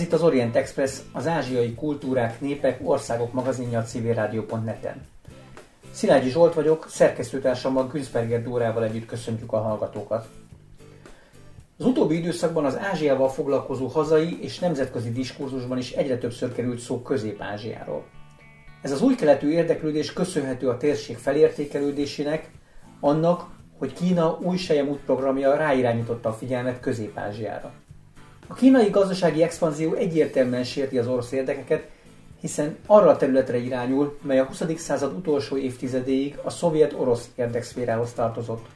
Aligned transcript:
Ez 0.00 0.06
itt 0.06 0.12
az 0.12 0.22
Orient 0.22 0.56
Express, 0.56 0.98
az 1.12 1.26
ázsiai 1.26 1.74
kultúrák, 1.74 2.40
népek, 2.40 2.80
országok 2.82 3.32
magazinja 3.32 3.78
a 3.78 3.82
civilrádió.net-en. 3.82 5.06
Szilágyi 5.92 6.30
Zsolt 6.30 6.54
vagyok, 6.54 6.86
szerkesztőtársamban 6.88 7.88
Künzberger 7.88 8.42
Dórával 8.42 8.84
együtt 8.84 9.06
köszöntjük 9.06 9.52
a 9.52 9.60
hallgatókat. 9.60 10.28
Az 11.78 11.84
utóbbi 11.84 12.16
időszakban 12.16 12.64
az 12.64 12.78
Ázsiával 12.78 13.28
foglalkozó 13.28 13.86
hazai 13.86 14.42
és 14.42 14.58
nemzetközi 14.58 15.12
diskurzusban 15.12 15.78
is 15.78 15.92
egyre 15.92 16.18
többször 16.18 16.52
került 16.52 16.78
szó 16.78 17.02
Közép-Ázsiáról. 17.02 18.04
Ez 18.82 18.92
az 18.92 19.02
új 19.02 19.14
keletű 19.14 19.50
érdeklődés 19.50 20.12
köszönhető 20.12 20.68
a 20.68 20.76
térség 20.76 21.16
felértékelődésének, 21.16 22.50
annak, 23.00 23.46
hogy 23.78 23.92
Kína 23.92 24.38
új 24.42 24.56
Sejemút 24.56 25.00
programja 25.00 25.54
ráirányította 25.54 26.28
a 26.28 26.32
figyelmet 26.32 26.80
Közép-Ázsiára. 26.80 27.72
A 28.50 28.54
kínai 28.54 28.90
gazdasági 28.90 29.42
expanzió 29.42 29.94
egyértelműen 29.94 30.64
sérti 30.64 30.98
az 30.98 31.06
orosz 31.06 31.32
érdekeket, 31.32 31.88
hiszen 32.40 32.76
arra 32.86 33.08
a 33.08 33.16
területre 33.16 33.58
irányul, 33.58 34.18
mely 34.22 34.38
a 34.38 34.44
20. 34.44 34.62
század 34.76 35.16
utolsó 35.16 35.56
évtizedéig 35.56 36.38
a 36.42 36.50
szovjet-orosz 36.50 37.28
érdekszférához 37.34 38.12
tartozott. 38.12 38.66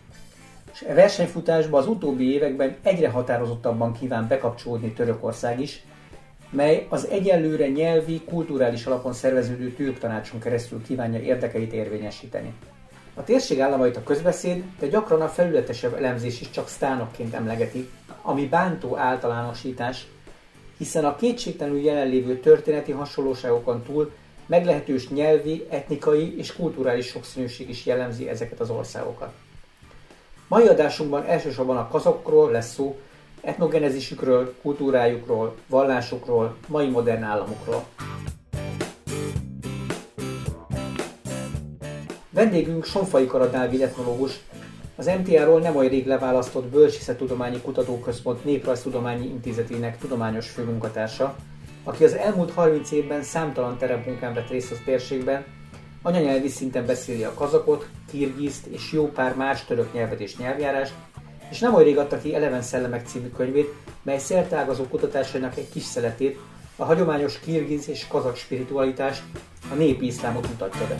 És 0.73 0.83
e 0.89 0.95
versenyfutásba 0.95 1.79
az 1.79 1.87
utóbbi 1.87 2.33
években 2.33 2.77
egyre 2.83 3.09
határozottabban 3.09 3.93
kíván 3.93 4.29
bekapcsolódni 4.29 4.93
Törökország 4.93 5.61
is, 5.61 5.85
mely 6.51 6.87
az 6.89 7.07
egyelőre 7.09 7.69
nyelvi, 7.69 8.21
kulturális 8.25 8.87
alapon 8.87 9.13
szerveződő 9.13 9.73
türk 9.73 9.99
tanácson 9.99 10.41
keresztül 10.41 10.83
kívánja 10.83 11.21
érdekeit 11.21 11.73
érvényesíteni. 11.73 12.53
A 13.15 13.25
térség 13.25 13.61
államait 13.61 13.97
a 13.97 14.03
közbeszéd, 14.03 14.65
de 14.79 14.87
gyakran 14.87 15.21
a 15.21 15.29
felületesebb 15.29 15.95
elemzés 15.95 16.41
is 16.41 16.51
csak 16.51 16.69
sztánokként 16.69 17.35
emlegeti, 17.35 17.89
ami 18.27 18.47
bántó 18.47 18.97
általánosítás, 18.97 20.07
hiszen 20.79 21.05
a 21.05 21.17
kétségtelenül 21.17 21.81
jelenlévő 21.81 22.39
történeti 22.39 22.93
hasonlóságokon 22.93 23.83
túl 23.83 24.13
meglehetős 24.47 25.09
nyelvi, 25.09 25.67
etnikai 25.71 26.39
és 26.39 26.55
kulturális 26.55 27.07
sokszínűség 27.07 27.69
is 27.69 27.87
jellemzi 27.87 28.29
ezeket 28.29 28.61
az 28.61 28.71
országokat. 28.71 29.33
Mai 30.49 30.67
adásunkban 30.67 31.25
elsősorban 31.25 31.77
a 31.77 31.89
kazakokról 31.89 32.51
lesz 32.51 32.73
szó, 32.73 33.01
etnogenezisükről, 33.41 34.55
kultúrájukról, 34.63 35.55
vallásukról, 35.67 36.57
mai 36.67 36.89
modern 36.89 37.23
államokról. 37.23 37.85
Vendégünk 42.31 42.85
Sonfai 42.85 43.27
Karadávid 43.27 43.81
etnológus, 43.81 44.41
az 44.97 45.07
MTA-ról 45.07 45.61
nem 45.61 45.77
olyan 45.77 45.91
rég 45.91 46.07
leválasztott 46.07 46.65
Bölcsészettudományi 46.65 47.61
Kutatóközpont 47.61 48.45
Néprajztudományi 48.45 49.27
Intézetének 49.27 49.99
tudományos 49.99 50.51
főmunkatársa, 50.51 51.37
aki 51.85 52.05
az 52.05 52.15
elmúlt 52.15 52.53
30 52.53 52.91
évben 52.91 53.23
számtalan 53.23 53.79
terepmunkán 53.79 54.35
vett 54.35 54.49
részt 54.49 54.73
a 54.73 54.77
térségben, 54.85 55.45
anyanyelvi 56.03 56.49
szinten 56.49 56.87
beszéli 56.87 57.25
a 57.25 57.35
kazakot, 57.35 57.89
kirgizt 58.11 58.67
és 58.67 58.93
jó 58.93 59.11
pár 59.11 59.37
más 59.37 59.65
török 59.65 59.93
nyelvet 59.93 60.21
és 60.21 60.37
nyelvjárást, 60.37 60.95
és 61.51 61.59
nem 61.59 61.75
olyan 61.75 61.87
rég 61.87 61.99
adta 61.99 62.19
ki 62.19 62.35
Eleven 62.35 62.63
Szellemek 62.63 63.07
című 63.07 63.29
könyvét, 63.29 63.75
mely 64.03 64.19
szertágazó 64.19 64.85
kutatásainak 64.85 65.57
egy 65.57 65.69
kis 65.73 65.83
szeletét, 65.83 66.39
a 66.77 66.85
hagyományos 66.85 67.41
kirgiz 67.41 67.89
és 67.89 68.07
kazak 68.07 68.37
spiritualitást, 68.37 69.23
a 69.73 69.75
népi 69.75 70.07
iszlámot 70.07 70.49
mutatja 70.49 70.87
be. 70.87 70.97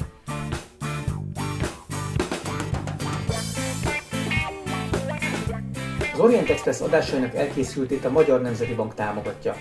Orient 6.25 6.51
Express 6.51 6.81
adásainak 6.81 7.35
elkészültét 7.35 8.05
a 8.05 8.11
Magyar 8.11 8.41
Nemzeti 8.43 8.75
Bank 8.75 8.95
támogatja. 8.95 9.57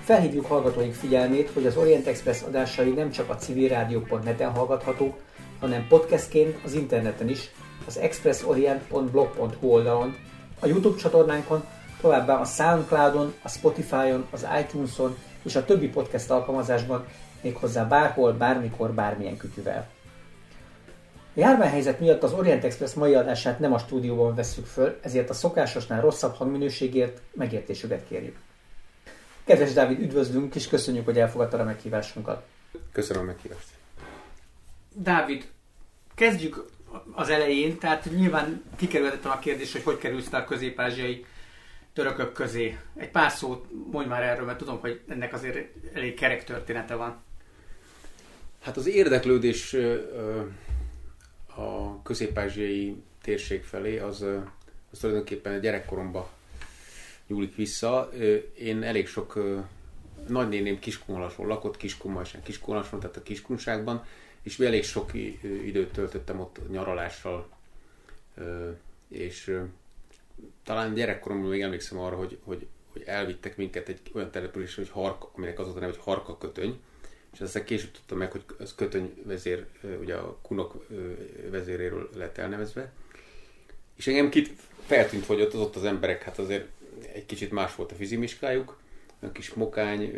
Felhívjuk 0.00 0.46
hallgatóink 0.46 0.94
figyelmét, 0.94 1.50
hogy 1.50 1.66
az 1.66 1.76
Orient 1.76 2.06
Express 2.06 2.42
adásai 2.42 2.90
nem 2.90 3.10
csak 3.10 3.30
a 3.30 3.36
civilrádió.net-en 3.36 4.50
hallgathatók, 4.50 5.14
hanem 5.60 5.86
podcastként 5.88 6.58
az 6.64 6.72
interneten 6.74 7.28
is, 7.28 7.50
az 7.86 7.98
expressorient.blog.hu 7.98 9.68
oldalon, 9.68 10.16
a 10.60 10.66
YouTube 10.66 10.98
csatornánkon, 10.98 11.64
továbbá 12.00 12.40
a 12.40 12.44
Soundcloudon, 12.44 13.34
a 13.42 13.48
Spotify-on, 13.48 14.26
az 14.30 14.46
iTunes-on 14.60 15.16
és 15.44 15.56
a 15.56 15.64
többi 15.64 15.88
podcast 15.88 16.30
alkalmazásban, 16.30 17.06
méghozzá 17.40 17.84
bárhol, 17.84 18.32
bármikor, 18.32 18.92
bármilyen 18.92 19.36
kütyüvel. 19.36 19.95
A 21.36 21.38
járványhelyzet 21.38 22.00
miatt 22.00 22.22
az 22.22 22.32
Orient 22.32 22.64
Express 22.64 22.94
mai 22.94 23.14
adását 23.14 23.58
nem 23.58 23.72
a 23.72 23.78
stúdióban 23.78 24.34
vesszük 24.34 24.66
föl, 24.66 24.98
ezért 25.02 25.30
a 25.30 25.34
szokásosnál 25.34 26.00
rosszabb 26.00 26.34
hangminőségért 26.34 27.20
megértésüket 27.32 28.06
kérjük. 28.08 28.36
Kedves 29.44 29.72
Dávid, 29.72 30.00
üdvözlünk, 30.00 30.54
és 30.54 30.68
köszönjük, 30.68 31.04
hogy 31.04 31.18
elfogadtad 31.18 31.60
a 31.60 31.64
meghívásunkat. 31.64 32.44
Köszönöm 32.92 33.22
a 33.22 33.24
meghívást. 33.24 33.68
Dávid, 34.94 35.48
kezdjük 36.14 36.66
az 37.12 37.28
elején, 37.28 37.78
tehát 37.78 38.04
nyilván 38.16 38.64
kikerülhetetlen 38.76 39.32
a 39.32 39.38
kérdés, 39.38 39.72
hogy 39.72 39.82
hogy 39.82 39.98
kerülsz 39.98 40.32
a 40.32 40.44
közép-ázsiai 40.44 41.24
törökök 41.92 42.32
közé. 42.32 42.78
Egy 42.96 43.10
pár 43.10 43.30
szót 43.30 43.66
mondj 43.90 44.08
már 44.08 44.22
erről, 44.22 44.46
mert 44.46 44.58
tudom, 44.58 44.78
hogy 44.80 45.00
ennek 45.08 45.32
azért 45.32 45.58
elég 45.94 46.14
kerek 46.14 46.44
története 46.44 46.94
van. 46.94 47.24
Hát 48.62 48.76
az 48.76 48.86
érdeklődés 48.86 49.76
a 51.56 52.02
közép-ázsiai 52.02 53.02
térség 53.22 53.64
felé, 53.64 53.98
az, 53.98 54.24
az 54.90 54.98
tulajdonképpen 54.98 55.52
a 55.52 55.58
gyerekkoromba 55.58 56.30
nyúlik 57.26 57.54
vissza. 57.54 58.10
Én 58.58 58.82
elég 58.82 59.06
sok 59.06 59.38
nagynéném 60.28 60.78
Kiskunhalason 60.78 61.46
lakott, 61.46 61.76
Kiskunhalason, 61.76 62.42
Kiskunhalason, 62.42 63.00
tehát 63.00 63.16
a 63.16 63.22
Kiskunságban, 63.22 64.04
és 64.42 64.58
elég 64.58 64.84
sok 64.84 65.14
időt 65.42 65.92
töltöttem 65.92 66.40
ott 66.40 66.70
nyaralással, 66.70 67.48
és 69.08 69.60
talán 70.62 70.94
gyerekkoromban 70.94 71.50
még 71.50 71.60
emlékszem 71.60 71.98
arra, 71.98 72.16
hogy, 72.16 72.38
hogy, 72.44 72.66
hogy 72.92 73.02
elvittek 73.06 73.56
minket 73.56 73.88
egy 73.88 74.00
olyan 74.12 74.30
településre, 74.30 74.82
hogy 74.82 74.90
Hark, 74.90 75.24
aminek 75.36 75.58
az 75.58 75.68
a 75.68 75.72
neve, 75.72 75.86
hogy 75.86 76.00
Harka 76.00 76.38
kötöny, 76.38 76.80
és 77.36 77.42
aztán 77.42 77.64
később 77.64 77.90
tudtam 77.90 78.18
meg, 78.18 78.32
hogy 78.32 78.44
az 78.58 78.74
kötöny 78.74 79.14
vezér, 79.24 79.66
ugye 80.00 80.14
a 80.14 80.38
kunok 80.42 80.86
vezéréről 81.50 82.10
lett 82.14 82.38
elnevezve. 82.38 82.92
És 83.96 84.06
engem 84.06 84.28
kit 84.28 84.50
feltűnt, 84.86 85.26
hogy 85.26 85.40
ott 85.40 85.54
az, 85.54 85.60
ott 85.60 85.76
az 85.76 85.84
emberek, 85.84 86.22
hát 86.22 86.38
azért 86.38 86.68
egy 87.12 87.26
kicsit 87.26 87.50
más 87.50 87.74
volt 87.74 87.92
a 87.92 87.94
fizimiskájuk, 87.94 88.78
a 89.20 89.32
kis 89.32 89.54
mokány, 89.54 90.14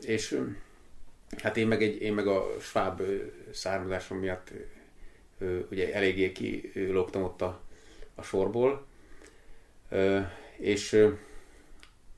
és 0.00 0.40
hát 1.36 1.56
én 1.56 1.66
meg, 1.66 1.82
egy, 1.82 2.02
én 2.02 2.14
meg 2.14 2.26
a 2.26 2.56
sváb 2.60 3.02
származásom 3.52 4.18
miatt 4.18 4.52
ugye 5.70 5.94
eléggé 5.94 6.32
kilógtam 6.32 7.22
ott 7.22 7.42
a, 7.42 7.60
a 8.14 8.22
sorból, 8.22 8.86
és 10.56 11.06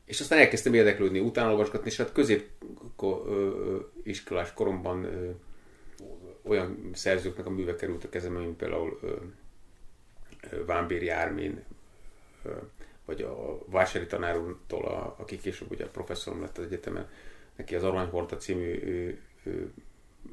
és 0.09 0.21
aztán 0.21 0.39
elkezdtem 0.39 0.75
érdeklődni, 0.75 1.19
utána 1.19 1.51
olvasgatni, 1.51 1.91
és 1.91 1.97
hát 1.97 2.13
középiskolás 2.13 4.53
koromban 4.53 5.05
ö, 5.05 5.31
olyan 6.43 6.91
szerzőknek 6.95 7.47
a 7.47 7.51
művek 7.51 7.77
került 7.77 8.05
a 8.05 8.09
kezembe, 8.09 8.39
mint 8.39 8.57
például 8.57 8.99
ö, 9.03 9.15
ö, 10.51 10.65
Vámbéri 10.65 11.09
Ármin, 11.09 11.63
ö, 12.43 12.51
vagy 13.05 13.23
a 13.23 13.59
Vásári 13.67 14.07
tanár 14.07 14.39
úrtól, 14.39 14.85
a, 14.85 15.15
aki 15.19 15.37
később 15.37 15.71
ugye 15.71 15.87
professzorom 15.87 16.41
lett 16.41 16.59
az 16.59 16.65
egyetemen, 16.65 17.09
neki 17.57 17.75
az 17.75 17.85
Aranyhorta 17.85 18.37
című 18.37 18.83
ő, 18.83 19.21
ő, 19.43 19.73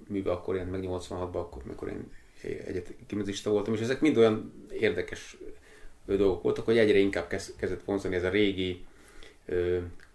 műve 0.07 0.31
akkor 0.31 0.55
jelent 0.55 0.71
meg 0.71 0.83
86-ban, 0.87 1.33
akkor, 1.33 1.61
amikor 1.65 1.87
én 1.87 2.11
egyetemista 2.41 3.49
voltam, 3.49 3.73
és 3.73 3.79
ezek 3.79 4.01
mind 4.01 4.17
olyan 4.17 4.67
érdekes 4.71 5.37
dolgok 6.05 6.41
voltak, 6.41 6.65
hogy 6.65 6.77
egyre 6.77 6.97
inkább 6.97 7.27
kezdett 7.27 7.83
vonzani 7.85 8.15
ez 8.15 8.23
a 8.23 8.29
régi 8.29 8.85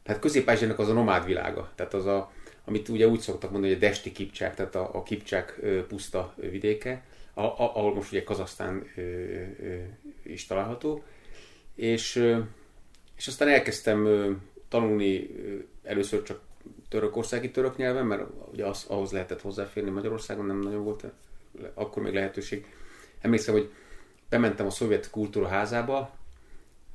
tehát 0.02 0.20
közép 0.20 0.48
az 0.76 0.88
a 0.88 0.92
nomád 0.92 1.24
világa, 1.24 1.72
tehát 1.74 1.94
az 1.94 2.06
a, 2.06 2.32
amit 2.64 2.88
ugye 2.88 3.08
úgy 3.08 3.20
szoktak 3.20 3.50
mondani, 3.50 3.72
hogy 3.72 3.82
a 3.82 3.86
Desti 3.86 4.12
Kipcsák, 4.12 4.54
tehát 4.54 4.74
a, 4.74 4.90
a 4.94 5.02
Kipcsák 5.02 5.60
puszta 5.88 6.34
vidéke, 6.36 7.02
a, 7.34 7.40
a, 7.42 7.76
ahol 7.76 7.94
most 7.94 8.12
ugye 8.12 8.22
Kazasztán 8.22 8.84
is 10.22 10.46
található, 10.46 11.02
és, 11.74 12.34
és 13.16 13.26
aztán 13.26 13.48
elkezdtem 13.48 14.08
tanulni 14.68 15.30
először 15.82 16.22
csak 16.22 16.40
törökországi 16.88 17.50
török 17.50 17.76
nyelven, 17.76 18.06
mert 18.06 18.22
ugye 18.52 18.66
az, 18.66 18.84
ahhoz 18.88 19.12
lehetett 19.12 19.40
hozzáférni 19.40 19.90
Magyarországon, 19.90 20.46
nem 20.46 20.60
nagyon 20.60 20.84
volt 20.84 21.04
akkor 21.74 22.02
még 22.02 22.14
lehetőség. 22.14 22.66
Emlékszem, 23.20 23.54
hogy 23.54 23.70
bementem 24.28 24.66
a 24.66 24.70
szovjet 24.70 25.10
kultúra 25.10 25.46
házába, 25.46 26.19
Eh, 26.19 26.19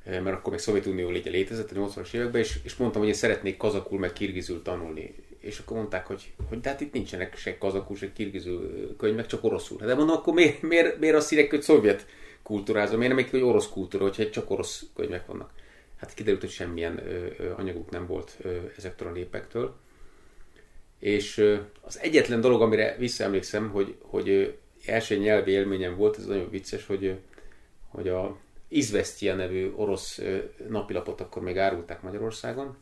mert 0.06 0.36
akkor 0.36 0.50
még 0.50 0.60
Szovjetunió 0.60 1.10
légy 1.10 1.26
létezett 1.26 1.70
a 1.70 1.74
80-as 1.74 2.12
években, 2.12 2.40
és, 2.40 2.58
és 2.62 2.76
mondtam, 2.76 3.00
hogy 3.00 3.10
én 3.10 3.16
szeretnék 3.16 3.56
kazakul 3.56 3.98
meg 3.98 4.12
kirgizül 4.12 4.62
tanulni. 4.62 5.14
És 5.38 5.58
akkor 5.58 5.76
mondták, 5.76 6.06
hogy, 6.06 6.32
hogy 6.48 6.60
de 6.60 6.68
hát 6.68 6.80
itt 6.80 6.92
nincsenek 6.92 7.36
se 7.36 7.58
kazakul, 7.58 7.96
se 7.96 8.12
kirgizül 8.12 8.96
könyvek, 8.96 9.26
csak 9.26 9.44
oroszul. 9.44 9.78
De 9.78 9.94
mondom, 9.94 10.16
akkor 10.16 10.34
miért, 10.34 10.62
miért, 10.62 10.98
miért 10.98 11.16
azt 11.16 11.32
írják, 11.32 11.50
hogy 11.50 11.62
szovjet 11.62 12.06
kultúrázom, 12.42 12.98
miért 12.98 13.14
nem 13.14 13.24
egy, 13.24 13.30
hogy 13.30 13.40
orosz 13.42 13.68
kultúra, 13.68 14.04
hogyha 14.04 14.30
csak 14.30 14.50
orosz 14.50 14.84
könyvek 14.94 15.26
vannak. 15.26 15.50
hát 15.96 16.14
kiderült, 16.14 16.40
hogy 16.40 16.50
semmilyen 16.50 17.00
anyaguk 17.56 17.90
nem 17.90 18.06
volt 18.06 18.38
ezektől 18.76 19.08
a 19.08 19.12
népektől. 19.12 19.76
És 20.98 21.56
az 21.80 21.98
egyetlen 22.00 22.40
dolog, 22.40 22.62
amire 22.62 22.96
visszaemlékszem, 22.98 23.70
hogy, 23.70 23.94
hogy 24.00 24.56
első 24.86 25.16
nyelvi 25.16 25.50
élményem 25.50 25.96
volt, 25.96 26.18
ez 26.18 26.26
nagyon 26.26 26.50
vicces, 26.50 26.86
hogy, 26.86 27.16
hogy 27.88 28.08
a 28.08 28.38
Izvestia 28.68 29.34
nevű 29.34 29.72
orosz 29.74 30.20
napilapot 30.68 31.20
akkor 31.20 31.42
még 31.42 31.58
árulták 31.58 32.02
Magyarországon, 32.02 32.76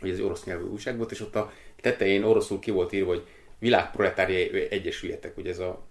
hogy 0.00 0.10
ez 0.10 0.16
egy 0.16 0.24
orosz 0.24 0.44
nyelvű 0.44 0.64
újság 0.64 0.96
volt, 0.96 1.10
és 1.10 1.20
ott 1.20 1.34
a 1.34 1.52
tetején 1.80 2.24
oroszul 2.24 2.58
ki 2.58 2.70
volt 2.70 2.92
írva, 2.92 3.08
hogy 3.08 3.26
világproletárjai 3.58 4.70
egyesüljetek, 4.70 5.36
ugye 5.36 5.50
ez 5.50 5.58
a 5.58 5.86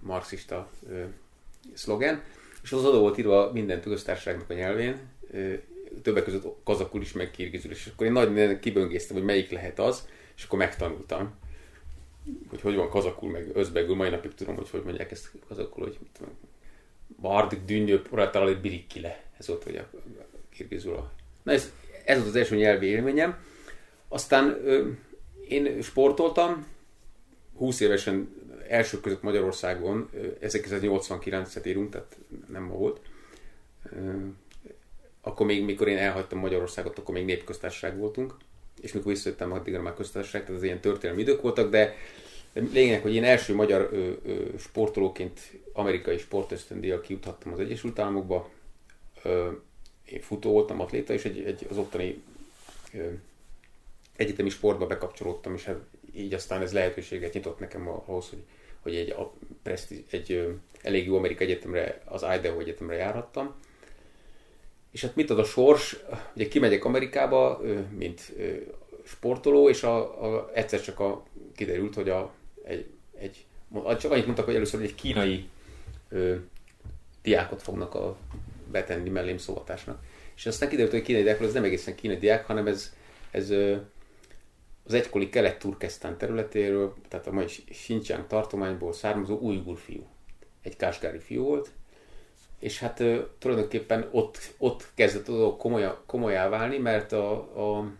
marxista 0.00 0.70
szlogen, 1.72 2.22
és 2.62 2.72
az 2.72 2.84
oda 2.84 2.98
volt 2.98 3.18
írva 3.18 3.52
minden 3.52 3.80
köztársaságnak 3.80 4.50
a 4.50 4.54
nyelvén, 4.54 4.98
többek 6.02 6.24
között 6.24 6.46
kazakul 6.64 7.00
is, 7.00 7.12
meg 7.12 7.30
kirgizül, 7.30 7.70
és 7.70 7.86
akkor 7.86 8.06
én 8.06 8.12
nagy 8.12 8.58
kiböngésztem, 8.58 9.16
hogy 9.16 9.24
melyik 9.24 9.50
lehet 9.50 9.78
az, 9.78 10.08
és 10.36 10.44
akkor 10.44 10.58
megtanultam, 10.58 11.34
hogy 12.48 12.60
hogy 12.60 12.74
van 12.74 12.88
kazakul, 12.88 13.30
meg 13.30 13.50
özbegül, 13.56 13.94
mai 13.94 14.10
napig 14.10 14.34
tudom, 14.34 14.56
hogy 14.56 14.70
hogy 14.70 14.82
mondják 14.82 15.10
ezt 15.10 15.30
kazakul, 15.48 15.82
hogy 15.82 15.96
mit 16.00 16.10
tudom, 16.18 16.32
Bardik 17.20 17.64
dünnyő 17.64 18.02
proletárali 18.02 18.54
birikkile, 18.54 19.22
ez 19.38 19.46
volt, 19.46 19.62
hogy 19.62 19.76
a 19.76 19.90
kirgizul. 20.50 21.10
Na 21.42 21.52
ez, 21.52 21.72
ez 22.04 22.16
volt 22.16 22.28
az 22.28 22.36
első 22.36 22.56
nyelvi 22.56 22.86
élményem. 22.86 23.36
Aztán 24.08 24.60
ö, 24.64 24.88
én 25.48 25.82
sportoltam, 25.82 26.66
20 27.56 27.80
évesen 27.80 28.28
első 28.68 29.00
között 29.00 29.22
Magyarországon, 29.22 30.10
1989-et 30.40 31.66
írunk, 31.66 31.90
tehát 31.90 32.16
nem 32.48 32.62
ma 32.62 32.74
volt. 32.74 33.00
Akkor 35.20 35.46
még, 35.46 35.64
mikor 35.64 35.88
én 35.88 35.96
elhagytam 35.96 36.38
Magyarországot, 36.38 36.98
akkor 36.98 37.14
még 37.14 37.24
népköztársaság 37.24 37.98
voltunk, 37.98 38.34
és 38.80 38.92
mikor 38.92 39.12
visszajöttem, 39.12 39.52
addigra 39.52 39.82
már 39.82 39.94
köztársaság, 39.94 40.40
tehát 40.40 40.56
az 40.56 40.62
ilyen 40.62 40.80
történelmi 40.80 41.22
idők 41.22 41.42
voltak, 41.42 41.70
de 41.70 41.96
lényeg, 42.52 43.02
hogy 43.02 43.14
én 43.14 43.24
első 43.24 43.54
magyar 43.54 43.88
ö, 43.92 44.12
ö, 44.24 44.44
sportolóként 44.58 45.40
amerikai 45.72 46.18
sportösztöndíjjal 46.18 47.00
kijuthattam 47.00 47.52
az 47.52 47.58
Egyesült 47.58 47.98
Államokba. 47.98 48.50
Ö, 49.22 49.50
én 50.04 50.20
futó 50.20 50.52
voltam, 50.52 50.80
atléta, 50.80 51.12
és 51.12 51.24
egy, 51.24 51.42
egy 51.42 51.66
az 51.70 51.76
ottani 51.76 52.22
ö, 52.94 53.08
egyetemi 54.16 54.48
sportba 54.48 54.86
bekapcsolódtam, 54.86 55.54
és 55.54 55.64
hát 55.64 55.80
így 56.14 56.34
aztán 56.34 56.62
ez 56.62 56.72
lehetőséget 56.72 57.32
nyitott 57.32 57.58
nekem 57.58 57.88
ahhoz, 57.88 58.28
hogy, 58.28 58.42
hogy 58.80 58.94
egy, 58.94 59.10
a, 59.10 59.32
preszti, 59.62 60.04
egy 60.10 60.32
ö, 60.32 60.50
elég 60.82 61.06
jó 61.06 61.16
amerikai 61.16 61.46
egyetemre, 61.46 62.02
az 62.04 62.24
Idaho 62.38 62.60
egyetemre 62.60 62.96
járhattam. 62.96 63.54
És 64.90 65.00
hát 65.00 65.16
mit 65.16 65.30
ad 65.30 65.38
a 65.38 65.44
sors? 65.44 65.96
Ugye 66.34 66.48
kimegyek 66.48 66.84
Amerikába, 66.84 67.60
mint 67.96 68.32
sportoló, 69.04 69.68
és 69.68 69.82
a, 69.82 70.24
a, 70.24 70.50
egyszer 70.54 70.80
csak 70.80 71.00
a, 71.00 71.22
kiderült, 71.56 71.94
hogy 71.94 72.08
a, 72.08 72.32
egy, 72.70 72.86
egy, 73.18 73.46
csak 73.98 74.10
annyit 74.10 74.24
mondtak, 74.24 74.44
hogy 74.44 74.54
először 74.54 74.82
egy 74.82 74.94
kínai 74.94 75.48
ö, 76.08 76.36
diákot 77.22 77.62
fognak 77.62 77.94
a, 77.94 78.16
betenni 78.70 79.08
mellém 79.08 79.38
szóvatásnak. 79.38 80.02
És 80.36 80.46
aztán 80.46 80.68
kiderült, 80.68 80.92
hogy 80.92 81.02
kínai 81.02 81.22
diákról 81.22 81.48
ez 81.48 81.54
nem 81.54 81.64
egészen 81.64 81.94
kínai 81.94 82.16
diák, 82.16 82.46
hanem 82.46 82.66
ez, 82.66 82.94
ez 83.30 83.50
ö, 83.50 83.76
az 84.84 84.94
egykori 84.94 85.28
kelet-turkesztán 85.28 86.18
területéről, 86.18 86.94
tehát 87.08 87.26
a 87.26 87.32
mai 87.32 87.46
Xinjiang 87.70 88.26
tartományból 88.26 88.92
származó 88.92 89.38
ujgur 89.38 89.78
fiú. 89.78 90.06
Egy 90.62 90.76
kásgári 90.76 91.18
fiú 91.18 91.44
volt, 91.44 91.70
és 92.58 92.78
hát 92.78 93.00
ö, 93.00 93.20
tulajdonképpen 93.38 94.08
ott, 94.10 94.38
ott 94.58 94.88
kezdett 94.94 95.28
a 95.28 95.32
dolog 95.32 95.56
komolyá, 95.56 95.96
komolyá 96.06 96.48
válni, 96.48 96.78
mert 96.78 97.12
a, 97.12 97.32
a, 97.78 97.92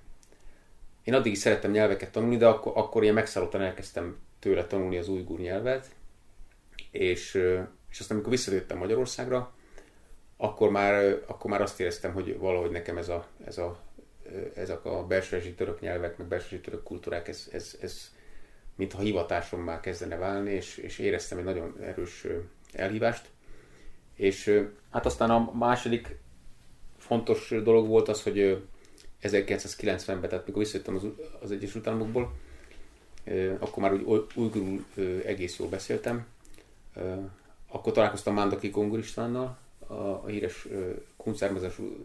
én 1.04 1.14
addig 1.14 1.32
is 1.32 1.38
szerettem 1.38 1.70
nyelveket 1.70 2.12
tanulni, 2.12 2.36
de 2.36 2.46
akkor, 2.46 2.72
akkor 2.76 3.02
ilyen 3.02 3.14
megszállottan 3.14 3.60
elkezdtem 3.60 4.16
tőle 4.40 4.66
tanulni 4.66 4.96
az 4.98 5.08
ujgur 5.08 5.38
nyelvet, 5.38 5.90
és, 6.90 7.34
és 7.90 8.00
aztán 8.00 8.16
amikor 8.16 8.32
visszajöttem 8.32 8.78
Magyarországra, 8.78 9.54
akkor 10.36 10.70
már, 10.70 11.22
akkor 11.26 11.50
már 11.50 11.60
azt 11.60 11.80
éreztem, 11.80 12.12
hogy 12.12 12.38
valahogy 12.38 12.70
nekem 12.70 12.96
ez 12.96 13.08
a, 13.08 13.26
ez 13.44 13.58
a, 13.58 13.80
ezek 14.54 14.84
a 14.84 15.06
belső 15.06 15.54
török 15.54 15.80
nyelvek, 15.80 16.16
meg 16.16 16.26
belső 16.26 16.60
török 16.60 16.82
kultúrák, 16.82 17.28
ez, 17.28 17.48
ez, 17.52 17.78
ez 17.80 18.10
mintha 18.76 19.00
hivatásom 19.00 19.60
már 19.60 19.80
kezdene 19.80 20.16
válni, 20.16 20.50
és, 20.50 20.76
és 20.76 20.98
éreztem 20.98 21.38
egy 21.38 21.44
nagyon 21.44 21.76
erős 21.80 22.26
elhívást. 22.72 23.28
És 24.14 24.66
hát 24.90 25.06
aztán 25.06 25.30
a 25.30 25.52
második 25.54 26.18
fontos 26.98 27.48
dolog 27.62 27.86
volt 27.86 28.08
az, 28.08 28.22
hogy 28.22 28.64
1990-ben, 29.22 30.28
tehát 30.28 30.46
mikor 30.46 30.62
visszajöttem 30.62 30.94
az, 30.94 31.06
az 31.40 31.50
Egyesült 31.50 31.86
Államokból, 31.86 32.32
akkor 33.58 33.82
már 33.82 33.92
úgy 33.92 34.26
ujgurul 34.34 34.84
egész 35.24 35.58
jól 35.58 35.68
beszéltem. 35.68 36.26
Akkor 37.68 37.92
találkoztam 37.92 38.34
Mándaki 38.34 38.70
Kongur 38.70 38.98
Istvánnal, 38.98 39.58
a 39.86 40.26
híres 40.26 40.68
kunszármazású 41.16 42.04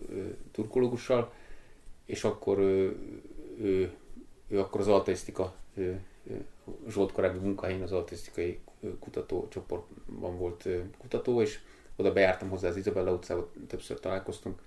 turkológussal, 0.52 1.34
és 2.06 2.24
akkor 2.24 2.60
ő, 2.60 2.98
ő, 3.62 3.94
ő 4.48 4.60
akkor 4.60 4.82
az 4.82 4.88
altaisztika 4.88 5.56
Zsolt 6.90 7.12
korábbi 7.12 7.38
munkahelyén 7.38 7.82
az 7.82 7.92
altaisztikai 7.92 8.60
kutatócsoportban 9.00 10.38
volt 10.38 10.68
kutató, 10.98 11.42
és 11.42 11.60
oda 11.96 12.14
bejártam 12.14 12.50
hozzá 12.50 12.68
az 12.68 12.78
Izabella 12.78 13.12
utcába, 13.12 13.52
többször 13.68 14.00
találkoztunk, 14.00 14.62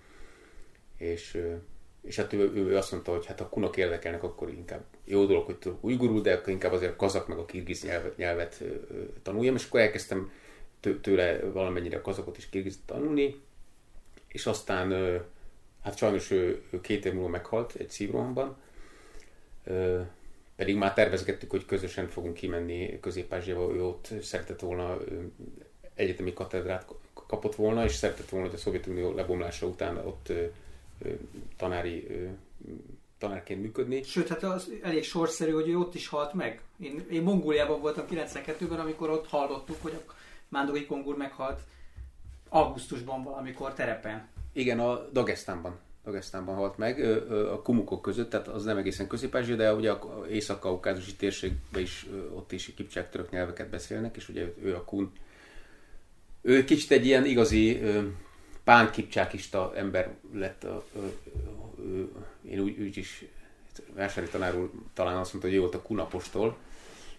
és 0.96 1.42
és 2.08 2.16
hát 2.16 2.32
ő, 2.32 2.52
ő 2.54 2.76
azt 2.76 2.92
mondta, 2.92 3.12
hogy 3.12 3.26
hát 3.26 3.40
a 3.40 3.48
kunok 3.48 3.76
érdekelnek, 3.76 4.22
akkor 4.22 4.48
inkább 4.48 4.84
jó 5.04 5.24
dolog, 5.26 5.44
hogy 5.44 5.56
tudok 5.56 5.84
ujgurul, 5.84 6.20
de 6.20 6.32
akkor 6.32 6.48
inkább 6.48 6.72
azért 6.72 6.92
a 6.92 6.96
kazak 6.96 7.28
meg 7.28 7.38
a 7.38 7.44
kirgiz 7.44 7.84
nyelvet, 7.84 8.16
nyelvet 8.16 8.62
tanuljam, 9.22 9.54
és 9.54 9.66
akkor 9.66 9.80
elkezdtem 9.80 10.30
tőle 11.02 11.40
valamennyire 11.40 11.96
a 11.96 12.02
kazakot 12.02 12.36
is 12.36 12.48
kirgizit 12.48 12.80
tanulni, 12.86 13.40
és 14.28 14.46
aztán 14.46 14.92
hát 15.82 15.96
sajnos 15.96 16.30
ő, 16.30 16.62
ő 16.70 16.80
két 16.80 17.04
év 17.04 17.12
múlva 17.12 17.28
meghalt 17.28 17.74
egy 17.78 17.90
szívrohamban, 17.90 18.56
pedig 20.56 20.76
már 20.76 20.94
tervezgettük, 20.94 21.50
hogy 21.50 21.66
közösen 21.66 22.08
fogunk 22.08 22.34
kimenni 22.34 23.00
közép 23.00 23.34
ő 23.54 23.84
ott 23.84 24.08
szeretett 24.22 24.60
volna 24.60 24.98
egyetemi 25.94 26.32
katedrát 26.32 26.86
kapott 27.26 27.54
volna, 27.54 27.84
és 27.84 27.92
szeretett 27.92 28.28
volna, 28.28 28.46
hogy 28.46 28.54
a 28.54 28.60
Szovjetunió 28.60 29.14
lebomlása 29.14 29.66
után 29.66 29.96
ott 29.96 30.32
tanári 31.56 32.06
tanárként 33.18 33.62
működni. 33.62 34.02
Sőt, 34.02 34.28
hát 34.28 34.42
az 34.42 34.70
elég 34.82 35.04
sorszerű, 35.04 35.52
hogy 35.52 35.68
ő 35.68 35.78
ott 35.78 35.94
is 35.94 36.08
halt 36.08 36.32
meg. 36.32 36.60
Én, 36.80 37.06
én 37.10 37.22
Mongóliában 37.22 37.80
voltam 37.80 38.04
92-ben, 38.10 38.78
amikor 38.78 39.10
ott 39.10 39.28
hallottuk, 39.28 39.76
hogy 39.82 39.92
a 39.92 40.12
Mándogi 40.48 40.86
Kongur 40.86 41.16
meghalt 41.16 41.60
augusztusban 42.48 43.22
valamikor 43.22 43.72
terepen. 43.72 44.28
Igen, 44.52 44.80
a 44.80 45.08
Dagestánban. 45.12 45.78
Dagestánban 46.04 46.54
halt 46.54 46.78
meg, 46.78 47.00
a 47.30 47.62
kumukok 47.62 48.02
között, 48.02 48.30
tehát 48.30 48.48
az 48.48 48.64
nem 48.64 48.76
egészen 48.76 49.06
közép 49.06 49.38
de 49.38 49.74
ugye 49.74 49.90
a 49.90 50.26
észak-kaukázusi 50.30 51.14
térségben 51.16 51.82
is 51.82 52.06
ott 52.34 52.52
is 52.52 52.74
kipcsák 52.74 53.10
török 53.10 53.30
nyelveket 53.30 53.68
beszélnek, 53.68 54.16
és 54.16 54.28
ugye 54.28 54.52
ő 54.62 54.74
a 54.74 54.84
kun. 54.84 55.12
Ő 56.40 56.64
kicsit 56.64 56.90
egy 56.90 57.06
ilyen 57.06 57.24
igazi 57.24 57.80
pánkipcsákista 58.68 59.72
ember 59.74 60.14
lett, 60.32 60.64
a, 60.64 60.84
a, 60.94 60.98
a, 60.98 61.80
a, 62.18 62.26
én 62.42 62.58
úgy, 62.60 62.80
úgy 62.80 62.96
is 62.96 63.24
vásári 63.94 64.28
tanár 64.28 64.56
úr 64.56 64.70
talán 64.94 65.16
azt 65.16 65.32
mondta, 65.32 65.48
hogy 65.48 65.58
ő 65.58 65.60
volt 65.60 65.74
a 65.74 65.82
kunapostól, 65.82 66.56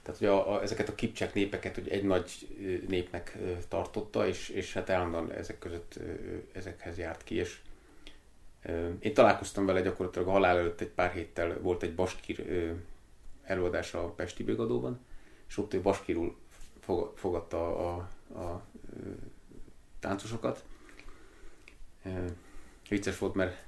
tehát 0.01 0.19
hogy 0.19 0.27
a, 0.27 0.53
a, 0.53 0.61
ezeket 0.61 0.89
a 0.89 0.95
kipcsák 0.95 1.33
népeket 1.33 1.75
hogy 1.75 1.87
egy 1.87 2.03
nagy 2.03 2.47
népnek 2.87 3.37
tartotta, 3.67 4.27
és, 4.27 4.49
és 4.49 4.73
hát 4.73 4.89
állandóan 4.89 5.31
ezek 5.31 5.59
között 5.59 5.99
ezekhez 6.51 6.97
járt 6.97 7.23
ki, 7.23 7.35
és 7.35 7.59
én 8.99 9.13
találkoztam 9.13 9.65
vele 9.65 9.81
gyakorlatilag 9.81 10.27
a 10.27 10.31
halál 10.31 10.57
előtt 10.57 10.81
egy 10.81 10.87
pár 10.87 11.11
héttel 11.11 11.59
volt 11.59 11.83
egy 11.83 11.95
baskír 11.95 12.45
előadása 13.43 14.03
a 14.03 14.11
Pesti 14.11 14.43
Brigadóban, 14.43 14.99
és 15.47 15.57
ott 15.57 15.73
ő 15.73 15.81
baskírul 15.81 16.37
fogadta 17.15 17.77
a, 17.77 18.09
a, 18.33 18.39
a 18.39 18.65
táncosokat, 19.99 20.63
vicces 22.89 23.17
volt, 23.17 23.33
mert 23.33 23.65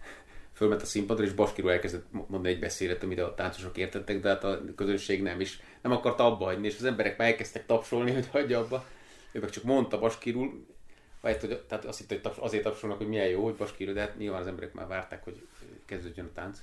fölment 0.54 0.82
a 0.82 0.86
színpadra, 0.86 1.24
és 1.24 1.32
Baskiró 1.32 1.68
elkezdett 1.68 2.06
mondani 2.12 2.50
egy 2.50 2.60
beszédet, 2.60 3.04
amit 3.04 3.20
a 3.20 3.34
táncosok 3.34 3.78
értettek, 3.78 4.20
de 4.20 4.30
hát 4.30 4.44
a 4.44 4.62
közönség 4.76 5.22
nem 5.22 5.40
is. 5.40 5.62
Nem 5.82 5.92
akarta 5.92 6.26
abba 6.26 6.46
hagyni, 6.46 6.68
és 6.68 6.78
az 6.78 6.84
emberek 6.84 7.18
már 7.18 7.28
elkezdtek 7.28 7.66
tapsolni, 7.66 8.12
hogy 8.12 8.28
hagyja 8.28 8.60
abba. 8.60 8.86
Ő 9.32 9.40
meg 9.40 9.50
csak 9.50 9.64
mondta 9.64 10.00
Baskirul, 10.00 10.66
vagy 11.22 11.40
hogy, 11.40 11.62
tehát 11.68 11.86
azt 11.86 12.00
hitt, 12.00 12.10
hogy 12.10 12.34
azért 12.40 12.64
tapsolnak, 12.64 12.98
hogy 12.98 13.08
milyen 13.08 13.28
jó, 13.28 13.44
hogy 13.44 13.56
Baskirul, 13.56 13.94
de 13.94 14.00
hát 14.00 14.18
nyilván 14.18 14.42
az 14.42 14.48
emberek 14.48 14.74
már 14.74 14.88
várták, 14.88 15.24
hogy 15.24 15.48
kezdődjön 15.86 16.26
a 16.26 16.34
tánc. 16.34 16.60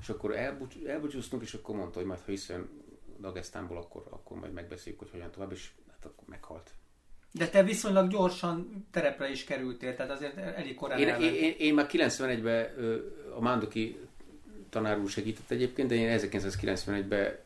És 0.00 0.08
akkor 0.08 0.36
elbúcs, 0.36 0.74
elbúcsúztunk, 0.86 1.42
és 1.42 1.54
akkor 1.54 1.76
mondta, 1.76 1.98
hogy 1.98 2.08
majd 2.08 2.20
ha 2.20 2.26
visszajön 2.26 2.68
Dagestánból, 3.20 3.76
akkor, 3.76 4.02
akkor 4.10 4.38
majd 4.38 4.52
megbeszéljük, 4.52 5.00
hogy 5.00 5.10
hogyan 5.10 5.30
tovább, 5.30 5.52
és 5.52 5.70
hát 5.90 6.04
akkor 6.04 6.28
meghalt. 6.28 6.70
De 7.36 7.48
te 7.48 7.62
viszonylag 7.62 8.10
gyorsan 8.10 8.86
terepre 8.90 9.30
is 9.30 9.44
kerültél, 9.44 9.96
tehát 9.96 10.12
azért 10.12 10.36
elég 10.36 10.74
korán 10.74 10.98
én, 10.98 11.08
én, 11.08 11.34
én, 11.34 11.54
én 11.58 11.74
már 11.74 11.86
91-ben 11.92 12.68
a 13.36 13.40
Mándoki 13.40 13.96
tanár 14.70 14.98
úr 14.98 15.08
segített 15.08 15.50
egyébként, 15.50 15.88
de 15.88 15.94
én 15.94 16.18
1991-ben 16.20 17.38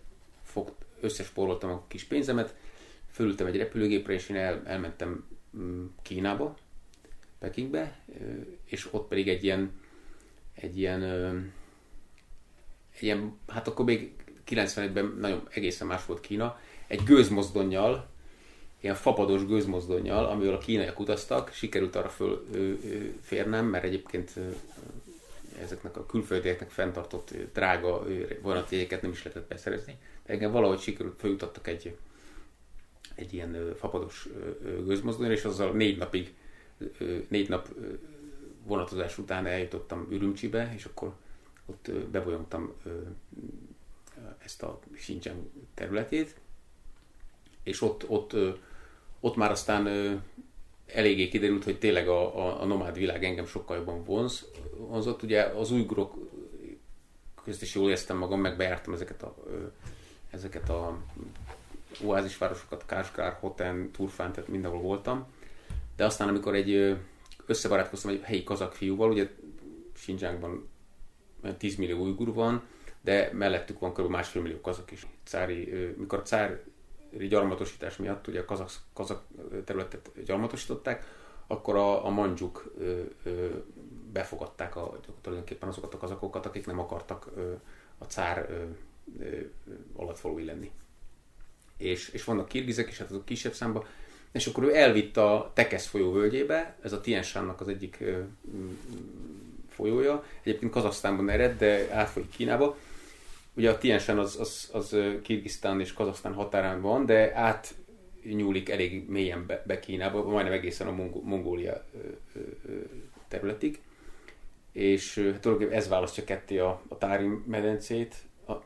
fog, 0.43 0.75
összespóroltam 1.01 1.71
a 1.71 1.85
kis 1.89 2.05
pénzemet, 2.05 2.55
fölültem 3.11 3.47
egy 3.47 3.57
repülőgépre, 3.57 4.13
és 4.13 4.29
én 4.29 4.37
el, 4.37 4.63
elmentem 4.65 5.25
mm, 5.57 5.85
Kínába, 6.03 6.57
Pekingbe, 7.39 7.99
és 8.65 8.89
ott 8.91 9.09
pedig 9.09 9.29
egy 9.29 9.45
ilyen, 9.45 9.73
egy 10.55 10.79
ilyen, 10.79 11.03
egy 12.97 13.03
ilyen 13.03 13.39
hát 13.47 13.69
akkor 13.69 13.85
még 13.85 14.13
91-ben 14.47 15.17
nagyon 15.21 15.49
egészen 15.51 15.87
más 15.87 16.07
volt 16.07 16.21
Kína, 16.21 16.61
egy 16.87 17.03
gőzmozdonnyal, 17.03 18.09
ilyen 18.81 18.95
fapados 18.95 19.47
gőzmozdonnyal, 19.47 20.25
amivel 20.25 20.55
a 20.55 20.59
kínaiak 20.59 21.01
utaztak, 21.01 21.53
sikerült 21.53 21.97
arra 21.97 22.09
föl 22.09 22.47
férnem, 23.23 23.67
mert 23.67 23.85
egyébként 23.85 24.33
ezeknek 25.63 25.97
a 25.97 26.07
külföldieknek 26.07 26.71
fenntartott 26.71 27.35
drága 27.53 28.07
vonatjegyeket 28.43 29.03
nem 29.03 29.11
is 29.11 29.23
lehetett 29.23 29.49
beszerezni. 29.49 29.97
De 30.27 30.33
engem 30.33 30.51
valahogy 30.51 30.81
sikerült, 30.81 31.19
feljutottak 31.19 31.67
egy, 31.67 31.97
egy 33.15 33.35
ilyen 33.35 33.75
fapados 33.77 34.29
gőzmozdonyra, 34.85 35.33
és 35.33 35.45
azzal 35.45 35.73
négy 35.73 35.99
napig, 35.99 36.35
négy 37.29 37.49
nap 37.49 37.69
vonatozás 38.65 39.19
után 39.19 39.47
eljutottam 39.47 40.07
Ürümcsibe, 40.11 40.73
és 40.77 40.85
akkor 40.85 41.15
ott 41.67 41.91
bebolyogtam 41.93 42.73
ezt 44.39 44.63
a 44.63 44.79
Xinjiang 44.95 45.41
területét, 45.75 46.35
és 47.69 47.83
ott, 47.83 48.09
ott, 48.09 48.37
ott 49.21 49.37
már 49.37 49.51
aztán 49.51 49.87
eléggé 50.87 51.29
kiderült, 51.29 51.65
hogy 51.65 51.79
tényleg 51.79 52.09
a, 52.09 52.47
a, 52.47 52.61
a 52.61 52.65
nomád 52.65 52.97
világ 52.97 53.25
engem 53.25 53.47
sokkal 53.47 53.77
jobban 53.77 54.05
vonz, 54.05 54.47
vonzott. 54.77 55.23
Ugye 55.23 55.43
az 55.43 55.71
újgurok 55.71 56.15
közt 57.45 57.63
is 57.63 57.75
jól 57.75 57.89
éreztem 57.89 58.17
magam, 58.17 58.41
meg 58.41 58.57
bejártam 58.57 58.93
ezeket 58.93 59.23
a, 59.23 59.35
ezeket 60.31 60.69
a 60.69 60.99
oázisvárosokat, 62.05 62.87
Káskár, 62.87 63.37
Hoten, 63.41 63.91
Turfán, 63.91 64.33
tehát 64.33 64.51
mindenhol 64.51 64.81
voltam. 64.81 65.27
De 65.97 66.05
aztán, 66.05 66.29
amikor 66.29 66.55
egy 66.55 66.97
összebarátkoztam 67.47 68.11
egy 68.11 68.21
helyi 68.23 68.45
kazak 68.45 68.75
fiúval, 68.75 69.11
ugye 69.11 69.29
Xinjiangban 69.95 70.69
10 71.59 71.77
millió 71.77 71.99
újgur 71.99 72.35
van, 72.35 72.63
de 73.01 73.31
mellettük 73.33 73.79
van 73.79 73.93
kb. 73.93 74.09
másfél 74.11 74.43
millió 74.43 74.61
kazak 74.61 74.91
is. 74.91 75.07
Cári, 75.25 75.95
mikor 75.97 76.19
a 76.19 76.23
cári 76.23 76.55
gyarmatosítás 77.29 77.97
miatt, 77.97 78.27
ugye 78.27 78.41
a 78.41 78.45
kazak, 78.45 78.71
kazak 78.93 79.23
területet 79.65 80.11
gyarmatosították, 80.25 81.07
akkor 81.47 81.77
a, 81.77 82.07
a 82.07 82.09
mandzsuk 82.09 82.73
ö, 82.79 83.03
ö, 83.23 83.49
befogadták 84.13 84.77
a, 84.77 85.01
tulajdonképpen 85.21 85.69
azokat 85.69 85.95
a 85.95 85.99
kazakokat, 85.99 86.47
akik 86.47 86.67
nem 86.67 86.79
akartak 86.79 87.31
ö, 87.37 87.53
a 87.99 88.05
cár 88.05 88.47
ö, 88.51 88.65
ö, 89.25 89.41
alatfalúi 89.97 90.45
lenni. 90.45 90.71
És, 91.77 92.09
és 92.09 92.25
vannak 92.25 92.49
kirgizek 92.49 92.89
is, 92.89 92.99
hát 92.99 93.11
azok 93.11 93.25
kisebb 93.25 93.53
számba, 93.53 93.87
és 94.33 94.47
akkor 94.47 94.65
ő 94.65 94.75
elvitt 94.75 95.17
a 95.17 95.51
Tekesz 95.55 95.87
folyó 95.87 96.13
völgyébe, 96.13 96.77
ez 96.83 96.93
a 96.93 97.01
Tiensánnak 97.01 97.61
az 97.61 97.69
egyik 97.69 97.97
ö, 98.01 98.21
folyója, 99.69 100.25
egyébként 100.43 100.73
Kazasztánban 100.73 101.29
ered, 101.29 101.59
de 101.59 101.95
átfolyik 101.95 102.31
Kínába, 102.31 102.77
Ugye 103.59 103.71
a 103.71 103.79
Tienshan 103.79 104.19
az, 104.19 104.37
az, 104.41 104.69
az 104.73 104.97
Kirgisztán 105.23 105.81
és 105.81 105.93
Kazasztán 105.93 106.33
határán 106.33 106.81
van, 106.81 107.07
de 107.07 107.37
át 107.37 107.75
nyúlik 108.23 108.69
elég 108.69 109.09
mélyen 109.09 109.47
be, 109.47 109.63
be 109.67 109.79
Kínába, 109.79 110.23
majdnem 110.23 110.53
egészen 110.53 110.87
a 110.87 110.93
Mongó, 110.93 111.23
Mongólia 111.23 111.85
területig. 113.29 113.81
És 114.73 115.15
hát 115.15 115.41
tulajdonképpen 115.41 115.79
ez 115.79 115.89
választja 115.89 116.25
ketté 116.25 116.59
a, 116.59 116.83
a 116.89 116.99
Tári 116.99 117.27
medencét, 117.47 118.15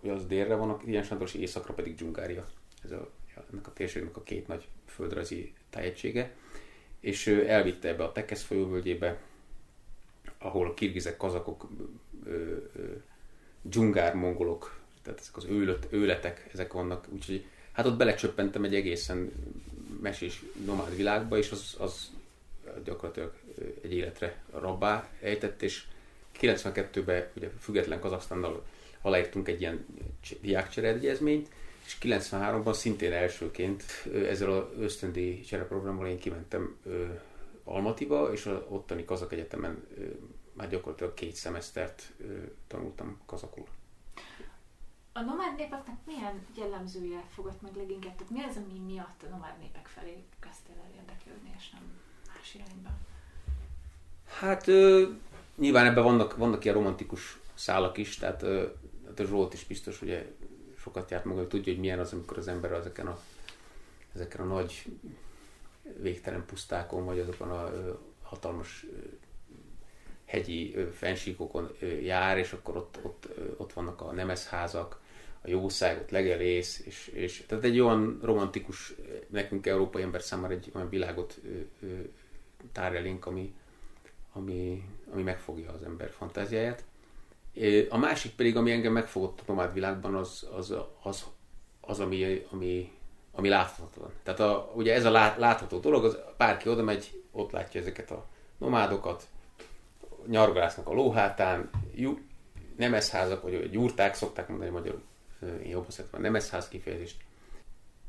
az 0.02 0.26
délre 0.26 0.54
van 0.54 0.70
a 0.70 0.76
Tienshan, 0.76 1.20
és 1.20 1.34
északra 1.34 1.74
pedig 1.74 1.94
Dzsungária. 1.94 2.46
Ez 2.84 2.90
a, 2.90 3.10
ennek 3.52 3.66
a 3.66 3.72
térségnek 3.72 4.16
a 4.16 4.22
két 4.22 4.48
nagy 4.48 4.68
földrajzi 4.86 5.52
tájegysége. 5.70 6.34
És 7.00 7.26
elvitte 7.26 7.88
ebbe 7.88 8.04
a 8.04 8.12
Tekesz 8.12 8.42
folyóvölgyébe, 8.42 9.20
ahol 10.38 10.66
a 10.66 10.74
kirgizek, 10.74 11.16
kazakok, 11.16 11.68
dzsungár 13.62 14.14
mongolok 14.14 14.80
tehát 15.02 15.20
ezek 15.20 15.36
az 15.36 15.44
őlet, 15.44 15.86
őletek, 15.90 16.48
ezek 16.52 16.72
vannak, 16.72 17.06
úgyhogy 17.10 17.44
hát 17.72 17.86
ott 17.86 17.96
belecsöppentem 17.96 18.64
egy 18.64 18.74
egészen 18.74 19.32
mesés 20.00 20.42
nomád 20.64 20.96
világba, 20.96 21.38
és 21.38 21.50
az, 21.50 21.76
az 21.78 22.10
gyakorlatilag 22.84 23.32
egy 23.82 23.92
életre 23.92 24.42
rabbá 24.52 25.08
ejtett, 25.20 25.62
és 25.62 25.84
92-ben 26.40 27.28
ugye 27.36 27.50
független 27.60 28.00
Kazaksztánnal 28.00 28.64
aláírtunk 29.00 29.48
egy 29.48 29.60
ilyen 29.60 29.86
diákcsereegyezményt, 30.40 31.48
és 31.84 31.96
93-ban 32.02 32.72
szintén 32.72 33.12
elsőként 33.12 33.82
ezzel 34.28 34.50
az 34.52 34.64
ösztöndi 34.78 35.40
csereprogrammal 35.40 36.06
én 36.06 36.18
kimentem 36.18 36.76
Almatiba, 37.64 38.32
és 38.32 38.46
az 38.46 38.58
ottani 38.68 39.04
Kazak 39.04 39.32
Egyetemen 39.32 39.84
már 40.52 40.68
gyakorlatilag 40.68 41.14
két 41.14 41.34
szemesztert 41.34 42.12
tanultam 42.66 43.20
kazakul. 43.26 43.66
A 45.12 45.20
nomád 45.20 45.56
népeknek 45.56 45.96
milyen 46.06 46.46
jellemzője 46.56 47.24
fogott 47.34 47.62
meg 47.62 47.76
leginkább? 47.76 48.14
Tehát 48.16 48.32
mi 48.32 48.42
az, 48.42 48.56
ami 48.56 48.92
miatt 48.92 49.22
a 49.26 49.28
nomád 49.30 49.58
népek 49.58 49.86
felé 49.86 50.24
kezdtél 50.40 50.74
el 50.84 50.90
érdeklődni, 50.96 51.54
és 51.58 51.70
nem 51.70 51.82
más 52.26 52.54
irányba? 52.54 52.90
Hát 54.38 54.66
ö, 54.66 55.10
nyilván 55.56 55.86
ebben 55.86 56.04
vannak, 56.04 56.36
vannak 56.36 56.64
ilyen 56.64 56.76
romantikus 56.76 57.38
szálak 57.54 57.96
is, 57.98 58.16
tehát 58.16 58.42
ö, 58.42 58.66
hát 59.06 59.20
a 59.20 59.24
Zsolt 59.24 59.52
is 59.52 59.64
biztos, 59.64 60.02
ugye 60.02 60.32
sokat 60.78 61.10
járt 61.10 61.24
maga, 61.24 61.38
hogy 61.38 61.48
tudja, 61.48 61.72
hogy 61.72 61.80
milyen 61.80 61.98
az, 61.98 62.12
amikor 62.12 62.38
az 62.38 62.48
ember 62.48 62.72
ezeken 62.72 63.06
a, 63.06 63.18
ezeken 64.14 64.40
a 64.40 64.54
nagy 64.54 64.84
végtelen 65.96 66.46
pusztákon, 66.46 67.04
vagy 67.04 67.18
azokon 67.18 67.50
a 67.50 67.70
ö, 67.72 67.92
hatalmas 68.22 68.86
ö, 68.92 68.96
hegyi 70.24 70.74
fensíkokon 70.92 71.76
jár, 72.02 72.38
és 72.38 72.52
akkor 72.52 72.76
ott, 72.76 72.98
ott, 73.02 73.28
ott 73.56 73.72
vannak 73.72 74.00
a 74.00 74.12
nemeszházak, 74.12 75.01
a 75.44 75.48
jószágot, 75.48 76.10
legelész, 76.10 76.82
és, 76.86 77.06
és 77.06 77.44
tehát 77.46 77.64
egy 77.64 77.80
olyan 77.80 78.18
romantikus, 78.22 78.94
nekünk 79.26 79.66
európai 79.66 80.02
ember 80.02 80.22
számára 80.22 80.54
egy 80.54 80.70
olyan 80.74 80.88
világot 80.88 81.38
ö, 81.44 81.86
ö, 81.86 82.00
tár 82.72 82.94
elénk, 82.94 83.26
ami, 83.26 83.54
ami, 84.32 84.84
ami 85.12 85.22
megfogja 85.22 85.72
az 85.72 85.82
ember 85.82 86.10
fantáziáját. 86.10 86.84
A 87.88 87.96
másik 87.96 88.32
pedig, 88.32 88.56
ami 88.56 88.70
engem 88.70 88.92
megfogott 88.92 89.40
a 89.40 89.42
nomád 89.46 89.72
világban, 89.72 90.14
az, 90.14 90.48
az, 90.52 90.74
az, 91.02 91.24
az 91.80 92.00
ami, 92.00 92.46
ami, 92.50 92.92
ami 93.32 93.48
láthatatlan. 93.48 94.12
Tehát 94.22 94.40
a, 94.40 94.72
ugye 94.74 94.94
ez 94.94 95.04
a 95.04 95.10
látható 95.10 95.78
dolog, 95.78 96.04
az 96.04 96.18
bárki 96.36 96.68
oda 96.68 96.82
megy, 96.82 97.22
ott 97.30 97.50
látja 97.50 97.80
ezeket 97.80 98.10
a 98.10 98.26
nomádokat, 98.58 99.26
nyargalásznak 100.26 100.88
a 100.88 100.92
lóhátán, 100.92 101.70
nemeszházak, 102.76 103.42
vagy 103.42 103.70
gyurták, 103.70 104.14
szokták 104.14 104.48
mondani 104.48 104.70
magyarul, 104.70 105.02
én 105.42 105.70
jobban 105.70 105.90
szeretem 105.90 106.20
a 106.20 106.22
nemeszház 106.22 106.68
kifejezést. 106.68 107.16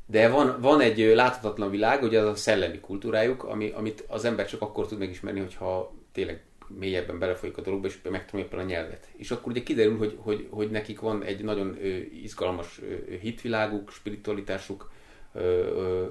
De 0.06 0.28
van, 0.28 0.60
van 0.60 0.80
egy 0.80 0.98
láthatatlan 0.98 1.70
világ, 1.70 2.02
ugye 2.02 2.20
az 2.20 2.26
a 2.26 2.34
szellemi 2.34 2.80
kultúrájuk, 2.80 3.44
ami, 3.44 3.70
amit 3.70 4.04
az 4.08 4.24
ember 4.24 4.46
csak 4.46 4.60
akkor 4.60 4.86
tud 4.86 4.98
megismerni, 4.98 5.40
hogyha 5.40 5.92
tényleg 6.12 6.42
mélyebben 6.68 7.18
belefolyik 7.18 7.56
a 7.56 7.62
dologba, 7.62 7.86
és 7.86 7.98
megtanulja 8.02 8.58
a 8.58 8.62
nyelvet. 8.62 9.08
És 9.16 9.30
akkor 9.30 9.52
ugye 9.52 9.62
kiderül, 9.62 9.96
hogy, 9.96 10.18
hogy, 10.20 10.48
hogy 10.50 10.70
nekik 10.70 11.00
van 11.00 11.22
egy 11.22 11.44
nagyon 11.44 11.76
ö, 11.80 11.86
izgalmas 12.22 12.80
ö, 12.82 13.16
hitviláguk, 13.16 13.90
spiritualitásuk, 13.90 14.90
ö, 15.32 15.40
ö, 15.40 16.06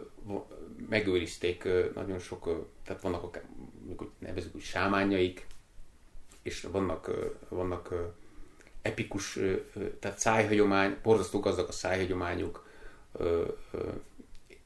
megőrizték 0.90 1.64
ö, 1.64 1.86
nagyon 1.96 2.20
sok, 2.20 2.48
ö, 2.48 2.58
tehát 2.86 3.02
vannak 3.02 3.24
akár, 3.24 3.44
nevezük 4.20 4.56
úgy 4.56 4.62
sámányaik, 4.62 5.48
és 6.42 6.68
vannak, 6.72 7.08
ö, 7.08 7.26
vannak 7.50 7.92
ö, 7.92 8.04
epikus, 8.84 9.40
tehát 10.00 10.20
szájhagyomány, 10.20 10.98
borzasztó 11.04 11.40
gazdag 11.40 11.68
a 11.68 11.72
szájhagyományuk. 11.72 12.66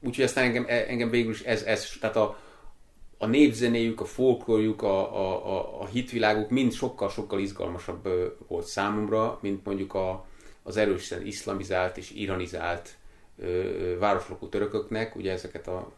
Úgyhogy 0.00 0.24
aztán 0.24 0.44
engem, 0.44 0.64
e, 0.68 0.84
engem 0.88 1.10
végül 1.10 1.30
is 1.30 1.40
ez, 1.40 1.62
ez 1.62 1.90
tehát 2.00 2.16
a, 2.16 2.38
a 3.18 3.26
népzenéjük, 3.26 4.00
a 4.00 4.04
folklórjuk, 4.04 4.82
a, 4.82 5.16
a, 5.16 5.56
a, 5.56 5.80
a 5.80 5.86
hitviláguk 5.86 6.50
mind 6.50 6.72
sokkal-sokkal 6.72 7.40
izgalmasabb 7.40 8.08
volt 8.48 8.66
számomra, 8.66 9.38
mint 9.42 9.64
mondjuk 9.64 9.94
a, 9.94 10.26
az 10.62 10.76
erősen 10.76 11.26
iszlamizált 11.26 11.96
és 11.96 12.10
iranizált 12.10 12.96
városlakó 13.98 14.46
törököknek, 14.46 15.16
ugye 15.16 15.32
ezeket 15.32 15.68
a 15.68 15.92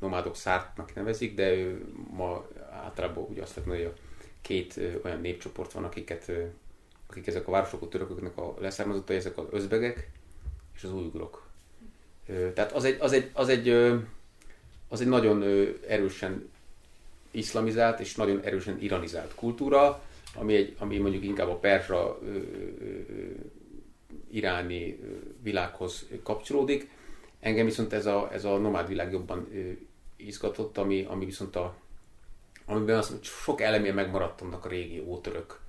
nomádok 0.00 0.36
szártnak 0.36 0.94
nevezik, 0.94 1.34
de 1.34 1.76
ma 2.10 2.46
általában 2.70 3.24
ugye 3.28 3.42
azt 3.42 3.56
lehet 3.56 3.68
mondani, 3.68 3.88
hogy 3.88 3.96
a 3.96 4.02
két 4.42 4.80
olyan 5.04 5.20
népcsoport 5.20 5.72
van, 5.72 5.84
akiket 5.84 6.32
akik 7.10 7.26
ezek 7.26 7.48
a 7.48 7.50
városokú 7.50 7.86
törököknek 7.86 8.36
a 8.36 8.54
leszármazottai, 8.58 9.16
ezek 9.16 9.38
az 9.38 9.44
özbegek 9.50 10.10
és 10.76 10.84
az 10.84 10.92
újgurok. 10.92 11.46
Tehát 12.54 12.72
az 12.72 12.84
egy, 12.84 12.96
az 13.00 13.12
egy, 13.12 13.30
az 13.32 13.48
egy 13.48 13.68
az 14.88 15.00
egy 15.00 15.06
nagyon 15.06 15.42
erősen 15.88 16.50
iszlamizált 17.30 18.00
és 18.00 18.14
nagyon 18.14 18.40
erősen 18.40 18.80
iranizált 18.80 19.34
kultúra, 19.34 20.02
ami, 20.34 20.54
egy, 20.54 20.76
ami 20.78 20.98
mondjuk 20.98 21.24
inkább 21.24 21.48
a 21.48 21.56
perzsa 21.56 22.18
iráni 24.30 25.00
világhoz 25.42 26.06
kapcsolódik. 26.22 26.90
Engem 27.40 27.64
viszont 27.64 27.92
ez 27.92 28.06
a, 28.06 28.28
ez 28.32 28.44
a 28.44 28.56
nomád 28.56 28.88
világ 28.88 29.12
jobban 29.12 29.48
izgatott, 30.16 30.78
ami, 30.78 31.06
ami 31.08 31.24
viszont 31.24 31.56
a, 31.56 31.74
amiben 32.64 32.98
az, 32.98 33.18
sok 33.22 33.60
elemé 33.60 33.90
megmaradt 33.90 34.40
annak 34.40 34.64
a 34.64 34.68
régi 34.68 35.00
ótörök 35.06 35.60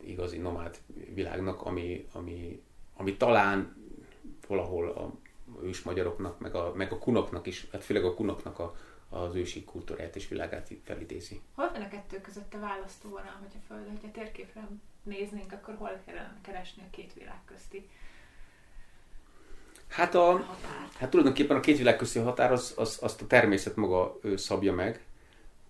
igazi 0.00 0.38
nomád 0.38 0.78
világnak, 1.14 1.62
ami, 1.62 2.08
ami, 2.12 2.62
ami 2.96 3.16
talán 3.16 3.76
valahol 4.46 4.88
a 4.88 5.12
ős 5.62 5.82
magyaroknak, 5.82 6.38
meg 6.38 6.54
a, 6.54 6.72
meg 6.74 6.92
a 6.92 6.98
kunoknak 6.98 7.46
is, 7.46 7.66
hát 7.72 7.84
főleg 7.84 8.04
a 8.04 8.14
kunoknak 8.14 8.58
a, 8.58 8.76
az 9.08 9.34
ősi 9.34 9.64
kultúrát 9.64 10.16
és 10.16 10.28
világát 10.28 10.70
felidézi. 10.84 11.40
Hol 11.54 11.70
van 11.72 11.82
a 11.82 11.88
kettő 11.88 12.20
között 12.20 12.54
a 12.54 12.58
választóvonal, 12.58 13.36
hogyha 13.40 13.58
föld, 13.66 13.88
hogyha 13.88 14.10
térképre 14.10 14.68
néznénk, 15.02 15.52
akkor 15.52 15.74
hol 15.74 16.00
kellene 16.04 16.38
keresni 16.42 16.82
a 16.82 16.90
két 16.90 17.14
világ 17.14 17.40
közti 17.44 17.88
Hát, 19.88 20.14
a, 20.14 20.46
hát 20.98 21.10
tulajdonképpen 21.10 21.56
a 21.56 21.60
két 21.60 21.78
világ 21.78 21.96
közti 21.96 22.18
határ 22.18 22.52
az, 22.52 22.74
az, 22.76 22.98
azt 23.00 23.22
a 23.22 23.26
természet 23.26 23.76
maga 23.76 24.18
ő 24.22 24.36
szabja 24.36 24.72
meg. 24.72 25.04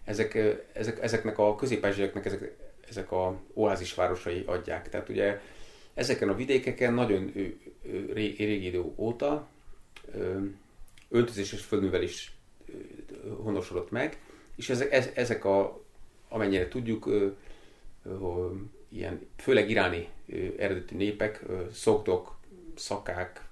Ezek, 0.04 0.34
ezek, 0.72 1.02
ezeknek 1.02 1.38
a 1.38 1.54
közép 1.54 1.84
ezek, 1.84 2.56
ezek 2.88 3.12
a 3.12 3.40
oázisvárosai 3.54 4.42
adják. 4.46 4.88
Tehát 4.88 5.08
ugye 5.08 5.40
ezeken 5.94 6.28
a 6.28 6.34
vidékeken 6.34 6.94
nagyon 6.94 7.32
régi 8.12 8.66
idő 8.66 8.84
óta 8.96 9.48
öltözés 11.08 11.52
és 11.52 11.60
földművelés 11.60 12.32
honosodott 13.42 13.90
meg, 13.90 14.20
és 14.56 14.70
ezek, 14.70 15.16
ezek 15.16 15.44
a, 15.44 15.84
amennyire 16.28 16.68
tudjuk, 16.68 17.10
ilyen 18.88 19.26
főleg 19.36 19.70
iráni 19.70 20.08
eredetű 20.58 20.96
népek, 20.96 21.44
szokdok, 21.72 22.36
szakák, 22.74 23.48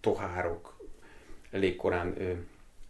tohárok 0.00 0.80
elég 1.50 1.76
korán 1.76 2.14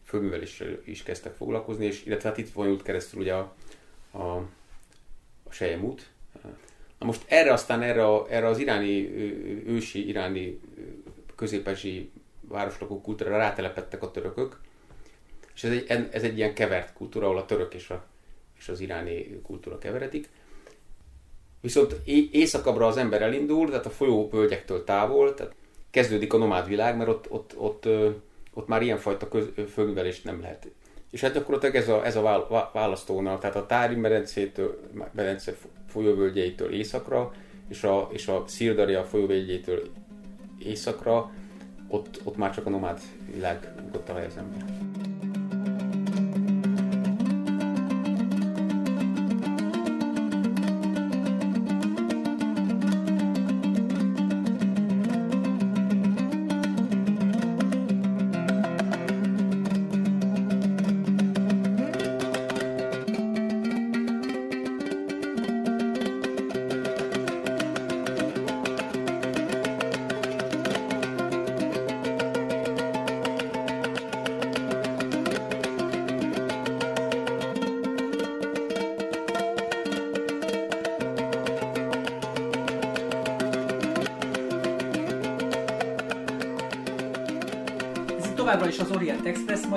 fölműveléssel 0.04 0.78
is 0.84 1.02
kezdtek 1.02 1.34
foglalkozni, 1.34 1.86
és 1.86 2.04
illetve 2.04 2.28
hát 2.28 2.38
itt 2.38 2.52
vonult 2.52 2.82
keresztül 2.82 3.20
ugye 3.20 3.34
a, 3.34 3.54
a, 4.12 4.48
a 5.50 5.52
sejemút. 5.52 6.10
Na 6.98 7.06
most 7.06 7.24
erre 7.26 7.52
aztán 7.52 7.82
erre, 7.82 8.06
a, 8.06 8.26
erre 8.30 8.46
az 8.46 8.58
iráni, 8.58 9.14
ősi 9.66 10.08
iráni 10.08 10.60
középesi 11.36 12.10
városlakó 12.40 13.00
kultúrára 13.00 13.36
rátelepettek 13.36 14.02
a 14.02 14.10
törökök, 14.10 14.60
és 15.54 15.64
ez 15.64 15.70
egy, 15.70 16.08
ez 16.12 16.22
egy 16.22 16.36
ilyen 16.36 16.54
kevert 16.54 16.92
kultúra, 16.92 17.26
ahol 17.26 17.38
a 17.38 17.46
török 17.46 17.74
és, 17.74 17.90
a, 17.90 18.04
és 18.58 18.68
az 18.68 18.80
iráni 18.80 19.40
kultúra 19.42 19.78
keveredik. 19.78 20.28
Viszont 21.60 21.96
éjszakabbra 22.30 22.86
az 22.86 22.96
ember 22.96 23.22
elindul, 23.22 23.68
tehát 23.68 23.86
a 23.86 23.90
folyó 23.90 24.28
völgyektől 24.28 24.84
távol, 24.84 25.34
tehát 25.34 25.54
kezdődik 25.90 26.32
a 26.32 26.38
nomád 26.38 26.68
világ, 26.68 26.96
mert 26.96 27.08
ott, 27.08 27.30
ott, 27.30 27.58
ott, 27.58 27.88
ott 28.52 28.66
már 28.66 28.82
ilyenfajta 28.82 29.28
fölművelést 29.72 30.24
nem 30.24 30.40
lehet. 30.40 30.68
És 31.10 31.20
hát 31.20 31.32
gyakorlatilag 31.32 31.74
ez 31.74 31.88
a, 31.88 32.06
ez 32.06 32.16
a 32.16 32.46
választónal, 32.72 33.38
tehát 33.38 33.56
a 33.56 33.66
Tári 33.66 33.94
medencétől, 33.94 34.80
medence 35.12 35.54
folyóvölgyeitől 35.88 36.72
északra, 36.72 37.32
és 37.68 37.84
a, 37.84 38.08
és 38.12 38.28
a 38.28 38.44
Szildaria 38.46 39.04
folyóvölgyétől 39.04 39.88
északra, 40.58 41.30
ott, 41.88 42.20
ott 42.24 42.36
már 42.36 42.54
csak 42.54 42.66
a 42.66 42.70
nomád 42.70 43.00
világ 43.34 43.74
találja 44.04 44.28
az 44.28 44.36
ember. 44.36 44.89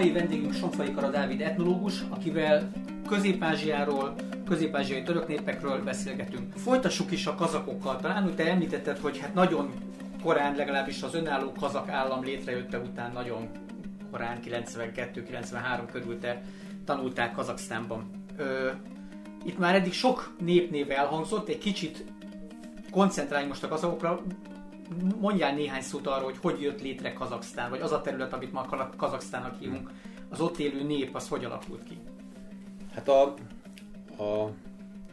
Mai 0.03 0.11
vendégünk 0.11 0.53
Sonfai 0.53 0.91
Kara 0.91 1.09
Dávid 1.09 1.41
etnológus, 1.41 2.03
akivel 2.09 2.71
Közép-Ázsiáról, 3.07 4.15
közép-ázsiai 4.45 5.03
török 5.03 5.27
népekről 5.27 5.83
beszélgetünk. 5.83 6.53
Folytassuk 6.53 7.11
is 7.11 7.25
a 7.25 7.35
kazakokkal. 7.35 7.99
Talán 7.99 8.25
úgy 8.25 8.35
te 8.35 8.49
említetted, 8.49 8.97
hogy 8.97 9.19
hát 9.19 9.33
nagyon 9.33 9.73
korán, 10.23 10.55
legalábbis 10.55 11.03
az 11.03 11.13
önálló 11.15 11.51
kazak 11.51 11.89
állam 11.89 12.23
létrejötte 12.23 12.79
után 12.79 13.11
nagyon 13.11 13.49
korán, 14.11 14.39
92-93 14.45 15.89
körül 15.91 16.19
te 16.19 16.41
tanultál 16.85 17.31
Kazaksztánban. 17.31 18.09
Ö, 18.37 18.69
itt 19.45 19.57
már 19.57 19.75
eddig 19.75 19.93
sok 19.93 20.35
népnév 20.39 20.91
elhangzott, 20.91 21.47
egy 21.47 21.57
kicsit 21.57 22.05
koncentráljunk 22.91 23.51
most 23.51 23.63
a 23.63 23.67
kazakokra 23.67 24.21
mondjál 25.19 25.55
néhány 25.55 25.81
szót 25.81 26.07
arról, 26.07 26.23
hogy 26.23 26.37
hogy 26.41 26.61
jött 26.61 26.81
létre 26.81 27.13
Kazaksztán, 27.13 27.69
vagy 27.69 27.81
az 27.81 27.91
a 27.91 28.01
terület, 28.01 28.33
amit 28.33 28.51
ma 28.51 28.91
Kazaksztának 28.97 29.59
hívunk, 29.59 29.89
az 30.29 30.41
ott 30.41 30.57
élő 30.57 30.83
nép, 30.83 31.15
az 31.15 31.27
hogy 31.27 31.45
alakult 31.45 31.83
ki? 31.83 31.97
Hát 32.93 33.07
a, 33.07 33.33
a, 34.17 34.51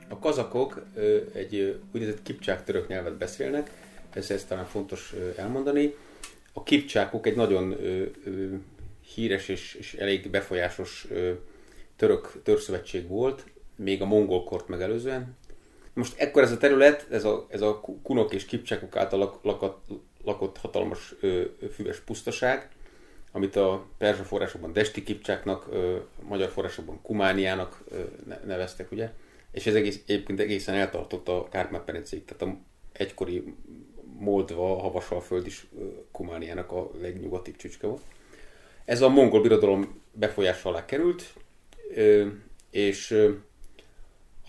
a 0.08 0.18
kazakok 0.20 0.86
egy 1.32 1.80
úgynevezett 1.92 2.22
kipcsák 2.22 2.64
török 2.64 2.88
nyelvet 2.88 3.16
beszélnek, 3.16 3.70
ez, 4.12 4.30
ez 4.30 4.44
talán 4.44 4.64
fontos 4.66 5.14
elmondani. 5.36 5.94
A 6.52 6.62
kipcsákok 6.62 7.26
egy 7.26 7.36
nagyon 7.36 7.76
híres 9.14 9.48
és, 9.48 9.74
és 9.74 9.94
elég 9.94 10.30
befolyásos 10.30 11.06
török 11.96 12.42
törzszövetség 12.42 13.08
volt, 13.08 13.44
még 13.76 14.02
a 14.02 14.06
mongol 14.06 14.44
kort 14.44 14.68
megelőzően, 14.68 15.36
most 15.94 16.18
ekkor 16.18 16.42
ez 16.42 16.52
a 16.52 16.56
terület, 16.56 17.06
ez 17.10 17.24
a, 17.24 17.46
ez 17.48 17.60
a 17.60 17.80
kunok 18.02 18.34
és 18.34 18.44
kipcsákok 18.44 18.96
által 18.96 19.38
lakott, 19.42 19.88
lakott 20.24 20.58
hatalmas 20.58 21.14
ö, 21.20 21.42
füves 21.72 22.00
pusztaság, 22.00 22.68
amit 23.32 23.56
a 23.56 23.86
perzsa 23.98 24.22
forrásokban 24.22 24.72
Desti 24.72 25.02
kipcsáknak, 25.02 25.66
ö, 25.70 25.96
magyar 26.22 26.48
forrásokban 26.48 27.02
Kumániának 27.02 27.84
ö, 27.90 28.00
neveztek, 28.46 28.92
ugye? 28.92 29.10
És 29.52 29.66
ez 29.66 29.74
egész, 29.74 30.00
egyébként 30.06 30.40
egészen 30.40 30.74
eltartott 30.74 31.28
a 31.28 31.48
Kárpát-medencéig, 31.50 32.24
tehát 32.24 32.54
a 32.54 32.58
egykori 32.92 33.54
Moldva, 34.18 35.00
föld 35.20 35.46
is 35.46 35.66
Kumániának 36.12 36.72
a 36.72 36.90
legnyugatibb 37.00 37.56
csücske 37.56 37.86
volt. 37.86 38.02
Ez 38.84 39.02
a 39.02 39.08
mongol 39.08 39.40
birodalom 39.42 40.00
befolyása 40.12 40.68
alá 40.68 40.84
került, 40.84 41.34
és 42.70 43.28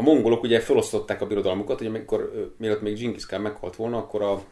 a 0.02 0.04
mongolok 0.04 0.44
ugye 0.44 0.60
felosztották 0.60 1.22
a 1.22 1.28
birodalmukat, 1.28 1.78
hogy 1.78 1.88
amikor, 1.88 2.52
mielőtt 2.58 2.82
még 2.82 3.00
Genghis 3.00 3.26
Khan 3.26 3.42
meghalt 3.42 3.76
volna, 3.76 3.98
akkor 3.98 4.22
a, 4.22 4.44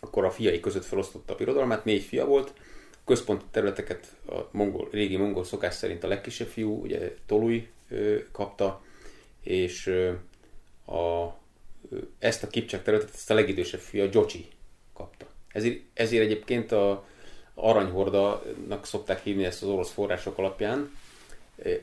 akkor 0.00 0.24
a 0.24 0.30
fiai 0.30 0.60
között 0.60 0.84
felosztotta 0.84 1.32
a 1.32 1.36
birodalmát, 1.36 1.84
négy 1.84 2.02
fia 2.02 2.24
volt, 2.24 2.52
a 2.92 2.96
központi 3.04 3.44
területeket 3.50 4.16
a 4.28 4.38
mongol, 4.50 4.88
régi 4.90 5.16
mongol 5.16 5.44
szokás 5.44 5.74
szerint 5.74 6.04
a 6.04 6.08
legkisebb 6.08 6.46
fiú, 6.46 6.82
ugye 6.82 7.14
Tolui 7.26 7.68
kapta, 8.32 8.82
és 9.42 9.86
a, 10.86 11.26
ezt 12.18 12.42
a 12.42 12.46
kipcsák 12.46 12.82
területet 12.82 13.14
ezt 13.14 13.30
a 13.30 13.34
legidősebb 13.34 13.80
fia, 13.80 14.08
Jocsi 14.12 14.46
kapta. 14.94 15.26
Ezért, 15.48 15.80
ezért 15.94 16.24
egyébként 16.24 16.72
a 16.72 17.04
aranyhordanak 17.54 18.86
szokták 18.86 19.22
hívni 19.22 19.44
ezt 19.44 19.62
az 19.62 19.68
orosz 19.68 19.90
források 19.90 20.38
alapján, 20.38 20.90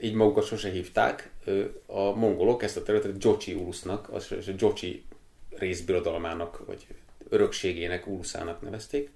így 0.02 0.14
magukat 0.14 0.46
sose 0.46 0.70
hívták. 0.70 1.32
A 1.86 2.12
mongolok 2.12 2.64
ezt 2.64 2.78
a 2.78 2.84
területet 2.84 3.24
Jocsi 3.24 3.54
Urusznak, 3.54 4.10
a 4.10 4.18
Jocsi 4.58 5.04
részbirodalmának, 5.50 6.66
vagy 6.66 6.88
örökségének, 7.30 8.08
Uruszának 8.08 8.62
nevezték. 8.62 9.10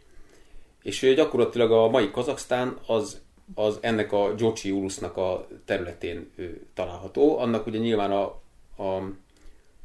És 0.84 1.14
gyakorlatilag 1.16 1.72
a 1.72 1.90
mai 1.90 2.12
Kazaksztán 2.12 2.78
az, 2.86 3.22
az 3.56 3.78
ennek 3.82 4.12
a 4.12 4.34
Jocsi 4.38 4.72
Urusznak 4.72 5.18
a 5.18 5.48
területén 5.66 6.32
található. 6.74 7.38
Annak 7.38 7.68
ugye 7.68 7.78
nyilván 7.78 8.12
a, 8.12 8.42
a, 8.76 8.96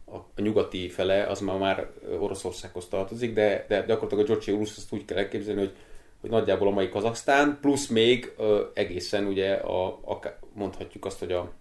a, 0.07 0.27
nyugati 0.37 0.89
fele 0.89 1.27
az 1.27 1.41
már, 1.41 1.59
már 1.59 1.91
Oroszországhoz 2.19 2.89
tartozik, 2.89 3.35
de, 3.35 3.65
de 3.69 3.85
gyakorlatilag 3.87 4.31
a 4.31 4.33
Jocsi 4.33 4.53
Urusz 4.53 4.77
azt 4.77 4.93
úgy 4.93 5.05
kell 5.05 5.19
elképzelni, 5.19 5.61
hogy 5.61 5.75
hogy 6.21 6.31
nagyjából 6.31 6.69
a 6.69 6.71
mai 6.71 6.89
Kazaksztán, 6.89 7.59
plusz 7.61 7.87
még 7.87 8.33
ö, 8.39 8.65
egészen 8.75 9.27
ugye 9.27 9.53
a, 9.53 9.87
a, 9.87 10.39
mondhatjuk 10.57 11.05
azt, 11.05 11.19
hogy 11.19 11.33
a, 11.33 11.53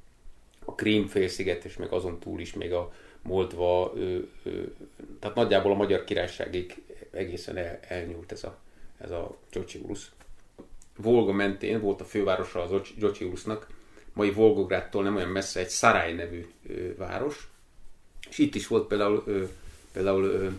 a 0.66 0.76
Krím 0.76 1.08
félsziget, 1.08 1.66
és 1.66 1.78
még 1.78 1.92
azon 1.92 2.20
túl 2.20 2.40
is 2.40 2.54
még 2.54 2.74
a 2.74 2.94
Moldva, 3.22 3.94
ö, 3.96 4.18
ö, 4.44 4.62
tehát 5.20 5.36
nagyjából 5.36 5.72
a 5.72 5.76
Magyar 5.76 6.04
Királyságig 6.04 6.82
egészen 7.12 7.58
el, 7.58 7.80
elnyúlt 7.88 8.32
ez 8.32 8.44
a, 8.44 8.58
ez 8.98 9.12
a 9.12 9.38
Gyocsiurusz. 9.52 10.12
Volga 10.98 11.32
mentén 11.32 11.82
volt 11.82 12.02
a 12.02 12.06
fővárosa 12.06 12.62
az 12.62 12.82
Gyocsiurusznak, 12.98 13.68
mai 14.14 14.32
Volgográdtól 14.32 15.04
nem 15.04 15.16
olyan 15.16 15.30
messze 15.30 15.60
egy 15.60 15.70
Szarály 15.70 16.14
nevű 16.14 16.46
ö, 16.68 16.96
város, 16.96 17.48
és 18.30 18.38
itt 18.38 18.56
is 18.56 18.68
volt 18.68 18.88
például, 18.88 19.24
ö, 19.26 19.44
például 19.92 20.24
ö, 20.24 20.50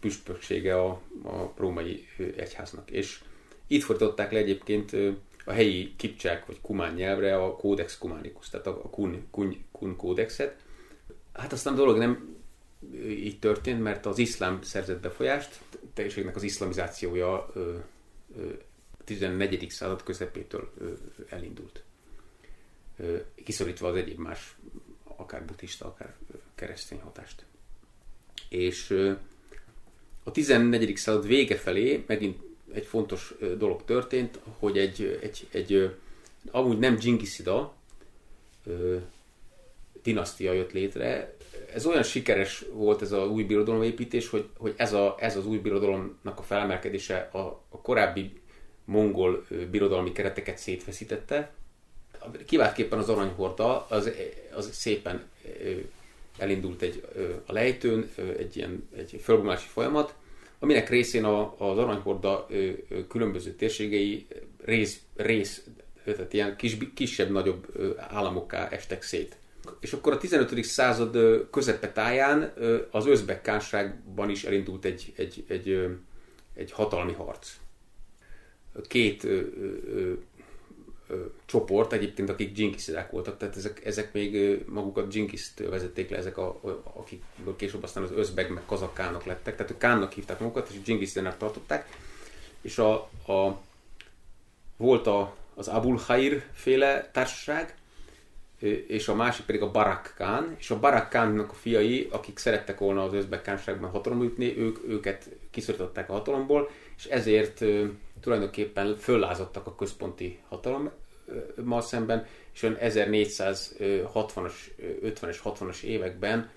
püspöksége 0.00 0.80
a, 0.80 0.88
a 1.24 1.52
római 1.56 2.08
egyháznak. 2.36 2.90
És 2.90 3.20
itt 3.66 3.82
fordították 3.82 4.32
le 4.32 4.38
egyébként 4.38 4.96
a 5.44 5.52
helyi 5.52 5.94
kipcsák 5.96 6.46
vagy 6.46 6.60
kumán 6.60 6.94
nyelvre 6.94 7.36
a 7.36 7.56
Codex 7.56 7.96
Cumanicus, 7.98 8.48
tehát 8.48 8.66
a 8.66 8.74
kun, 8.74 9.26
kun, 9.30 9.64
kun 9.72 9.96
kódexet. 9.96 10.56
Hát 11.32 11.52
aztán 11.52 11.72
a 11.72 11.76
dolog 11.76 11.96
nem 11.96 12.36
így 13.08 13.38
történt, 13.38 13.82
mert 13.82 14.06
az 14.06 14.18
iszlám 14.18 14.62
szerzett 14.62 15.00
befolyást, 15.00 15.60
teljességnek 15.94 16.36
az 16.36 16.42
iszlamizációja 16.42 17.32
a 17.32 17.52
14. 19.04 19.70
század 19.70 20.02
közepétől 20.02 20.72
elindult. 21.28 21.82
Kiszorítva 23.44 23.88
az 23.88 23.96
egyéb 23.96 24.18
más, 24.18 24.56
akár 25.04 25.44
buddhista, 25.44 25.86
akár 25.86 26.14
keresztény 26.54 27.00
hatást. 27.00 27.44
És 28.48 28.90
a 30.22 30.30
14. 30.30 30.96
század 30.96 31.26
vége 31.26 31.56
felé 31.56 32.04
megint 32.06 32.49
egy 32.72 32.86
fontos 32.86 33.34
dolog 33.58 33.84
történt, 33.84 34.38
hogy 34.58 34.78
egy, 34.78 35.18
egy, 35.22 35.46
egy 35.50 35.96
amúgy 36.50 36.78
nem 36.78 36.96
Dzsingiszida 36.96 37.74
dinasztia 40.02 40.52
jött 40.52 40.72
létre. 40.72 41.34
Ez 41.74 41.86
olyan 41.86 42.02
sikeres 42.02 42.64
volt 42.72 43.02
ez 43.02 43.12
az 43.12 43.28
új 43.28 43.42
birodalomépítés, 43.42 44.28
hogy, 44.28 44.48
hogy 44.56 44.74
ez, 44.76 44.92
a, 44.92 45.16
ez 45.18 45.36
az 45.36 45.46
új 45.46 45.58
birodalomnak 45.58 46.38
a 46.38 46.42
felemelkedése 46.42 47.28
a, 47.32 47.38
a 47.68 47.80
korábbi 47.80 48.40
mongol 48.84 49.46
birodalmi 49.70 50.12
kereteket 50.12 50.58
szétfeszítette. 50.58 51.52
Kiváltképpen 52.46 52.98
az 52.98 53.08
aranyhorda 53.08 53.86
az, 53.86 54.10
az 54.54 54.70
szépen 54.72 55.28
elindult 56.38 56.82
egy, 56.82 57.04
a 57.46 57.52
lejtőn 57.52 58.10
egy 58.38 58.56
ilyen 58.56 58.88
egy 58.96 59.20
fölbomulási 59.22 59.68
folyamat, 59.68 60.14
aminek 60.60 60.88
részén 60.88 61.24
a, 61.24 61.54
az 61.58 61.78
aranyhorda 61.78 62.46
különböző 63.08 63.50
térségei 63.50 64.26
rész, 64.64 65.00
rész 65.16 65.64
tehát 66.04 66.32
ilyen 66.32 66.56
kis, 66.56 66.76
kisebb-nagyobb 66.94 67.66
államokká 67.96 68.68
estek 68.68 69.02
szét. 69.02 69.36
És 69.80 69.92
akkor 69.92 70.12
a 70.12 70.18
15. 70.18 70.64
század 70.64 71.16
táján 71.92 72.52
az 72.90 73.06
özbek 73.06 73.42
kánságban 73.42 74.30
is 74.30 74.44
elindult 74.44 74.84
egy, 74.84 75.12
egy, 75.16 75.44
egy, 75.48 75.88
egy 76.54 76.72
hatalmi 76.72 77.12
harc. 77.12 77.56
Két 78.88 79.26
csoport 81.46 81.92
egyébként, 81.92 82.28
akik 82.28 82.52
dzsinkiszidák 82.52 83.10
voltak, 83.10 83.36
tehát 83.38 83.56
ezek, 83.56 83.84
ezek 83.84 84.12
még 84.12 84.60
magukat 84.68 85.08
dzsinkiszt 85.08 85.58
vezették 85.58 86.10
le, 86.10 86.16
ezek, 86.16 86.38
a, 86.38 86.60
akikből 86.82 87.56
később 87.56 87.82
aztán 87.82 88.02
az 88.02 88.10
özbeg 88.12 88.50
meg 88.50 88.62
kazakkának 88.66 89.24
lettek, 89.24 89.56
tehát 89.56 89.72
ők 89.72 89.78
kánnak 89.78 90.12
hívták 90.12 90.40
magukat, 90.40 90.68
és 90.70 90.80
dzsinkisztának 90.80 91.36
tartották, 91.36 91.88
és 92.60 92.78
a, 92.78 92.92
a, 93.26 93.60
volt 94.76 95.06
a, 95.06 95.36
az 95.54 95.68
Abul 95.68 95.96
Khair 95.96 96.44
féle 96.52 97.10
társaság, 97.12 97.74
és 98.86 99.08
a 99.08 99.14
másik 99.14 99.44
pedig 99.44 99.62
a 99.62 99.70
Barak 99.70 100.14
Khan, 100.16 100.54
és 100.58 100.70
a 100.70 100.78
Barak 100.78 101.08
Khannak 101.08 101.50
a 101.50 101.54
fiai, 101.54 102.08
akik 102.12 102.38
szerettek 102.38 102.78
volna 102.78 103.02
az 103.02 103.12
özbek 103.12 103.42
kánságban 103.42 103.90
hatalom 103.90 104.22
ütni, 104.22 104.58
ők, 104.58 104.78
őket 104.88 105.28
kiszorították 105.50 106.08
a 106.08 106.12
hatalomból, 106.12 106.70
és 106.96 107.04
ezért 107.04 107.64
tulajdonképpen 108.20 108.96
föllázadtak 108.96 109.66
a 109.66 109.74
központi 109.74 110.38
hatalommal 110.48 111.80
szemben, 111.80 112.26
és 112.52 112.62
olyan 112.62 112.76
1460-as, 112.80 114.52
50-es, 115.02 115.38
60-as 115.44 115.82
években 115.82 116.50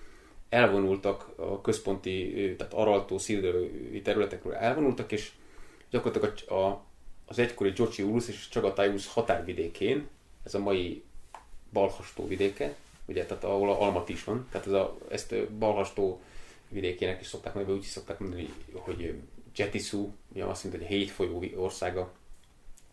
elvonultak 0.48 1.32
a 1.36 1.60
központi, 1.60 2.54
tehát 2.58 2.74
araltó 2.74 3.18
szírdői 3.18 4.02
területekről 4.02 4.54
elvonultak, 4.54 5.12
és 5.12 5.32
gyakorlatilag 5.90 6.34
a, 6.48 6.54
a, 6.54 6.84
az 7.26 7.38
egykori 7.38 7.70
Gyocsi 7.70 8.02
Urusz 8.02 8.28
és 8.28 8.48
Csagatájusz 8.48 9.12
határvidékén, 9.12 10.08
ez 10.42 10.54
a 10.54 10.58
mai 10.58 11.02
Balhastó 11.72 12.26
vidéke, 12.26 12.76
ugye, 13.06 13.26
tehát 13.26 13.44
ahol 13.44 13.70
a 13.70 13.82
Almat 13.82 14.08
is 14.08 14.24
van, 14.24 14.46
tehát 14.50 14.66
ez 14.66 14.72
a, 14.72 14.98
ezt 15.08 15.34
Balhastó 15.50 16.20
vidékének 16.68 17.20
is 17.20 17.26
szokták 17.26 17.54
mondani, 17.54 17.76
úgy 17.76 17.84
is 17.84 17.90
szokták 17.90 18.18
mondani, 18.18 18.48
hogy 18.72 19.14
Jetisu, 19.56 20.10
ugye 20.34 20.44
azt 20.44 20.64
mondja, 20.64 20.80
hogy 20.80 20.90
hét 20.90 21.10
folyó 21.10 21.44
országa, 21.56 22.12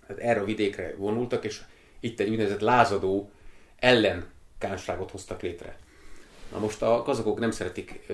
tehát 0.08 0.21
erre 0.21 0.39
a 0.39 0.45
vidékre 0.45 0.95
vonultak, 0.97 1.45
és 1.45 1.62
itt 1.99 2.19
egy 2.19 2.30
úgynevezett 2.30 2.60
lázadó 2.60 3.32
ellen 3.75 4.30
kánságot 4.58 5.12
hoztak 5.12 5.41
létre. 5.41 5.80
Na 6.51 6.60
most 6.60 6.82
a 6.82 7.01
kazakok 7.01 7.39
nem 7.39 7.51
szeretik, 7.51 8.08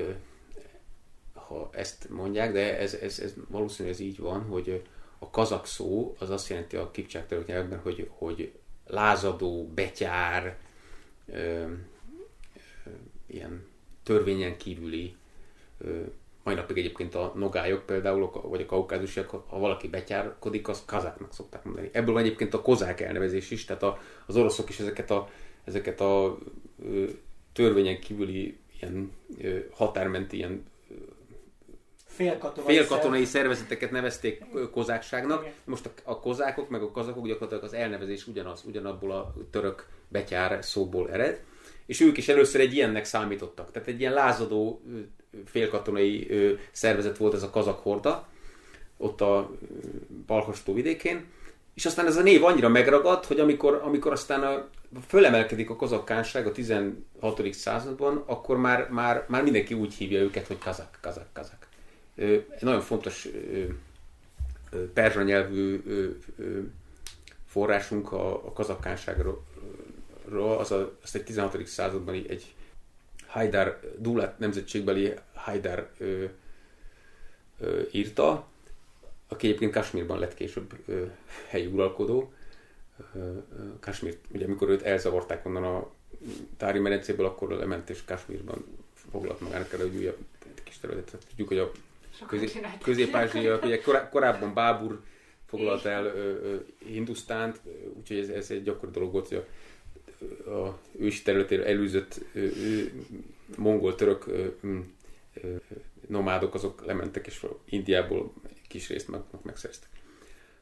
ha 1.33 1.69
ezt 1.71 2.09
mondják, 2.09 2.51
de 2.51 2.77
ez, 2.77 2.93
ez, 2.93 3.19
ez 3.19 3.33
valószínűleg 3.47 3.97
ez 3.97 4.03
így 4.03 4.19
van, 4.19 4.41
hogy 4.41 4.83
a 5.19 5.29
kazak 5.29 5.67
szó 5.67 6.15
az 6.19 6.29
azt 6.29 6.49
jelenti 6.49 6.75
a 6.75 6.91
kipcsák 6.91 7.45
nyelvben, 7.47 7.79
hogy, 7.79 8.09
hogy 8.11 8.53
lázadó, 8.87 9.67
betyár, 9.67 10.57
ilyen 13.25 13.65
törvényen 14.03 14.57
kívüli 14.57 15.15
mai 16.47 16.55
napig 16.55 16.77
egyébként 16.77 17.15
a 17.15 17.31
nogályok 17.35 17.85
például, 17.85 18.31
vagy 18.43 18.61
a 18.61 18.65
kaukázusiak, 18.65 19.29
ha 19.29 19.59
valaki 19.59 19.87
betyárkodik, 19.87 20.67
az 20.67 20.83
kazáknak 20.85 21.33
szokták 21.33 21.63
mondani. 21.63 21.89
Ebből 21.91 22.13
van 22.13 22.23
egyébként 22.23 22.53
a 22.53 22.61
kozák 22.61 23.01
elnevezés 23.01 23.51
is, 23.51 23.65
tehát 23.65 23.83
a, 23.83 23.99
az 24.25 24.37
oroszok 24.37 24.69
is 24.69 24.79
ezeket 24.79 25.11
a, 25.11 25.29
ezeket 25.63 26.01
a 26.01 26.37
ö, 26.83 27.03
törvényen 27.53 27.99
kívüli 27.99 28.57
ilyen 28.79 29.11
ö, 29.41 29.57
határmenti 29.71 30.37
ilyen 30.37 30.65
félkatonai, 32.05 32.75
félkatonai 32.75 33.25
szervezeteket 33.25 33.91
nevezték 33.91 34.43
kozákságnak. 34.71 35.41
Igen. 35.41 35.53
Most 35.65 35.85
a, 35.85 35.91
a 36.03 36.19
kozákok 36.19 36.69
meg 36.69 36.81
a 36.81 36.91
kazakok 36.91 37.27
gyakorlatilag 37.27 37.63
az 37.63 37.73
elnevezés 37.73 38.27
ugyanaz, 38.27 38.63
ugyanabból 38.67 39.11
a 39.11 39.33
török 39.51 39.87
betyár 40.07 40.65
szóból 40.65 41.11
ered. 41.11 41.43
És 41.85 41.99
ők 41.99 42.17
is 42.17 42.27
először 42.27 42.61
egy 42.61 42.73
ilyennek 42.73 43.05
számítottak. 43.05 43.71
Tehát 43.71 43.87
egy 43.87 43.99
ilyen 43.99 44.13
lázadó 44.13 44.81
félkatonai 45.45 46.27
szervezet 46.71 47.17
volt 47.17 47.33
ez 47.33 47.43
a 47.43 47.49
kazak 47.49 47.79
horda, 47.79 48.27
ott 48.97 49.21
a 49.21 49.51
Balhastó 50.27 50.73
vidékén, 50.73 51.25
és 51.73 51.85
aztán 51.85 52.05
ez 52.05 52.17
a 52.17 52.21
név 52.21 52.43
annyira 52.43 52.69
megragadt, 52.69 53.25
hogy 53.25 53.39
amikor, 53.39 53.81
amikor 53.83 54.11
aztán 54.11 54.43
a, 54.43 54.67
fölemelkedik 55.07 55.69
a 55.69 55.75
kazakkánság 55.75 56.47
a 56.47 56.51
16. 56.51 57.53
században, 57.53 58.23
akkor 58.25 58.57
már, 58.57 58.89
már, 58.89 59.25
már 59.27 59.43
mindenki 59.43 59.73
úgy 59.73 59.93
hívja 59.93 60.19
őket, 60.19 60.47
hogy 60.47 60.57
kazak, 60.57 60.97
kazak, 61.01 61.27
kazak. 61.33 61.67
Egy 62.15 62.61
nagyon 62.61 62.81
fontos 62.81 63.27
perzsa 64.93 65.23
nyelvű 65.23 65.83
forrásunk 67.47 68.11
a, 68.11 68.45
a 68.45 68.53
kazakkánságról, 68.53 69.43
az, 70.57 70.71
a, 70.71 70.97
az 71.03 71.15
egy 71.15 71.23
16. 71.23 71.65
században 71.65 72.13
egy 72.13 72.53
Haidar 73.27 73.79
Dulat 73.97 74.39
nemzetségbeli 74.39 75.13
Haidar 75.47 75.89
ö, 75.97 76.25
ö, 77.59 77.81
írta, 77.91 78.47
aki 79.27 79.47
egyébként 79.47 79.71
Kasmírban 79.71 80.19
lett 80.19 80.33
később 80.33 80.73
ö, 80.85 81.05
helyi 81.47 81.65
uralkodó. 81.65 82.31
Kasmír, 83.79 84.17
ugye 84.33 84.45
amikor 84.45 84.69
őt 84.69 84.81
elzavarták 84.81 85.45
onnan 85.45 85.63
a 85.63 85.91
Tári 86.57 86.79
medencéből, 86.79 87.25
akkor 87.25 87.49
lement 87.49 87.89
és 87.89 88.03
Kasmírban 88.05 88.65
foglalt 88.93 89.39
magának 89.39 89.73
el 89.73 89.81
egy 89.81 89.95
újabb 89.95 90.17
kis 90.63 90.77
területet. 90.77 91.25
Tudjuk, 91.29 91.47
hogy 91.47 91.57
a 91.57 91.71
közép-ázsia, 92.83 93.59
ugye 93.63 93.81
korábban 94.11 94.53
Bábur 94.53 95.01
foglalt 95.45 95.85
el 95.85 96.05
ö, 96.05 96.09
ö, 96.09 96.55
Hindusztánt, 96.77 97.59
úgyhogy 97.97 98.17
ez, 98.17 98.29
ez 98.29 98.51
egy 98.51 98.63
gyakori 98.63 98.91
dolog 98.91 99.11
volt, 99.11 99.27
hogy 99.27 99.37
a 99.37 99.45
a 100.49 100.77
ősi 100.99 101.21
területére 101.21 101.65
előzött 101.65 102.21
mongol-török 103.57 104.25
nomádok 106.07 106.53
azok 106.53 106.85
lementek, 106.85 107.27
és 107.27 107.45
Indiából 107.65 108.33
kis 108.67 108.89
részt 108.89 109.07
meg, 109.07 109.21
megszereztek. 109.43 109.89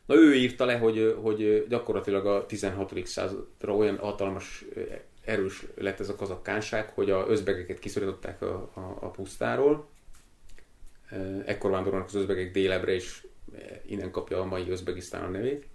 Na 0.06 0.16
ő 0.16 0.36
írta 0.36 0.66
le, 0.66 0.78
hogy, 0.78 1.16
hogy 1.22 1.66
gyakorlatilag 1.68 2.26
a 2.26 2.46
16. 2.46 3.06
századra 3.06 3.76
olyan 3.76 3.98
hatalmas 3.98 4.66
erős 5.26 5.66
lett 5.76 6.00
ez 6.00 6.10
a 6.10 6.16
kazakkánság, 6.16 6.90
hogy 6.90 7.10
a 7.10 7.28
özbegeket 7.28 7.80
kiszorították 7.80 8.42
a, 8.42 8.72
a, 8.74 8.98
a 9.02 9.10
pusztáról. 9.10 9.88
Ekkor 11.46 11.72
vándorolnak 11.72 12.08
az 12.08 12.16
özbegek 12.16 12.52
délebre, 12.52 12.94
és 12.94 13.28
innen 13.86 14.12
kapja 14.12 14.40
a 14.40 14.46
mai 14.46 14.70
Özbegisztán 14.70 15.24
a 15.24 15.30
nevét. 15.30 15.66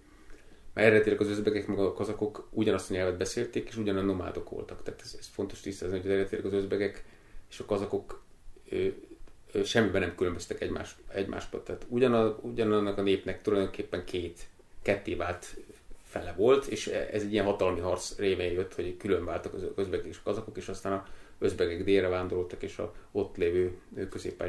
Mert 0.73 0.87
eredetileg 0.87 1.21
az 1.21 1.27
özbegek 1.27 1.67
meg 1.67 1.79
a 1.79 1.93
kazakok 1.93 2.47
ugyanazt 2.51 2.89
a 2.89 2.93
nyelvet 2.93 3.17
beszélték, 3.17 3.67
és 3.67 3.77
ugyanaz 3.77 4.03
nomádok 4.03 4.49
voltak. 4.49 4.83
Tehát 4.83 5.01
ez, 5.01 5.15
ez 5.19 5.27
fontos 5.27 5.59
tisztázni, 5.59 5.99
hogy 5.99 6.11
eredetileg 6.11 6.45
az 6.45 6.53
özbegek 6.53 7.03
és 7.49 7.59
a 7.59 7.65
kazakok 7.65 8.23
semmiben 9.63 10.01
nem 10.01 10.15
különböztek 10.15 10.61
egymás, 10.61 10.95
egymástól. 11.13 11.63
Tehát 11.63 11.85
ugyanaz, 11.87 12.33
ugyanannak 12.41 12.97
a 12.97 13.01
népnek 13.01 13.41
tulajdonképpen 13.41 14.05
két, 14.05 14.47
ketté 14.81 15.15
vált 15.15 15.55
fele 16.03 16.33
volt, 16.33 16.65
és 16.65 16.87
ez 16.87 17.21
egy 17.21 17.31
ilyen 17.31 17.45
hatalmi 17.45 17.79
harc 17.79 18.17
révén 18.17 18.51
jött, 18.51 18.75
hogy 18.75 18.97
külön 18.97 19.25
váltak 19.25 19.53
az 19.53 19.65
özbegek 19.75 20.05
és 20.05 20.17
a 20.17 20.23
kazakok, 20.23 20.57
és 20.57 20.67
aztán 20.67 20.93
a 20.93 21.07
özbegek 21.37 21.83
délre 21.83 22.07
vándoroltak, 22.07 22.63
és 22.63 22.77
a 22.77 22.93
ott 23.11 23.37
lévő 23.37 23.77
közép 24.09 24.43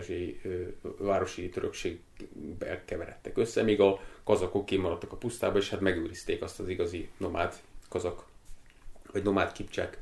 városi 0.99 1.49
törökségbe 1.49 2.83
keveredtek 2.85 3.39
össze, 3.39 3.63
míg 3.63 3.81
a 3.81 4.01
kazakok 4.25 4.67
kimaradtak 4.67 5.13
a 5.13 5.17
pusztába, 5.17 5.59
és 5.59 5.71
hát 5.71 5.81
megőrizték 5.81 6.43
azt 6.43 6.61
az 6.61 6.69
igazi 6.69 7.09
nomád 7.17 7.55
kazak, 7.89 8.25
vagy 9.13 9.23
nomád 9.23 9.53
kipcsák 9.53 9.99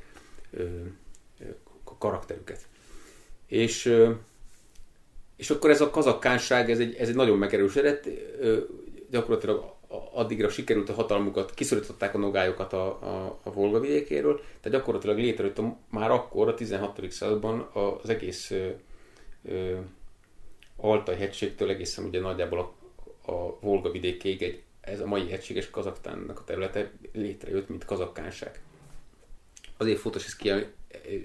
karakterüket. 1.98 2.68
És, 3.50 3.96
és 5.36 5.50
akkor 5.50 5.70
ez 5.70 5.80
a 5.80 5.90
kazakkánság, 5.90 6.70
ez 6.70 6.78
egy, 6.78 6.94
ez 6.94 7.08
egy 7.08 7.14
nagyon 7.14 7.38
megerősödett, 7.38 8.08
gyakorlatilag 9.10 9.74
addigra 10.12 10.48
sikerült 10.48 10.88
a 10.88 10.92
hatalmukat, 10.92 11.54
kiszorították 11.54 12.14
a 12.14 12.18
nogályokat 12.18 12.72
a, 12.72 12.86
a, 12.86 13.40
a 13.42 13.52
Volga 13.52 13.80
vidékéről, 13.80 14.40
tehát 14.60 14.78
gyakorlatilag 14.78 15.18
létrejött 15.18 15.58
a, 15.58 15.76
már 15.88 16.10
akkor, 16.10 16.48
a 16.48 16.54
16. 16.54 17.10
században 17.10 17.70
az 17.72 18.08
egész 18.08 18.50
ö, 18.50 18.68
ö, 19.44 19.78
Altai 20.76 21.16
hegységtől 21.16 21.70
egészen 21.70 22.04
ugye 22.04 22.20
nagyjából 22.20 22.58
a, 22.58 23.30
a 23.32 23.58
Volga 23.60 23.90
vidékéig 23.90 24.42
egy, 24.42 24.62
ez 24.80 25.00
a 25.00 25.06
mai 25.06 25.32
egységes 25.32 25.70
Kazaktánnak 25.70 26.38
a 26.38 26.44
területe 26.44 26.90
létrejött, 27.12 27.68
mint 27.68 27.84
kazakkánság. 27.84 28.62
Azért 29.76 29.98
fontos 29.98 30.26
ezt 30.26 30.66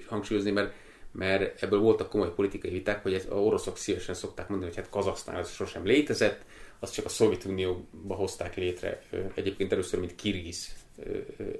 hangsúlyozni, 0.07 0.51
mert 0.51 0.73
mert 1.17 1.63
ebből 1.63 1.79
voltak 1.79 2.09
komoly 2.09 2.33
politikai 2.33 2.71
viták, 2.71 3.03
hogy 3.03 3.13
ez, 3.13 3.25
a 3.29 3.35
oroszok 3.35 3.77
szívesen 3.77 4.15
szokták 4.15 4.47
mondani, 4.47 4.71
hogy 4.71 4.81
hát 4.81 4.91
Kazaksztán 4.91 5.35
az 5.35 5.51
sosem 5.51 5.85
létezett, 5.85 6.45
azt 6.79 6.93
csak 6.93 7.05
a 7.05 7.09
Szovjetunióba 7.09 8.15
hozták 8.15 8.55
létre, 8.55 9.01
egyébként 9.33 9.71
először, 9.71 9.99
mint 9.99 10.15
Kirgiz 10.15 10.75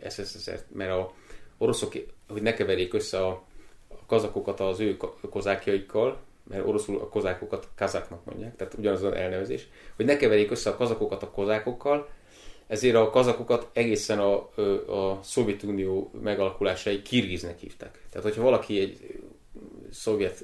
SSSR, 0.09 0.63
mert 0.73 0.91
a 0.91 1.13
oroszok, 1.57 1.93
hogy 2.27 2.41
ne 2.41 2.53
keverjék 2.53 2.93
össze 2.93 3.25
a, 3.25 3.43
a 3.87 4.05
kazakokat 4.05 4.59
az 4.59 4.79
ő 4.79 4.97
kozákjaikkal, 5.29 6.19
mert 6.49 6.67
oroszul 6.67 6.99
a 6.99 7.09
kozákokat 7.09 7.67
kazáknak 7.75 8.25
mondják, 8.25 8.55
tehát 8.55 8.73
ugyanaz 8.73 9.03
az 9.03 9.13
elnevezés, 9.13 9.67
hogy 9.95 10.05
ne 10.05 10.17
keverjék 10.17 10.51
össze 10.51 10.69
a 10.69 10.75
kazakokat 10.75 11.23
a 11.23 11.31
kozákokkal, 11.31 12.09
ezért 12.67 12.95
a 12.95 13.09
kazakokat 13.09 13.69
egészen 13.73 14.19
a, 14.19 14.33
a 14.87 15.19
Szovjetunió 15.23 16.11
megalakulásáig 16.21 17.01
Kirgiznek 17.01 17.59
hívták. 17.59 18.05
Tehát, 18.09 18.27
hogyha 18.27 18.43
valaki 18.43 18.79
egy 18.79 19.19
szovjet 19.95 20.43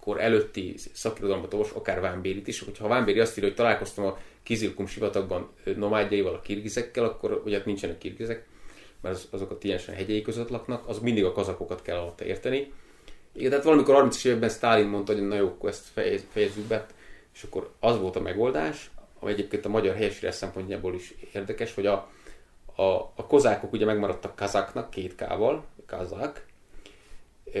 kor 0.00 0.20
előtti 0.20 0.74
szakirodalmat 0.92 1.52
olvas, 1.54 1.70
akár 1.70 2.00
Vámbérit 2.00 2.48
is, 2.48 2.60
hogyha 2.60 2.88
Vámbéri 2.88 3.20
azt 3.20 3.36
írja, 3.36 3.48
hogy 3.48 3.56
találkoztam 3.56 4.04
a 4.04 4.18
Kizilkum 4.42 4.86
sivatagban 4.86 5.50
nomádjaival, 5.76 6.34
a 6.34 6.40
kirgizekkel, 6.40 7.04
akkor 7.04 7.42
ugye 7.44 7.56
hát 7.56 7.66
nincsenek 7.66 7.98
kirgizek, 7.98 8.46
mert 9.00 9.14
az, 9.14 9.28
azok 9.30 9.50
a 9.50 9.58
tiensen 9.58 9.94
hegyei 9.94 10.22
között 10.22 10.48
laknak, 10.48 10.88
az 10.88 10.98
mindig 10.98 11.24
a 11.24 11.32
kazakokat 11.32 11.82
kell 11.82 11.96
alatta 11.96 12.24
érteni. 12.24 12.72
Igen, 13.32 13.50
tehát 13.50 13.64
valamikor 13.64 13.94
30 13.94 14.24
évben 14.24 14.48
Stalin 14.48 14.86
mondta, 14.86 15.12
hogy 15.12 15.26
na 15.26 15.34
jó, 15.34 15.46
akkor 15.46 15.68
ezt 15.68 15.84
fejez, 15.92 16.24
fejezzük 16.30 16.64
be, 16.64 16.86
és 17.34 17.42
akkor 17.42 17.70
az 17.80 17.98
volt 17.98 18.16
a 18.16 18.20
megoldás, 18.20 18.90
ami 19.20 19.32
egyébként 19.32 19.64
a 19.64 19.68
magyar 19.68 19.94
helyesírás 19.94 20.34
szempontjából 20.34 20.94
is 20.94 21.14
érdekes, 21.32 21.74
hogy 21.74 21.86
a, 21.86 22.10
a, 22.74 22.82
a 23.14 23.26
kozákok 23.28 23.72
ugye 23.72 23.84
megmaradtak 23.84 24.36
kazaknak, 24.36 24.90
két 24.90 25.14
kával, 25.14 25.64
kazák, 25.86 26.46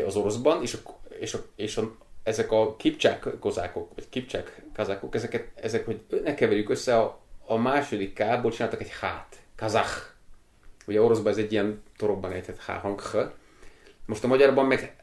az 0.06 0.16
oroszban, 0.16 0.62
és 0.62 0.74
a, 0.74 0.78
és 1.22 1.34
a, 1.34 1.44
és 1.56 1.76
a 1.76 1.96
ezek 2.22 2.52
a 2.52 2.76
kipcsák 2.76 3.28
kozákok, 3.40 3.94
vagy 3.94 4.08
kipcsák 4.08 4.62
kazákok, 4.74 5.14
ezeket, 5.14 5.48
ezek, 5.54 5.84
hogy 5.84 6.00
ne 6.24 6.34
keverjük 6.34 6.70
össze, 6.70 6.98
a, 6.98 7.20
a 7.46 7.56
második 7.56 8.14
K-ból 8.14 8.50
csináltak 8.50 8.80
egy 8.80 8.92
hát, 9.00 9.42
kazach. 9.56 10.10
Ugye 10.86 11.02
oroszban 11.02 11.32
ez 11.32 11.38
egy 11.38 11.52
ilyen 11.52 11.82
torokban 11.96 12.32
ejtett 12.32 12.62
H 12.62 12.70
hang. 12.70 13.00
Most 14.06 14.24
a 14.24 14.26
magyarban 14.26 14.66
meg 14.66 14.96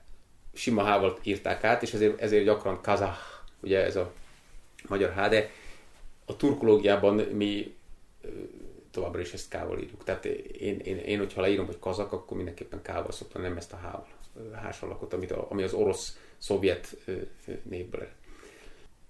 sima 0.54 0.82
H-val 0.84 1.20
írták 1.24 1.64
át, 1.64 1.82
és 1.82 1.94
ezért, 1.94 2.22
ezért 2.22 2.44
gyakran 2.44 2.82
kazach, 2.82 3.20
ugye 3.60 3.84
ez 3.84 3.96
a 3.96 4.14
magyar 4.88 5.14
H, 5.14 5.30
de 5.30 5.50
a 6.26 6.36
turkológiában 6.36 7.16
mi 7.16 7.76
továbbra 8.92 9.20
is 9.20 9.34
ezt 9.34 9.50
K-val 9.50 9.80
írjuk. 9.80 10.04
Tehát 10.04 10.26
én, 10.26 10.80
én, 10.80 10.98
én, 10.98 11.18
hogyha 11.18 11.42
leírom, 11.42 11.66
hogy 11.66 11.80
kazak, 11.80 12.12
akkor 12.12 12.38
mindenképpen 12.38 12.82
K-val 12.82 13.12
szoktam, 13.12 13.42
nem 13.42 13.58
ezt 13.58 13.74
a 13.74 13.78
H-val, 13.78 14.08
H 14.54 14.84
alakot, 14.84 15.14
amit 15.14 15.32
a, 15.32 15.48
ami 15.50 15.64
az 15.64 15.74
orosz 15.74 16.18
szovjet 16.38 16.96
névből. 17.64 18.08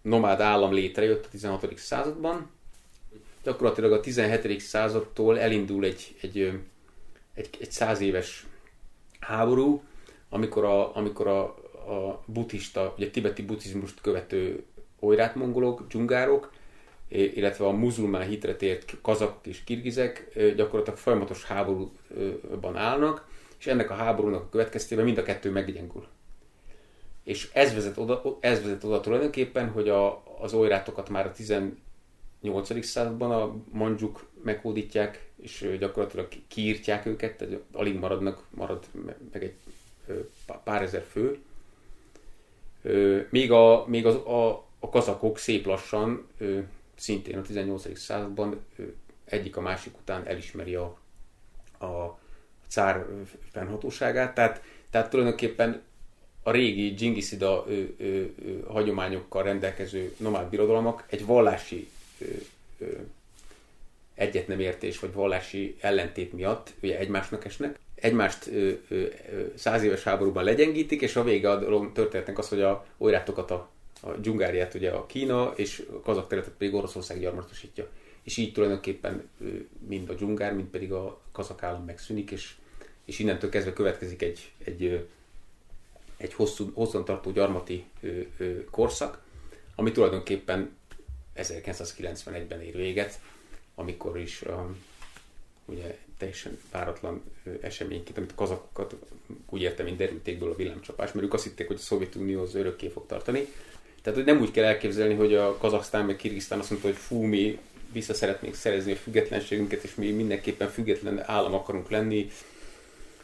Nomád 0.02 0.42
állam 0.42 0.74
létrejött 0.74 1.26
a 1.26 1.30
16. 1.30 1.78
században, 1.78 2.50
gyakorlatilag 3.44 3.92
a 3.92 4.00
17. 4.00 4.60
századtól 4.60 5.40
elindul 5.40 5.86
egy, 5.86 6.16
egy, 6.22 6.38
egy, 7.34 7.50
egy 7.60 7.72
száz 7.72 8.00
éves 8.00 8.46
háború, 9.20 9.84
amikor 10.30 10.64
a, 10.64 10.96
amikor 10.96 11.28
a, 11.28 11.44
a 11.94 12.24
buddhista, 12.26 12.94
ugye 12.98 13.08
a 13.08 13.12
tibeti 13.12 13.42
buddhizmust 13.42 14.02
követő 14.02 14.64
oirát 15.00 15.36
mongolok, 15.36 15.88
dzsungárok, 15.88 16.52
illetve 17.08 17.66
a 17.66 17.72
muzulmán 17.72 18.28
hitre 18.28 18.56
tért 18.56 18.96
kazak 19.02 19.48
és 19.48 19.64
kirgizek 19.64 20.28
gyakorlatilag 20.56 21.00
folyamatos 21.00 21.44
háborúban 21.44 22.76
állnak, 22.76 23.28
és 23.60 23.68
ennek 23.68 23.90
a 23.90 23.94
háborúnak 23.94 24.42
a 24.42 24.50
következtében 24.50 25.06
mind 25.06 25.18
a 25.18 25.24
kettő 25.24 25.52
meggyengül 25.52 26.08
és 27.30 27.50
ez 27.54 27.74
vezet 27.74 27.98
oda, 27.98 28.38
ez 28.40 28.62
vezet 28.62 28.84
oda 28.84 29.00
tulajdonképpen, 29.00 29.70
hogy 29.70 29.90
a, 29.90 30.24
az 30.40 30.54
olyrátokat 30.54 31.10
már 31.10 31.26
a 31.26 31.32
18. 31.32 32.86
században 32.86 33.32
a 33.32 33.56
mandzsuk 33.72 34.28
meghódítják, 34.44 35.30
és 35.42 35.76
gyakorlatilag 35.80 36.28
kiírtják 36.48 37.06
őket, 37.06 37.38
tehát 37.38 37.60
alig 37.72 38.00
maradnak, 38.00 38.44
marad 38.50 38.86
meg 39.32 39.44
egy 39.44 39.54
pár 40.64 40.82
ezer 40.82 41.06
fő. 41.10 41.40
Még 43.30 43.52
a, 43.52 43.86
még 43.88 44.06
az, 44.06 44.16
a, 44.16 44.66
a 44.80 44.90
kazakok 44.90 45.38
szép 45.38 45.66
lassan, 45.66 46.28
szintén 46.96 47.38
a 47.38 47.42
18. 47.42 47.98
században 47.98 48.66
egyik 49.26 49.58
a 49.58 49.62
másik 49.62 49.98
után 49.98 50.28
elismeri 50.28 50.76
a, 50.76 50.98
a 51.80 52.20
cár 52.70 53.06
fennhatóságát, 53.52 54.34
tehát, 54.34 54.62
tehát 54.90 55.10
tulajdonképpen 55.10 55.82
a 56.44 56.52
régi 56.52 56.94
dzsingiszida 56.94 57.66
hagyományokkal 58.68 59.44
rendelkező 59.44 60.14
nomád 60.18 60.50
birodalmak 60.50 61.04
egy 61.10 61.26
vallási 61.26 61.90
ö, 62.20 62.26
ö, 62.78 62.86
egyet 64.16 64.48
nem 64.48 64.60
értés, 64.60 65.00
vagy 65.00 65.14
vallási 65.14 65.76
ellentét 65.80 66.34
miatt 66.34 66.74
ugye 66.82 66.98
egymásnak 66.98 67.46
esnek. 67.46 67.80
Egymást 67.96 68.48
ö, 68.48 68.72
ö, 68.88 69.06
száz 69.56 69.84
éves 69.84 70.04
háborúban 70.04 70.44
legyengítik, 70.44 71.02
és 71.02 71.16
a 71.16 71.24
vége 71.24 71.52
a 71.52 71.92
történetnek 71.92 72.38
az, 72.38 72.50
hogy 72.50 72.62
a 72.62 72.86
olyrátokat 72.98 73.52
a, 73.52 73.70
a 74.02 74.12
dzsungáriát 74.12 74.74
ugye 74.74 74.92
a 74.92 75.06
Kína, 75.06 75.54
és 75.56 75.86
a 75.94 76.00
kazak 76.00 76.28
területet 76.28 76.56
pedig 76.58 76.74
Oroszország 76.74 77.20
gyarmatosítja. 77.20 77.88
És 78.24 78.38
így 78.38 78.54
tulajdonképpen 78.54 79.30
mind 79.88 80.10
a 80.10 80.14
dzsungár, 80.14 80.54
mind 80.54 80.68
pedig 80.68 80.92
a 80.92 81.22
kazak 81.32 81.64
állam 81.64 81.86
megszűnik, 81.86 82.32
és, 82.32 82.56
és 83.10 83.20
innentől 83.20 83.50
kezdve 83.50 83.74
következik 83.74 84.22
egy, 84.22 84.52
egy 84.64 85.08
egy 86.20 86.34
hosszú, 86.34 86.72
hosszantartó 86.74 87.32
gyarmati 87.32 87.84
ö, 88.02 88.20
ö, 88.38 88.66
korszak, 88.70 89.22
ami 89.76 89.92
tulajdonképpen 89.92 90.78
1991-ben 91.36 92.62
ér 92.62 92.76
véget, 92.76 93.20
amikor 93.76 94.20
is 94.20 94.42
a, 94.42 94.70
ugye 95.66 95.98
teljesen 96.18 96.60
váratlan 96.72 97.24
eseményként, 97.62 98.18
amit 98.18 98.32
a 98.32 98.36
kazakokat 98.36 98.96
úgy 99.50 99.62
értem, 99.62 99.86
mint 99.86 99.98
derültékből 99.98 100.52
a 100.52 100.56
villámcsapás, 100.56 101.12
mert 101.12 101.26
ők 101.26 101.34
azt 101.34 101.44
hitték, 101.44 101.68
hogy 101.68 101.76
a 101.76 101.80
Szovjetunió 101.80 102.42
az 102.42 102.56
örökké 102.56 102.88
fog 102.88 103.06
tartani. 103.06 103.48
Tehát, 104.02 104.20
hogy 104.20 104.28
nem 104.28 104.42
úgy 104.42 104.52
kell 104.52 104.64
elképzelni, 104.64 105.14
hogy 105.14 105.36
a 105.36 105.58
Kazaksztán 105.58 106.06
meg 106.06 106.16
Kirgisztán 106.16 106.60
azt 106.60 106.70
mondta, 106.70 106.88
hogy 106.88 106.98
fú, 106.98 107.22
mi 107.22 107.60
vissza 107.92 108.14
szeretnénk 108.14 108.56
szerezni 108.56 108.92
a 108.92 108.96
függetlenségünket, 108.96 109.84
és 109.84 109.96
mi 109.96 110.12
mindenképpen 110.12 110.70
független 110.70 111.24
állam 111.26 111.54
akarunk 111.54 111.90
lenni, 111.90 112.32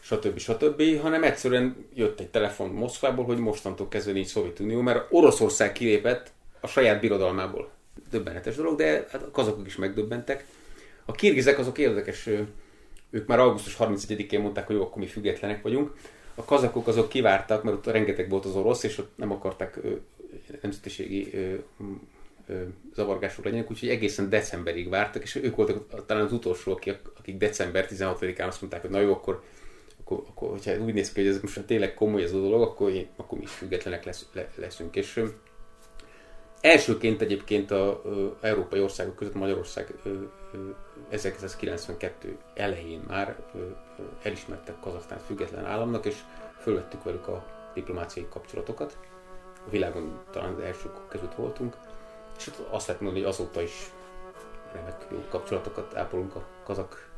stb. 0.06 0.38
stb., 0.38 1.00
hanem 1.02 1.24
egyszerűen 1.24 1.86
jött 1.94 2.20
egy 2.20 2.30
telefon 2.30 2.70
Moszkvából, 2.70 3.26
hogy 3.26 3.38
mostantól 3.38 3.88
kezdve 3.88 4.12
nincs 4.12 4.28
Szovjetunió, 4.28 4.82
mert 4.82 5.08
Oroszország 5.10 5.72
kilépett 5.72 6.32
a 6.60 6.68
saját 6.68 7.00
birodalmából. 7.00 7.72
Döbbenetes 8.10 8.56
dolog, 8.56 8.78
de 8.78 9.06
hát 9.12 9.24
a 9.24 9.32
kazakok 9.32 9.68
is 9.68 9.76
megdöbbentek. 9.76 10.46
A 11.06 11.12
kirgizek 11.12 11.60
azok 11.60 11.78
érdekes, 11.78 12.30
ők 13.10 13.28
már 13.28 13.40
augusztus 13.40 13.76
31-én 13.80 14.40
mondták, 14.40 14.68
hogy 14.68 14.76
jó, 14.76 14.82
akkor 14.82 14.98
mi 14.98 15.08
függetlenek 15.08 15.62
vagyunk. 15.62 15.92
A 16.36 16.44
kazakok 16.44 16.88
azok 16.88 17.10
kivártak, 17.10 17.64
mert 17.64 17.76
ott 17.76 17.86
rengeteg 17.86 18.30
volt 18.30 18.46
az 18.46 18.56
orosz, 18.56 18.84
és 18.84 18.98
ott 18.98 19.12
nem 19.16 19.32
akarták 19.32 19.80
nemzetiségi 20.62 21.32
zavargások 22.94 23.46
legyenek, 23.46 23.72
úgyhogy 23.72 23.90
egészen 23.90 24.30
decemberig 24.30 24.90
vártak, 24.90 25.24
és 25.24 25.36
ők 25.36 25.56
voltak 25.56 26.06
talán 26.06 26.26
az 26.26 26.34
utolsó, 26.34 26.72
akik, 26.72 26.98
akik 27.18 27.38
december 27.38 27.88
16-án 27.90 28.48
azt 28.48 28.62
mondták, 28.62 28.82
hogy 28.82 28.90
na 28.90 29.00
jó, 29.00 29.12
akkor, 29.12 29.44
akkor, 30.06 30.24
akkor 30.30 30.50
hogyha 30.50 30.78
úgy 30.78 30.94
néz 30.94 31.12
ki, 31.12 31.22
hogy 31.22 31.30
ez 31.30 31.42
most 31.42 31.66
tényleg 31.66 31.94
komoly 31.94 32.24
ez 32.24 32.34
a 32.34 32.40
dolog, 32.40 32.62
akkor, 32.62 32.90
én, 32.90 33.08
akkor 33.16 33.38
mi 33.38 33.44
is 33.44 33.52
függetlenek 33.52 34.04
lesz, 34.04 34.26
le, 34.34 34.50
leszünk. 34.56 34.96
És 34.96 35.24
Elsőként 36.62 37.22
egyébként 37.22 37.72
a, 37.72 37.90
a 37.90 38.38
európai 38.42 38.82
országok 38.82 39.16
között 39.16 39.34
Magyarország 39.34 39.94
1992 41.10 42.38
elején 42.54 43.04
már 43.08 43.36
elismertek 44.24 44.80
Kazaksztánt 44.80 45.22
független 45.22 45.66
államnak, 45.66 46.06
és 46.06 46.16
fölvettük 46.60 47.04
velük 47.04 47.28
a 47.28 47.46
diplomáciai 47.74 48.28
kapcsolatokat. 48.30 48.98
A 49.68 49.70
világon 49.70 50.22
talán 50.32 50.54
az 50.54 50.60
elsők 50.60 51.08
között 51.08 51.36
voltunk, 51.36 51.78
és 52.38 52.52
azt 52.70 52.88
lehet 52.88 53.02
mondani, 53.02 53.24
hogy 53.24 53.34
azóta 53.34 53.62
is 53.62 53.92
remek 54.74 55.08
jó 55.12 55.24
kapcsolatokat 55.30 55.96
ápolunk 55.96 56.36
a 56.36 56.46
kazak 56.64 57.15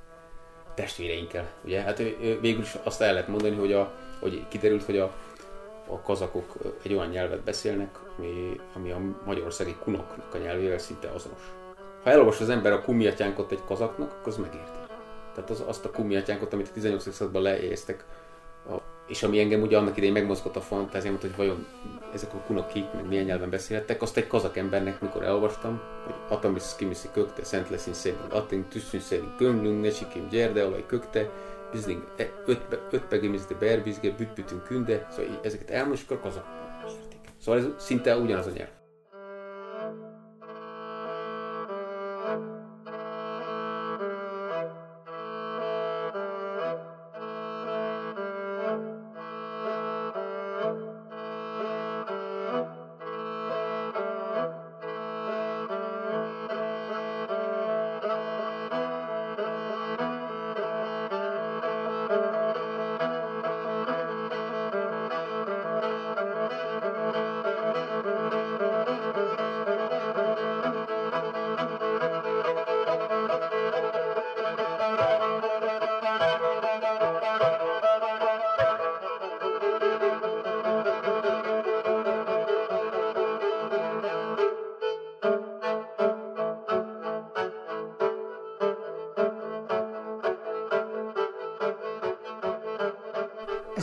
testvéreinkkel. 0.78 1.48
Ugye? 1.64 1.82
Hát 1.82 1.98
végül 2.42 2.62
is 2.62 2.78
azt 2.84 3.02
el 3.02 3.14
lehet 3.14 3.28
mondani, 3.28 3.56
hogy, 3.56 3.74
a, 3.74 3.92
hogy 4.20 4.48
kiderült, 4.48 4.84
hogy 4.84 4.98
a 4.98 5.14
a 5.88 6.02
kazakok 6.02 6.56
egy 6.84 6.94
olyan 6.94 7.10
nyelvet 7.10 7.44
beszélnek, 7.44 8.00
ami, 8.18 8.60
ami 8.74 8.92
a 8.92 9.00
magyarországi 9.26 9.76
kunoknak 9.84 10.34
a 10.34 10.38
nyelvével 10.38 10.78
szinte 10.78 11.08
azonos. 11.08 11.52
Ha 12.04 12.10
elolvas 12.10 12.40
az 12.40 12.50
ember 12.50 12.72
a 12.72 12.82
kumiatyánkot 12.82 13.52
egy 13.52 13.64
kazaknak, 13.66 14.12
akkor 14.12 14.28
az 14.28 14.38
megérti. 14.38 14.78
Tehát 15.34 15.50
az, 15.50 15.64
azt 15.68 15.86
a 15.86 15.92
kumiatyánkot, 15.92 16.54
amit 16.54 16.68
a 16.68 16.72
18. 16.74 17.04
században 17.04 17.42
leéztek, 17.42 18.06
és 19.08 19.24
ami 19.24 19.40
engem 19.40 19.62
ugye 19.62 19.78
annak 19.78 19.98
idején 19.98 20.14
megmozgott 20.14 20.56
a 20.56 20.62
fantáziámat, 20.62 21.22
hogy 21.22 21.36
vajon 21.36 21.68
ezek 22.14 22.34
a 22.34 22.38
kunok 22.38 22.68
kik, 22.68 22.86
meg 22.94 23.08
milyen 23.08 23.24
nyelven 23.24 23.50
beszélhettek, 23.50 24.02
azt 24.02 24.18
egy 24.18 24.28
kazak 24.28 24.58
embernek, 24.58 25.02
mikor 25.02 25.24
elolvastam, 25.24 25.82
hogy 26.06 26.16
Atamis 26.30 26.64
kimiszi 26.78 27.08
kökte, 27.14 27.44
szent 27.44 27.70
leszín 27.70 27.94
szépen, 27.94 28.30
ating 28.30 28.68
tüsszűn 28.68 29.00
szépen 29.00 29.34
kömlünk, 29.38 29.82
ne 29.82 29.92
sikim 29.92 30.28
gyerde, 30.30 30.66
olaj 30.66 30.86
kökte, 30.86 31.30
bizling, 31.72 32.04
ötpegimizde 32.92 33.56
berbizge, 33.56 34.12
bütbütünk 34.12 34.64
künde, 34.64 35.08
szóval 35.12 35.40
ezeket 35.44 35.70
elmondjuk, 35.70 36.12
akkor 36.12 36.30
azok 36.30 36.46
értik. 36.86 37.20
Szóval 37.42 37.60
ez 37.60 37.84
szinte 37.84 38.18
ugyanaz 38.18 38.48
a 38.48 38.52
nyelv. 38.52 38.77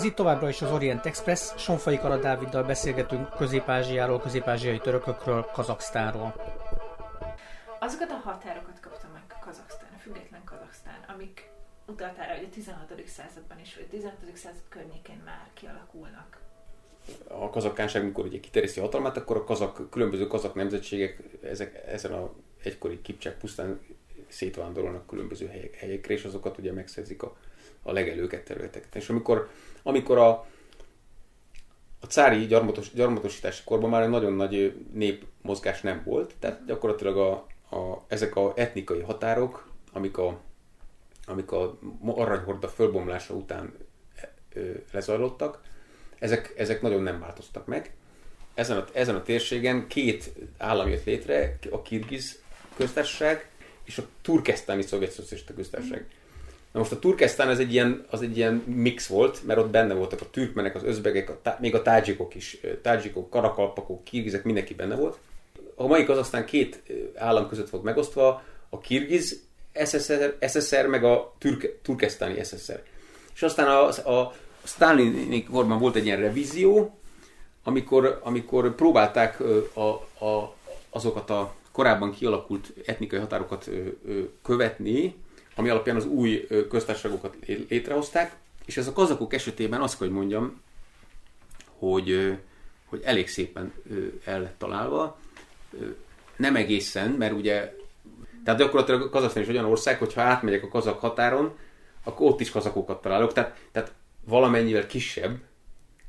Ez 0.04 0.10
itt 0.10 0.16
továbbra 0.16 0.48
is 0.48 0.62
az 0.62 0.70
Orient 0.70 1.06
Express, 1.06 1.52
Sonfai 1.56 1.98
Kara 1.98 2.16
Dáviddal 2.16 2.62
beszélgetünk 2.62 3.28
Közép-Ázsiáról, 3.36 4.20
közép-ázsiai 4.20 4.78
törökökről, 4.78 5.50
Kazaksztánról. 5.52 6.34
Azokat 7.78 8.10
a 8.10 8.14
határokat 8.14 8.80
kapta 8.80 9.06
meg 9.12 9.22
Kazaksztán, 9.40 9.88
a 9.96 9.98
független 9.98 10.44
Kazaksztán, 10.44 11.04
amik 11.14 11.50
utaltára, 11.86 12.34
hogy 12.34 12.46
a 12.50 12.54
16. 12.54 13.02
században 13.06 13.58
is, 13.60 13.74
vagy 13.74 13.84
a 13.88 13.90
16. 13.90 14.16
század 14.34 14.62
környékén 14.68 15.22
már 15.24 15.48
kialakulnak. 15.54 16.38
A 17.28 17.50
kazakkánság, 17.50 18.02
amikor 18.02 18.24
ugye 18.24 18.40
kiterjeszti 18.40 18.80
a 18.80 18.82
hatalmát, 18.82 19.16
akkor 19.16 19.36
a 19.36 19.44
kazak, 19.44 19.90
különböző 19.90 20.26
kazak 20.26 20.54
nemzetségek 20.54 21.22
ezek, 21.42 21.82
ezen 21.86 22.12
a 22.12 22.32
egykori 22.62 23.00
kipcsák 23.02 23.38
pusztán 23.38 23.80
szétvándorolnak 24.28 25.06
különböző 25.06 25.46
helyek, 25.46 25.74
helyekre, 25.74 26.14
és 26.14 26.24
azokat 26.24 26.58
ugye 26.58 26.72
megszerzik 26.72 27.22
a, 27.22 27.36
a 27.84 27.92
legelőket 27.92 28.44
területeket. 28.44 28.94
És 28.94 29.08
amikor 29.08 29.48
amikor 29.86 30.18
a, 30.18 30.28
a 32.00 32.06
cári 32.06 32.46
gyarmatos, 32.46 32.92
gyarmatosítási 32.92 33.62
korban 33.64 33.90
már 33.90 34.02
egy 34.02 34.08
nagyon 34.08 34.32
nagy 34.32 34.84
népmozgás 34.92 35.80
nem 35.80 36.02
volt, 36.04 36.34
tehát 36.38 36.64
gyakorlatilag 36.66 37.16
a, 37.16 37.32
a, 37.76 38.04
ezek 38.08 38.36
a 38.36 38.52
etnikai 38.56 39.00
határok, 39.00 39.70
amik 39.92 40.18
a, 40.18 40.40
amik 41.26 41.52
a 41.52 41.78
aranyhorda 42.04 42.68
fölbomlása 42.68 43.34
után 43.34 43.72
ö, 44.52 44.70
lezajlottak, 44.92 45.62
ezek, 46.18 46.54
ezek 46.56 46.82
nagyon 46.82 47.02
nem 47.02 47.20
változtak 47.20 47.66
meg. 47.66 47.94
Ezen 48.54 48.76
a, 48.76 48.84
ezen 48.92 49.14
a 49.14 49.22
térségen 49.22 49.86
két 49.86 50.32
állam 50.58 50.88
jött 50.88 51.04
létre, 51.04 51.58
a 51.70 51.82
Kirgiz 51.82 52.42
köztársaság 52.76 53.50
és 53.84 53.98
a 53.98 54.06
Turkesztáni 54.22 54.82
Szovjet 54.82 55.22
Köztársaság. 55.54 56.00
Mm 56.00 56.22
Na 56.74 56.80
most 56.80 56.92
a 56.92 56.98
Turkesztán 56.98 57.48
az 57.48 57.58
egy, 57.58 57.72
ilyen, 57.72 58.04
az 58.10 58.22
egy 58.22 58.36
ilyen 58.36 58.54
mix 58.66 59.06
volt, 59.06 59.44
mert 59.46 59.58
ott 59.58 59.70
benne 59.70 59.94
voltak 59.94 60.20
a 60.20 60.30
türkmenek, 60.30 60.74
az 60.74 60.82
özbegek, 60.82 61.30
a 61.30 61.38
tá- 61.42 61.60
még 61.60 61.74
a 61.74 61.82
tádzsikok 61.82 62.34
is, 62.34 62.60
tádzsikok, 62.82 63.30
karakalpakok, 63.30 64.04
kirgizek, 64.04 64.44
mindenki 64.44 64.74
benne 64.74 64.94
volt. 64.94 65.18
A 65.74 65.86
mai 65.86 66.04
aztán 66.04 66.44
két 66.44 66.82
állam 67.14 67.48
között 67.48 67.70
volt 67.70 67.84
megosztva, 67.84 68.42
a 68.68 68.78
kirgiz 68.78 69.42
SSR, 69.84 70.36
SSR 70.48 70.86
meg 70.86 71.04
a 71.04 71.34
türk, 71.38 71.78
turkesztáni 71.82 72.44
SSR. 72.44 72.82
És 73.34 73.42
aztán 73.42 73.66
a, 73.66 73.88
a, 73.88 74.20
a 74.20 74.32
korban 75.50 75.78
volt 75.78 75.96
egy 75.96 76.06
ilyen 76.06 76.20
revízió, 76.20 76.98
amikor, 77.62 78.20
amikor 78.22 78.74
próbálták 78.74 79.40
a, 79.72 79.88
a, 80.24 80.54
azokat 80.90 81.30
a 81.30 81.54
korábban 81.72 82.12
kialakult 82.12 82.72
etnikai 82.86 83.18
határokat 83.18 83.70
követni, 84.42 85.14
ami 85.54 85.68
alapján 85.68 85.96
az 85.96 86.06
új 86.06 86.46
köztársaságokat 86.68 87.36
létrehozták, 87.68 88.36
és 88.64 88.76
ez 88.76 88.86
a 88.86 88.92
kazakok 88.92 89.34
esetében 89.34 89.80
azt 89.80 89.98
hogy 89.98 90.10
mondjam, 90.10 90.60
hogy, 91.78 92.38
hogy 92.84 93.00
elég 93.04 93.28
szépen 93.28 93.72
el 94.24 94.40
lett 94.40 94.58
találva. 94.58 95.18
Nem 96.36 96.56
egészen, 96.56 97.10
mert 97.10 97.32
ugye, 97.32 97.74
tehát 98.44 98.60
gyakorlatilag 98.60 99.10
Kazaksztán 99.10 99.42
is 99.42 99.48
olyan 99.48 99.64
ország, 99.64 99.98
hogyha 99.98 100.20
átmegyek 100.20 100.62
a 100.62 100.68
kazak 100.68 101.00
határon, 101.00 101.56
akkor 102.04 102.30
ott 102.30 102.40
is 102.40 102.50
kazakokat 102.50 103.02
találok, 103.02 103.32
tehát, 103.32 103.58
tehát 103.72 103.92
valamennyivel 104.24 104.86
kisebb, 104.86 105.38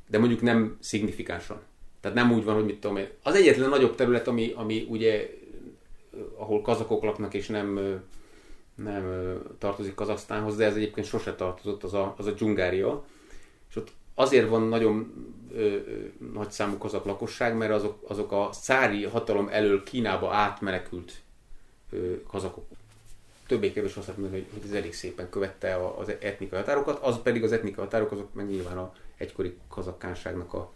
de 0.08 0.19
mondjuk 0.19 0.41
nem 0.41 0.77
szignifikánsan. 0.79 1.62
Tehát 2.01 2.17
nem 2.17 2.31
úgy 2.31 2.43
van, 2.43 2.55
hogy 2.55 2.65
mit 2.65 2.79
tudom 2.79 2.97
én. 2.97 3.08
Az 3.23 3.36
egyetlen 3.36 3.69
nagyobb 3.69 3.95
terület, 3.95 4.27
ami, 4.27 4.53
ami 4.55 4.86
ugye, 4.89 5.29
ahol 6.38 6.62
kazakok 6.62 7.04
laknak, 7.04 7.33
és 7.33 7.48
nem 7.48 8.00
nem 8.76 9.38
tartozik 9.58 9.94
Kazaksztánhoz, 9.94 10.56
de 10.56 10.65
ez 10.65 10.76
egyébként 10.76 11.08
sose 11.08 11.36
tartozott, 11.36 11.84
az 11.84 11.94
a, 11.94 12.13
az 12.17 12.26
a 12.26 12.32
Dzsungária. 12.32 13.06
És 13.69 13.76
ott 13.76 13.92
azért 14.13 14.50
van 14.50 14.62
nagyon 14.62 15.13
nagy 16.34 16.52
számú 16.52 16.78
kazak 16.78 17.06
lakosság, 17.06 17.58
mert 17.58 17.71
azok, 17.71 18.10
azok 18.10 18.32
a 18.32 18.50
szári 18.52 19.04
hatalom 19.04 19.48
elől 19.48 19.84
Kínába 19.84 20.34
átmenekült 20.34 21.13
ö, 21.90 22.23
kazakok. 22.28 22.65
Többé-kevés 23.48 23.96
azt 23.96 24.17
mondani, 24.17 24.32
hogy, 24.32 24.48
hogy 24.54 24.69
ez 24.69 24.76
elég 24.76 24.94
szépen 24.94 25.30
követte 25.30 25.76
az 25.98 26.10
etnikai 26.19 26.60
határokat, 26.60 27.04
az 27.04 27.21
pedig 27.23 27.44
az 27.44 27.52
etnikai 27.52 27.84
határok, 27.84 28.12
azok 28.12 28.34
meg 28.34 28.48
nyilván 28.48 28.78
a 28.78 28.94
egykori 29.17 29.58
kazakkánságnak 29.69 30.54
a 30.54 30.71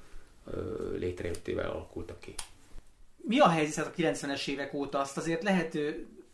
létrejöttével 0.97 1.69
alakultak 1.69 2.19
ki. 2.19 2.33
Mi 3.15 3.39
a 3.39 3.47
helyzet 3.47 3.85
a 3.85 3.91
90-es 3.91 4.47
évek 4.47 4.73
óta? 4.73 4.99
Azt 4.99 5.17
azért 5.17 5.43
lehet 5.43 5.77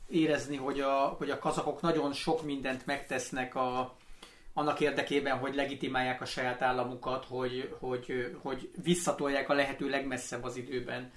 érezni, 0.07 0.55
hogy 0.55 0.79
a, 0.79 1.15
hogy 1.17 1.29
a 1.29 1.39
kazakok 1.39 1.81
nagyon 1.81 2.13
sok 2.13 2.43
mindent 2.43 2.85
megtesznek 2.85 3.55
a, 3.55 3.95
annak 4.53 4.79
érdekében, 4.79 5.37
hogy 5.37 5.55
legitimálják 5.55 6.21
a 6.21 6.25
saját 6.25 6.61
államukat, 6.61 7.25
hogy, 7.25 7.75
hogy, 7.79 8.35
hogy 8.41 8.71
visszatolják 8.83 9.49
a 9.49 9.53
lehető 9.53 9.89
legmesszebb 9.89 10.43
az 10.43 10.55
időben 10.55 11.11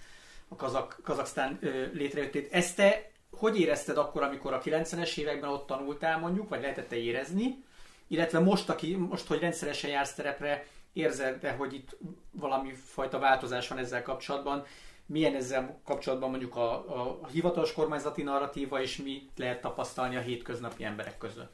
a 0.49 0.57
kazak, 0.57 1.01
Kazaksztán 1.03 1.59
létrejöttét. 1.93 2.53
Ezt 2.53 2.77
te 2.77 3.11
hogy 3.31 3.61
érezted 3.61 3.97
akkor, 3.97 4.23
amikor 4.23 4.53
a 4.53 4.61
90-es 4.61 5.17
években 5.17 5.51
ott 5.51 5.67
tanultál 5.67 6.19
mondjuk, 6.19 6.49
vagy 6.49 6.61
lehetett 6.61 6.93
érezni, 6.93 7.65
illetve 8.07 8.39
most, 8.39 8.69
aki, 8.69 8.95
most, 8.95 9.27
hogy 9.27 9.41
rendszeresen 9.41 9.91
jársz 9.91 10.15
terepre, 10.15 10.67
érzed 10.93 11.55
hogy 11.57 11.75
itt 11.75 11.97
valami 12.31 12.73
fajta 12.73 13.19
változás 13.19 13.69
van 13.69 13.79
ezzel 13.79 14.03
kapcsolatban, 14.03 14.65
milyen 15.09 15.35
ezzel 15.35 15.81
kapcsolatban 15.85 16.31
mondjuk 16.31 16.57
a, 16.57 16.73
a 16.73 17.27
hivatalos 17.27 17.73
kormányzati 17.73 18.23
narratíva, 18.23 18.83
és 18.83 18.97
mi 18.97 19.29
lehet 19.37 19.61
tapasztalni 19.61 20.17
a 20.17 20.21
hétköznapi 20.21 20.85
emberek 20.85 21.19
között? 21.19 21.51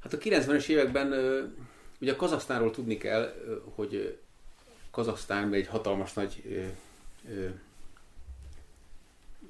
Hát 0.00 0.12
a 0.12 0.18
90-es 0.18 0.68
években 0.68 1.12
ugye 2.00 2.12
a 2.12 2.16
Kazaksztánról 2.16 2.70
tudni 2.70 2.96
kell, 2.96 3.34
hogy 3.74 4.18
Kazaksztán 4.90 5.52
egy 5.52 5.66
hatalmas 5.66 6.12
nagy 6.12 6.42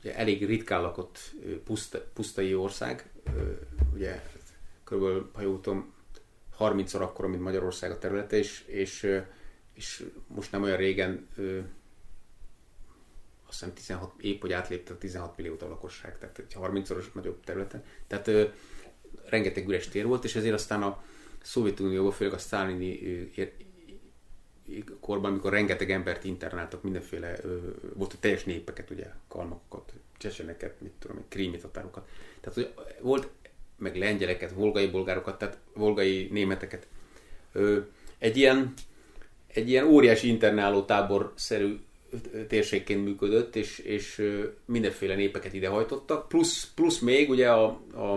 ugye 0.01 0.17
elég 0.17 0.47
ritkán 0.47 0.83
lakott 0.83 1.19
puszta, 1.65 2.05
pusztai 2.15 2.55
ország, 2.55 3.11
ugye 3.95 4.23
kb. 4.85 5.35
ha 5.35 5.41
jól 5.41 5.61
tudom, 5.61 5.93
30-szor 6.59 7.01
akkora, 7.01 7.29
mint 7.29 7.43
Magyarország 7.43 7.91
a 7.91 7.99
területe, 7.99 8.37
és, 8.37 8.65
és, 8.67 9.07
és 9.75 10.05
most 10.27 10.53
nem 10.53 10.63
olyan 10.63 10.77
régen 10.77 11.29
azt 13.51 13.59
hiszem 13.59 13.75
16, 13.75 14.13
épp 14.21 14.41
hogy 14.41 14.53
átlépte 14.53 14.93
a 14.93 14.99
16 14.99 15.37
milliót 15.37 15.63
a 15.63 15.69
lakosság, 15.69 16.19
tehát 16.19 16.39
egy 16.39 16.57
30-szoros 16.61 17.13
nagyobb 17.13 17.45
területen. 17.45 17.85
Tehát 18.07 18.29
ö, 18.29 18.45
rengeteg 19.25 19.69
üres 19.69 19.89
tér 19.89 20.07
volt, 20.07 20.25
és 20.25 20.37
ezért 20.37 20.55
aztán 20.55 20.83
a 20.83 21.03
Szovjetunióban, 21.43 22.13
főleg 22.13 22.35
a 22.35 22.39
sztálini 22.39 22.99
korban, 25.01 25.31
amikor 25.31 25.53
rengeteg 25.53 25.91
embert 25.91 26.25
internáltak, 26.25 26.83
mindenféle, 26.83 27.37
ö, 27.43 27.59
volt 27.95 28.17
teljes 28.21 28.45
népeket, 28.45 28.91
ugye, 28.91 29.07
kalmakokat, 29.29 29.93
csecseneket, 30.19 30.81
mit 30.81 30.93
tudom, 30.99 31.25
krími 31.29 31.57
tatárokat. 31.57 32.09
Tehát 32.41 32.59
hogy 32.59 32.75
volt 33.01 33.29
meg 33.77 33.97
lengyeleket, 33.97 34.53
volgai 34.53 34.87
bolgárokat, 34.87 35.39
tehát 35.39 35.59
volgai 35.75 36.29
németeket. 36.31 36.87
Ö, 37.53 37.81
egy 38.19 38.37
ilyen, 38.37 38.75
egy 39.47 39.69
ilyen 39.69 39.87
óriási 39.87 40.29
internáló 40.29 40.83
táborszerű 40.83 41.81
térségként 42.49 43.05
működött, 43.05 43.57
és, 43.57 43.79
és 43.79 44.33
mindenféle 44.65 45.15
népeket 45.15 45.53
idehajtottak, 45.53 46.29
plusz, 46.29 46.73
plusz 46.75 46.99
még 46.99 47.31
ugye 47.31 47.51
a, 47.51 47.81
a, 47.95 48.13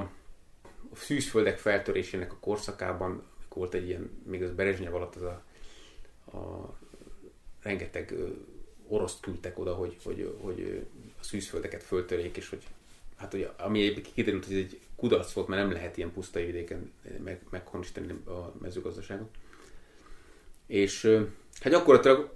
a 0.92 0.96
szűzföldek 0.96 1.58
feltörésének 1.58 2.32
a 2.32 2.38
korszakában 2.40 3.24
volt 3.54 3.74
egy 3.74 3.88
ilyen, 3.88 4.10
még 4.26 4.44
az 4.44 4.52
Berezsnyev 4.52 4.96
alatt 4.96 5.16
az 5.16 5.22
a, 5.22 5.44
a 6.38 6.74
rengeteg 7.62 8.16
oroszt 8.88 9.20
küldtek 9.20 9.60
oda, 9.60 9.74
hogy, 9.74 9.98
hogy, 10.04 10.36
hogy 10.42 10.86
a 11.20 11.24
szűzföldeket 11.24 11.84
föltörjék, 11.84 12.38
és 12.38 12.50
hogy 12.50 12.64
hát 13.18 13.34
ugye, 13.34 13.50
ami 13.58 13.82
egyébként 13.82 14.14
kiderült, 14.14 14.46
hogy 14.46 14.56
ez 14.56 14.60
egy 14.60 14.80
kudarc 14.96 15.32
volt, 15.32 15.48
mert 15.48 15.62
nem 15.62 15.72
lehet 15.72 15.98
ilyen 15.98 16.12
pusztai 16.12 16.46
vidéken 16.46 16.92
meg, 17.24 17.42
meghonistani 17.50 18.12
a 18.26 18.54
mezőgazdaságot. 18.62 19.30
És 20.68 21.04
hát 21.60 21.74
gyakorlatilag 21.74 22.34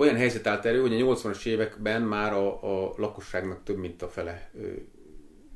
olyan 0.00 0.16
helyzet 0.16 0.46
állt 0.46 0.64
elő, 0.64 0.80
hogy 0.80 1.00
a 1.00 1.04
80-as 1.04 1.46
években 1.46 2.02
már 2.02 2.32
a, 2.32 2.84
a 2.86 2.94
lakosságnak 2.96 3.64
több 3.64 3.76
mint 3.76 4.02
a 4.02 4.08
fele, 4.08 4.50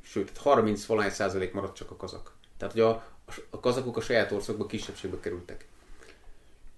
sőt, 0.02 0.36
30 0.36 0.84
valány 0.84 1.10
százalék 1.10 1.52
maradt 1.52 1.76
csak 1.76 1.90
a 1.90 1.96
kazak. 1.96 2.32
Tehát, 2.56 2.74
hogy 2.74 2.82
a, 2.82 3.06
a 3.50 3.60
kazakok 3.60 3.96
a 3.96 4.00
saját 4.00 4.32
országban 4.32 4.66
kisebbségbe 4.66 5.20
kerültek. 5.20 5.66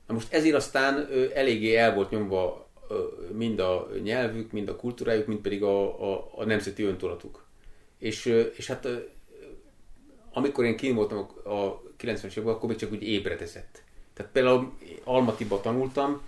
Na 0.06 0.14
most 0.14 0.32
ezért 0.32 0.54
aztán 0.54 1.08
eléggé 1.34 1.76
el 1.76 1.94
volt 1.94 2.10
nyomva 2.10 2.68
mind 3.32 3.58
a 3.58 3.88
nyelvük, 4.02 4.52
mind 4.52 4.68
a 4.68 4.76
kultúrájuk, 4.76 5.26
mind 5.26 5.40
pedig 5.40 5.62
a, 5.62 6.12
a, 6.12 6.30
a 6.36 6.44
nemzeti 6.44 6.82
öntudatuk. 6.82 7.44
És, 7.98 8.26
és 8.56 8.66
hát 8.66 8.88
amikor 10.32 10.64
én 10.64 10.76
kín 10.76 10.94
voltam 10.94 11.18
a 11.44 11.82
90-es 12.00 12.30
években, 12.30 12.54
akkor 12.54 12.68
még 12.68 12.78
csak 12.78 12.92
úgy 12.92 13.02
ébredezett. 13.02 13.82
Tehát 14.14 14.32
például 14.32 14.72
Almatiba 15.04 15.60
tanultam, 15.60 16.22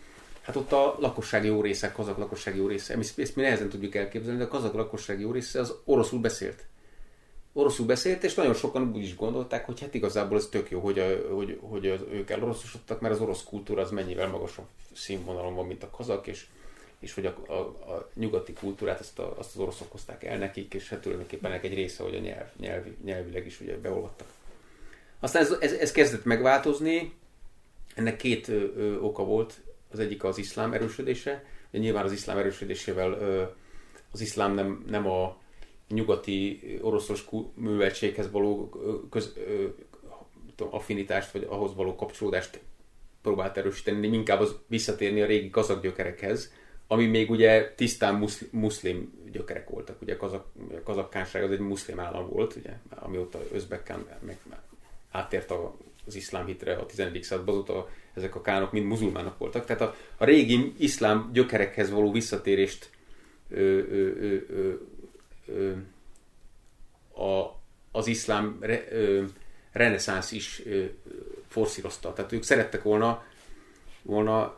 hát 0.48 0.56
ott 0.56 0.72
a 0.72 0.96
lakosság 0.98 1.44
jó 1.44 1.60
része, 1.60 1.92
kazak 1.92 2.18
lakosság 2.18 2.56
jó 2.56 2.66
része, 2.66 2.94
ezt, 2.94 3.18
ezt 3.18 3.36
mi 3.36 3.42
nehezen 3.42 3.68
tudjuk 3.68 3.94
elképzelni, 3.94 4.38
de 4.38 4.44
a 4.44 4.48
kazak 4.48 4.74
lakosság 4.74 5.20
jó 5.20 5.30
része 5.32 5.60
az 5.60 5.74
oroszul 5.84 6.20
beszélt. 6.20 6.64
Oroszul 7.52 7.86
beszélt, 7.86 8.24
és 8.24 8.34
nagyon 8.34 8.54
sokan 8.54 8.92
úgy 8.94 9.02
is 9.02 9.16
gondolták, 9.16 9.66
hogy 9.66 9.80
hát 9.80 9.94
igazából 9.94 10.38
ez 10.38 10.46
tök 10.46 10.70
jó, 10.70 10.80
hogy, 10.80 10.98
a, 10.98 11.34
hogy, 11.34 11.58
hogy 11.62 11.86
az, 11.86 12.00
ők 12.10 12.30
eloroszosodtak, 12.30 13.00
mert 13.00 13.14
az 13.14 13.20
orosz 13.20 13.44
kultúra 13.44 13.82
az 13.82 13.90
mennyivel 13.90 14.28
magasabb 14.28 14.66
színvonalon 14.92 15.54
van, 15.54 15.66
mint 15.66 15.82
a 15.82 15.90
kazak, 15.90 16.26
és, 16.26 16.46
és 16.98 17.14
hogy 17.14 17.26
a, 17.26 17.34
a, 17.46 17.58
a 17.92 18.08
nyugati 18.14 18.52
kultúrát 18.52 19.00
azt, 19.00 19.18
a, 19.18 19.34
azt 19.38 19.54
az 19.54 19.60
oroszok 19.60 19.92
hozták 19.92 20.24
el 20.24 20.38
nekik, 20.38 20.74
és 20.74 20.88
hát 20.88 21.00
tulajdonképpen 21.00 21.52
egy 21.52 21.74
része, 21.74 22.02
hogy 22.02 22.14
a 22.14 22.18
nyelv, 22.18 22.48
nyelvi, 22.56 22.96
nyelvileg 23.04 23.46
is 23.46 23.60
ugye 23.60 23.78
beolvadtak. 23.78 24.28
Aztán 25.20 25.42
ez, 25.42 25.56
ez, 25.60 25.72
ez 25.72 25.92
kezdett 25.92 26.24
megváltozni, 26.24 27.12
ennek 27.94 28.16
két 28.16 28.48
ö, 28.48 28.64
ö, 28.76 28.98
oka 28.98 29.24
volt 29.24 29.60
az 29.90 29.98
egyik 29.98 30.24
az 30.24 30.38
iszlám 30.38 30.72
erősödése. 30.72 31.44
De 31.70 31.78
nyilván 31.78 32.04
az 32.04 32.12
iszlám 32.12 32.38
erősödésével 32.38 33.12
az 34.12 34.20
iszlám 34.20 34.54
nem, 34.54 34.84
nem 34.88 35.08
a 35.08 35.38
nyugati 35.88 36.60
oroszos 36.80 37.24
műveltséghez 37.54 38.30
való 38.30 38.68
köz, 39.10 39.32
tudom, 40.56 40.74
affinitást, 40.74 41.30
vagy 41.30 41.46
ahhoz 41.48 41.74
való 41.74 41.94
kapcsolódást 41.94 42.60
próbált 43.22 43.56
erősíteni, 43.56 44.06
inkább 44.06 44.40
az 44.40 44.58
visszatérni 44.66 45.20
a 45.22 45.26
régi 45.26 45.50
kazak 45.50 45.82
gyökerekhez, 45.82 46.52
ami 46.86 47.06
még 47.06 47.30
ugye 47.30 47.72
tisztán 47.74 48.24
muszlim, 48.50 49.12
gyökerek 49.32 49.68
voltak. 49.68 50.02
Ugye 50.02 50.14
a 50.14 50.46
kazakkánság 50.84 51.42
az 51.42 51.50
egy 51.50 51.58
muszlim 51.58 52.00
állam 52.00 52.28
volt, 52.28 52.56
ugye, 52.56 52.70
amióta 52.90 53.40
Özbekkán 53.52 54.06
meg 54.20 54.38
áttért 55.10 55.52
az 56.06 56.14
iszlám 56.14 56.46
hitre 56.46 56.74
a 56.74 56.86
11. 56.86 57.22
században, 57.22 57.54
azóta 57.54 57.88
ezek 58.18 58.34
a 58.34 58.40
kánok 58.40 58.72
mind 58.72 58.86
muzulmánok 58.86 59.38
voltak. 59.38 59.64
Tehát 59.64 59.82
a, 59.82 59.94
a 60.16 60.24
régi 60.24 60.74
iszlám 60.78 61.30
gyökerekhez 61.32 61.90
való 61.90 62.12
visszatérést 62.12 62.90
ö, 63.48 63.60
ö, 63.60 64.12
ö, 64.50 64.72
ö, 65.46 65.72
a, 67.22 67.60
az 67.92 68.06
iszlám 68.06 68.56
re, 68.60 68.84
ö, 68.90 69.24
reneszánsz 69.72 70.32
is 70.32 70.62
ö, 70.66 70.84
forszírozta. 71.48 72.12
Tehát 72.12 72.32
ők 72.32 72.42
szerettek 72.42 72.82
volna, 72.82 73.24
volna 74.02 74.56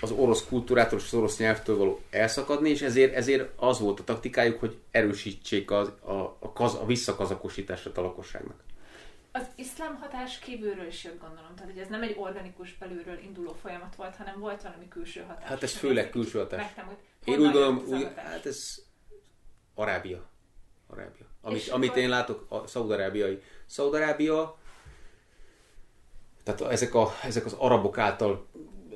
az 0.00 0.10
orosz 0.10 0.44
kultúrától 0.44 0.98
és 0.98 1.04
az 1.04 1.14
orosz 1.14 1.38
nyelvtől 1.38 1.76
való 1.76 2.00
elszakadni, 2.10 2.70
és 2.70 2.82
ezért, 2.82 3.14
ezért 3.14 3.50
az 3.56 3.80
volt 3.80 4.00
a 4.00 4.04
taktikájuk, 4.04 4.60
hogy 4.60 4.76
erősítsék 4.90 5.70
a, 5.70 5.80
a, 6.00 6.36
a, 6.38 6.52
kaz, 6.52 6.74
a 6.74 6.86
visszakazakosítását 6.86 7.98
a 7.98 8.02
lakosságnak. 8.02 8.60
Az 9.32 9.46
iszlám 9.54 9.96
hatás 9.96 10.38
kívülről 10.38 10.86
is 10.86 11.04
jött, 11.04 11.20
gondolom. 11.20 11.54
Tehát, 11.54 11.70
hogy 11.70 11.80
ez 11.80 11.88
nem 11.88 12.02
egy 12.02 12.16
organikus 12.18 12.76
belülről 12.78 13.18
induló 13.18 13.52
folyamat 13.52 13.94
volt, 13.94 14.16
hanem 14.16 14.38
volt 14.38 14.62
valami 14.62 14.88
külső 14.88 15.20
hatás. 15.20 15.48
Hát 15.48 15.62
ez 15.62 15.72
főleg 15.72 16.10
külső 16.10 16.38
hatás. 16.38 16.74
Én 17.24 17.34
úgy 17.34 17.40
gondolom, 17.40 17.84
úgy, 17.86 18.12
hát 18.16 18.46
ez 18.46 18.82
Arábia. 19.74 20.30
Arábia. 20.86 21.26
Amit, 21.40 21.68
amit 21.68 21.96
én 21.96 22.08
látok, 22.08 22.46
a 22.48 22.66
szaudarábiai. 22.66 23.42
Szaudarábia, 23.66 24.58
tehát 26.42 26.60
ezek, 26.60 26.94
a, 26.94 27.08
ezek 27.22 27.44
az 27.44 27.52
arabok 27.52 27.98
által 27.98 28.46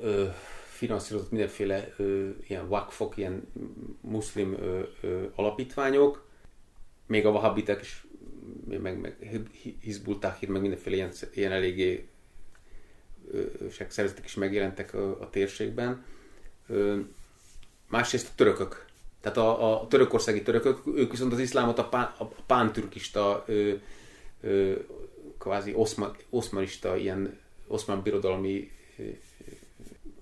ö, 0.01 0.29
finanszírozott 0.67 1.31
mindenféle 1.31 1.89
ö, 1.97 2.31
ilyen 2.47 2.69
wakfok, 2.69 3.17
ilyen 3.17 3.53
muszlim 4.01 4.53
ö, 4.53 4.83
ö, 5.01 5.27
alapítványok, 5.35 6.27
még 7.07 7.27
a 7.27 7.31
vahabitek 7.31 7.81
is 7.81 8.06
meg, 8.67 9.01
meg 9.01 9.17
Hizbul 9.81 10.19
Tahir, 10.19 10.49
meg 10.49 10.61
mindenféle 10.61 10.97
ilyen, 10.97 11.13
ilyen 11.35 11.53
eléggé 11.53 12.09
szervezetek 13.69 14.25
is 14.25 14.35
megjelentek 14.35 14.95
a, 14.95 15.21
a 15.21 15.31
térségben. 15.31 16.05
Másrészt 17.89 18.29
a 18.29 18.35
törökök. 18.35 18.85
Tehát 19.21 19.39
a, 19.39 19.81
a 19.81 19.87
törökországi 19.87 20.43
törökök, 20.43 20.83
ők 20.97 21.11
viszont 21.11 21.33
az 21.33 21.39
iszlámot 21.39 21.79
a, 21.79 21.89
pán, 21.89 22.15
a 22.19 22.25
pántürkista, 22.25 23.45
ö, 23.47 23.73
ö, 24.41 24.75
kvázi 25.39 25.73
oszma, 25.75 26.17
oszmanista, 26.31 26.97
ilyen 26.97 27.39
oszmán 27.67 28.03
birodalmi 28.03 28.71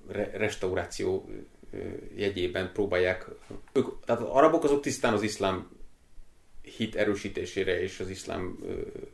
re, 0.09 0.31
restauráció 0.35 1.29
jegyében 2.17 2.73
próbálják. 2.73 3.29
Ők, 3.73 4.05
tehát 4.05 4.23
az 4.23 4.29
arabok 4.29 4.65
azok 4.65 4.81
tisztán 4.81 5.13
az 5.13 5.23
iszlám 5.23 5.69
hit 6.77 6.97
erősítésére 6.97 7.81
és 7.81 8.01
az 8.01 8.09
iszlám 8.09 8.59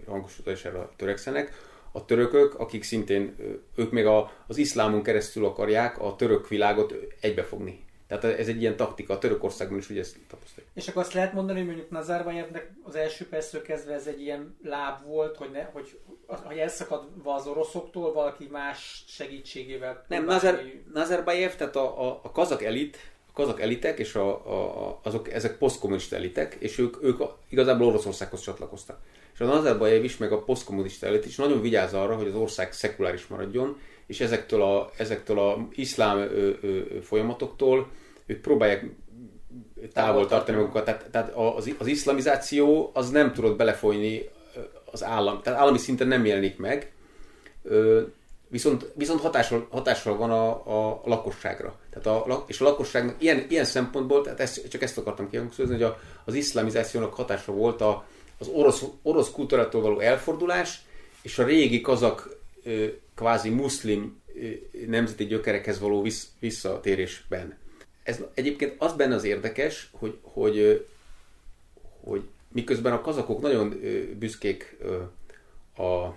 hangsúlyozására 0.06 0.92
törekszenek. 0.96 1.68
A 1.92 2.04
törökök, 2.04 2.54
akik 2.58 2.82
szintén, 2.82 3.36
ők 3.74 3.90
még 3.90 4.06
a, 4.06 4.32
az 4.46 4.56
iszlámon 4.56 5.02
keresztül 5.02 5.44
akarják 5.44 6.00
a 6.00 6.16
török 6.16 6.48
világot 6.48 6.94
egybefogni. 7.20 7.84
Tehát 8.10 8.38
ez 8.38 8.48
egy 8.48 8.60
ilyen 8.60 8.76
taktika, 8.76 9.14
a 9.14 9.18
Törökországban 9.18 9.78
is 9.78 9.90
ugye 9.90 10.00
ezt 10.00 10.16
tapasztaljuk. 10.28 10.70
És 10.74 10.88
akkor 10.88 11.02
azt 11.02 11.12
lehet 11.12 11.32
mondani, 11.32 11.58
hogy 11.58 11.66
mondjuk 11.66 11.90
Nazarbayevnek 11.90 12.70
az 12.82 12.94
első 12.94 13.28
percről 13.28 13.62
kezdve 13.62 13.92
ez 13.92 14.06
egy 14.06 14.20
ilyen 14.20 14.56
láb 14.64 15.04
volt, 15.04 15.36
hogy, 15.36 15.50
ne, 15.50 15.62
hogy, 15.62 15.98
hogy 16.26 16.58
elszakadva 16.58 17.34
az 17.34 17.46
oroszoktól 17.46 18.12
valaki 18.12 18.48
más 18.50 19.04
segítségével. 19.08 20.04
Nem, 20.08 20.24
Nazar, 20.24 20.62
Nazarbayev, 20.92 21.52
tehát 21.54 21.76
a, 21.76 22.08
a, 22.08 22.20
a 22.22 22.32
kazak 22.32 22.62
elit, 22.62 22.96
kazak 23.32 23.60
elitek, 23.60 23.98
és 23.98 24.14
a, 24.14 24.28
a, 24.28 25.00
azok, 25.02 25.32
ezek 25.32 25.58
posztkommunista 25.58 26.16
elitek, 26.16 26.56
és 26.58 26.78
ők, 26.78 27.02
ők 27.02 27.20
igazából 27.48 27.86
Oroszországhoz 27.86 28.40
csatlakoztak. 28.40 28.98
És 29.34 29.40
az 29.40 29.48
Nazarbayev 29.48 30.04
is, 30.04 30.16
meg 30.16 30.32
a 30.32 30.42
posztkommunista 30.42 31.06
elit 31.06 31.26
is 31.26 31.36
nagyon 31.36 31.60
vigyáz 31.60 31.94
arra, 31.94 32.16
hogy 32.16 32.26
az 32.26 32.34
ország 32.34 32.72
szekuláris 32.72 33.26
maradjon, 33.26 33.76
és 34.06 34.20
ezektől 34.20 34.62
a, 34.62 34.90
ezektől 34.96 35.38
a 35.38 35.68
iszlám 35.70 36.18
ö, 36.18 36.50
ö, 36.60 36.80
folyamatoktól 37.02 37.88
ők 38.26 38.40
próbálják 38.40 38.84
távol 39.92 40.26
tartani 40.26 40.58
magukat. 40.58 40.84
Tehát, 40.84 41.10
tehát 41.10 41.32
az, 41.34 41.74
az 41.78 41.86
iszlamizáció 41.86 42.90
az 42.94 43.10
nem 43.10 43.32
tudott 43.32 43.56
belefolyni 43.56 44.28
az 44.84 45.04
állam, 45.04 45.40
tehát 45.42 45.60
állami 45.60 45.78
szinten 45.78 46.08
nem 46.08 46.24
jelenik 46.24 46.56
meg, 46.56 46.92
viszont, 48.50 48.90
viszont 48.94 49.20
hatással, 49.20 49.66
hatással 49.70 50.16
van 50.16 50.30
a, 50.30 50.50
a 50.90 51.00
lakosságra. 51.04 51.78
Tehát 51.90 52.06
a, 52.06 52.44
és 52.46 52.60
a 52.60 52.64
lakosságnak 52.64 53.22
ilyen, 53.22 53.46
ilyen 53.48 53.64
szempontból, 53.64 54.22
tehát 54.22 54.40
ezt, 54.40 54.68
csak 54.68 54.82
ezt 54.82 54.98
akartam 54.98 55.30
kihangsúlyozni, 55.30 55.76
hogy 55.76 55.86
a, 55.86 56.00
az 56.24 56.34
iszlamizációnak 56.34 57.14
hatása 57.14 57.52
volt 57.52 57.80
a, 57.80 58.06
az 58.38 58.48
orosz, 58.48 58.84
orosz 59.02 59.30
kultúrától 59.30 59.80
való 59.82 59.98
elfordulás, 59.98 60.82
és 61.22 61.38
a 61.38 61.44
régi 61.44 61.80
kazak 61.80 62.38
kvázi 63.14 63.48
muszlim 63.48 64.22
nemzeti 64.86 65.24
gyökerekhez 65.24 65.80
való 65.80 66.06
visszatérésben. 66.38 67.58
Ez 68.02 68.20
egyébként 68.34 68.74
az 68.78 68.92
benne 68.92 69.14
az 69.14 69.24
érdekes, 69.24 69.90
hogy, 69.92 70.18
hogy, 70.22 70.86
hogy 72.00 72.22
miközben 72.52 72.92
a 72.92 73.00
kazakok 73.00 73.40
nagyon 73.40 73.80
büszkék 74.18 74.76
a, 75.76 76.14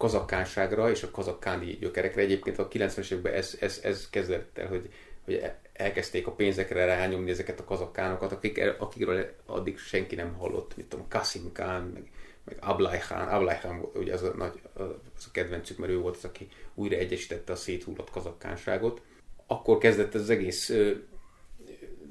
a 0.00 0.02
kazakkánságra 0.02 0.90
és 0.90 1.02
a 1.02 1.10
kazakkáni 1.10 1.76
gyökerekre, 1.80 2.20
egyébként 2.20 2.58
a 2.58 2.68
90-es 2.68 3.10
években 3.10 3.32
ez, 3.32 3.56
ez, 3.60 3.80
ez 3.82 4.10
kezdett 4.10 4.58
el, 4.58 4.68
hogy, 4.68 4.92
hogy 5.24 5.42
elkezdték 5.72 6.26
a 6.26 6.32
pénzekre 6.32 6.84
rányomni 6.84 7.30
ezeket 7.30 7.60
a 7.60 7.64
kazakkánokat, 7.64 8.32
akik, 8.32 8.74
akikről 8.78 9.34
addig 9.46 9.78
senki 9.78 10.14
nem 10.14 10.34
hallott, 10.34 10.76
mint 10.76 10.88
tudom, 10.88 11.08
Kasim 11.08 11.52
Khan, 11.52 11.82
meg, 11.94 12.10
meg 12.44 12.56
Ablai 12.60 12.98
Khan. 12.98 13.28
Ablai 13.28 13.56
Khan 13.56 13.90
ugye 13.94 14.12
az 14.12 14.22
a, 14.22 14.34
nagy, 14.36 14.60
az 14.74 15.24
a 15.26 15.30
kedvencük, 15.32 15.78
mert 15.78 15.92
ő 15.92 15.98
volt 15.98 16.16
az, 16.16 16.24
aki 16.24 16.48
újra 16.74 16.96
egyesítette 16.96 17.52
a 17.52 17.56
széthullott 17.56 18.10
kazakkánságot. 18.10 19.00
Akkor 19.46 19.78
kezdett 19.78 20.14
ez 20.14 20.20
az 20.20 20.30
egész 20.30 20.72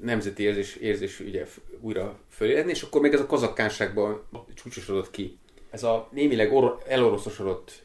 nemzeti 0.00 0.42
érzés, 0.42 0.76
érzés 0.76 1.20
ugye 1.20 1.46
újra 1.80 2.18
föléledni, 2.28 2.70
és 2.70 2.82
akkor 2.82 3.00
még 3.00 3.12
ez 3.12 3.20
a 3.20 3.26
kazakkánságban 3.26 4.22
csúcsosodott 4.54 5.10
ki. 5.10 5.38
Ez 5.70 5.82
a 5.82 6.08
némileg 6.12 6.52
or- 6.52 6.86
eloroszosodott 6.88 7.82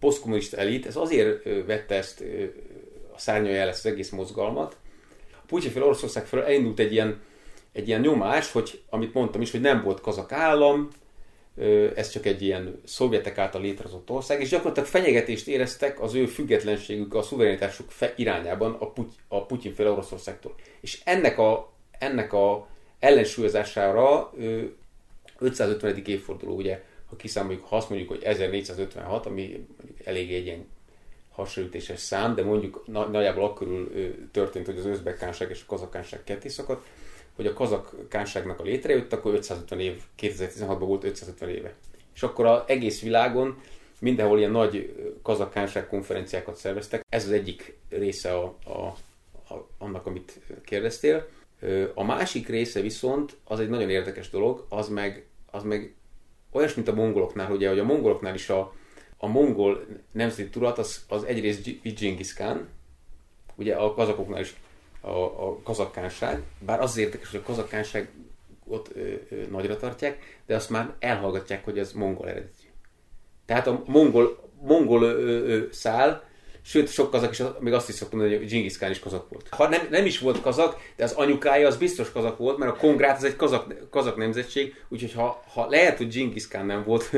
posztkommunista 0.00 0.56
elit, 0.56 0.86
ez 0.86 0.96
azért 0.96 1.44
vette 1.66 1.94
ezt 1.94 2.24
a 3.14 3.18
szárnyalja 3.18 3.60
el 3.60 3.68
ezt 3.68 3.84
az 3.84 3.92
egész 3.92 4.10
mozgalmat. 4.10 4.76
A 5.32 5.44
Putyin 5.46 5.70
fel 5.70 5.82
Oroszország 5.82 6.26
fel 6.26 6.44
elindult 6.44 6.78
egy 6.78 6.92
ilyen, 6.92 7.20
egy 7.72 7.88
ilyen 7.88 8.00
nyomás, 8.00 8.52
hogy 8.52 8.82
amit 8.90 9.14
mondtam 9.14 9.40
is, 9.40 9.50
hogy 9.50 9.60
nem 9.60 9.82
volt 9.82 10.00
kazak 10.00 10.32
állam, 10.32 10.88
ez 11.94 12.10
csak 12.10 12.26
egy 12.26 12.42
ilyen 12.42 12.80
szovjetek 12.84 13.38
által 13.38 13.60
létrehozott 13.60 14.10
ország, 14.10 14.40
és 14.40 14.48
gyakorlatilag 14.48 14.88
fenyegetést 14.88 15.48
éreztek 15.48 16.00
az 16.00 16.14
ő 16.14 16.26
függetlenségük, 16.26 17.14
a 17.14 17.22
szuverenitásuk 17.22 17.88
irányában 18.16 18.76
a, 18.78 18.92
Puty, 18.92 19.12
a 19.28 19.46
Putyin 19.46 19.74
fél 19.74 19.88
Oroszországtól. 19.88 20.54
És 20.80 21.00
ennek 21.04 21.38
a, 21.38 21.72
ennek 21.98 22.32
a 22.32 22.66
ellensúlyozására 22.98 24.32
550. 25.38 26.02
évforduló, 26.06 26.56
ugye, 26.56 26.82
ha 27.08 27.16
kiszámoljuk, 27.16 27.64
ha 27.64 27.76
azt 27.76 27.88
mondjuk, 27.88 28.10
hogy 28.10 28.22
1456, 28.22 29.26
ami 29.26 29.66
elég 30.04 30.32
egy 30.32 30.46
ilyen 30.46 30.66
hasonlítéses 31.30 32.00
szám, 32.00 32.34
de 32.34 32.42
mondjuk 32.42 32.86
nagyjából 32.86 33.44
akkor 33.44 33.88
történt, 34.30 34.66
hogy 34.66 34.78
az 34.78 34.86
özbekkánság 34.86 35.50
és 35.50 35.62
a 35.62 35.66
kazakánság 35.66 36.24
ketté 36.24 36.48
szakadt, 36.48 36.86
hogy 37.36 37.46
a 37.46 37.52
kazakánságnak 37.52 38.60
a 38.60 38.62
létrejött, 38.62 39.12
akkor 39.12 39.34
550 39.34 39.80
év, 39.80 40.02
2016-ban 40.18 40.76
volt 40.78 41.04
550 41.04 41.48
éve. 41.48 41.74
És 42.14 42.22
akkor 42.22 42.46
az 42.46 42.62
egész 42.66 43.02
világon 43.02 43.60
mindenhol 44.00 44.38
ilyen 44.38 44.50
nagy 44.50 44.94
kazakánság 45.22 45.86
konferenciákat 45.86 46.56
szerveztek. 46.56 47.04
Ez 47.08 47.24
az 47.24 47.30
egyik 47.30 47.78
része 47.88 48.34
a, 48.34 48.56
a, 48.64 48.70
a, 49.54 49.68
annak, 49.78 50.06
amit 50.06 50.40
kérdeztél. 50.64 51.28
A 51.94 52.04
másik 52.04 52.48
része 52.48 52.80
viszont, 52.80 53.36
az 53.44 53.60
egy 53.60 53.68
nagyon 53.68 53.90
érdekes 53.90 54.30
dolog, 54.30 54.66
az 54.68 54.88
meg, 54.88 55.26
az 55.50 55.62
meg 55.62 55.94
olyas, 56.52 56.74
mint 56.74 56.88
a 56.88 56.94
mongoloknál, 56.94 57.52
ugye, 57.52 57.68
hogy 57.68 57.78
a 57.78 57.84
mongoloknál 57.84 58.34
is 58.34 58.48
a, 58.48 58.72
a 59.16 59.26
mongol 59.26 59.86
nemzeti 60.12 60.48
tudat 60.48 60.78
az, 60.78 61.04
az 61.08 61.24
egyrészt 61.24 61.82
Genghis 61.82 62.34
Khan, 62.34 62.68
ugye 63.54 63.74
a 63.74 63.94
kazakoknál 63.94 64.40
is 64.40 64.54
a, 65.00 65.10
a 65.10 65.58
kazakkánság, 65.62 66.42
bár 66.58 66.80
az 66.80 66.96
érdekes, 66.96 67.30
hogy 67.30 67.40
a 67.40 67.46
kazakkánság 67.46 68.10
ott 68.66 68.94
nagyra 69.50 69.76
tartják, 69.76 70.40
de 70.46 70.54
azt 70.54 70.70
már 70.70 70.94
elhallgatják, 70.98 71.64
hogy 71.64 71.78
ez 71.78 71.92
mongol 71.92 72.28
eredetű. 72.28 72.66
Tehát 73.46 73.66
a 73.66 73.82
mongol, 73.86 74.50
mongol 74.60 75.02
ö, 75.02 75.46
ö, 75.46 75.66
szál, 75.70 76.27
sőt, 76.68 76.88
sok 76.88 77.10
kazak 77.10 77.30
is, 77.30 77.42
még 77.58 77.72
azt 77.72 77.88
is 77.88 77.94
szoktam 77.94 78.18
mondani, 78.18 78.40
hogy 78.40 78.50
Genghis 78.50 78.76
Khan 78.76 78.90
is 78.90 78.98
kazak 78.98 79.28
volt. 79.28 79.46
Ha 79.50 79.68
nem, 79.68 79.86
nem 79.90 80.06
is 80.06 80.18
volt 80.18 80.40
kazak, 80.40 80.80
de 80.96 81.04
az 81.04 81.12
anyukája 81.12 81.66
az 81.66 81.76
biztos 81.76 82.12
kazak 82.12 82.38
volt, 82.38 82.58
mert 82.58 82.72
a 82.72 82.76
kongrát 82.76 83.16
az 83.16 83.24
egy 83.24 83.36
kazak, 83.36 83.74
kazak 83.90 84.16
nemzetség, 84.16 84.74
úgyhogy 84.88 85.12
ha, 85.12 85.42
ha 85.52 85.66
lehet, 85.68 85.96
hogy 85.96 86.14
Genghis 86.14 86.48
Khan 86.48 86.66
nem 86.66 86.84
volt, 86.84 87.10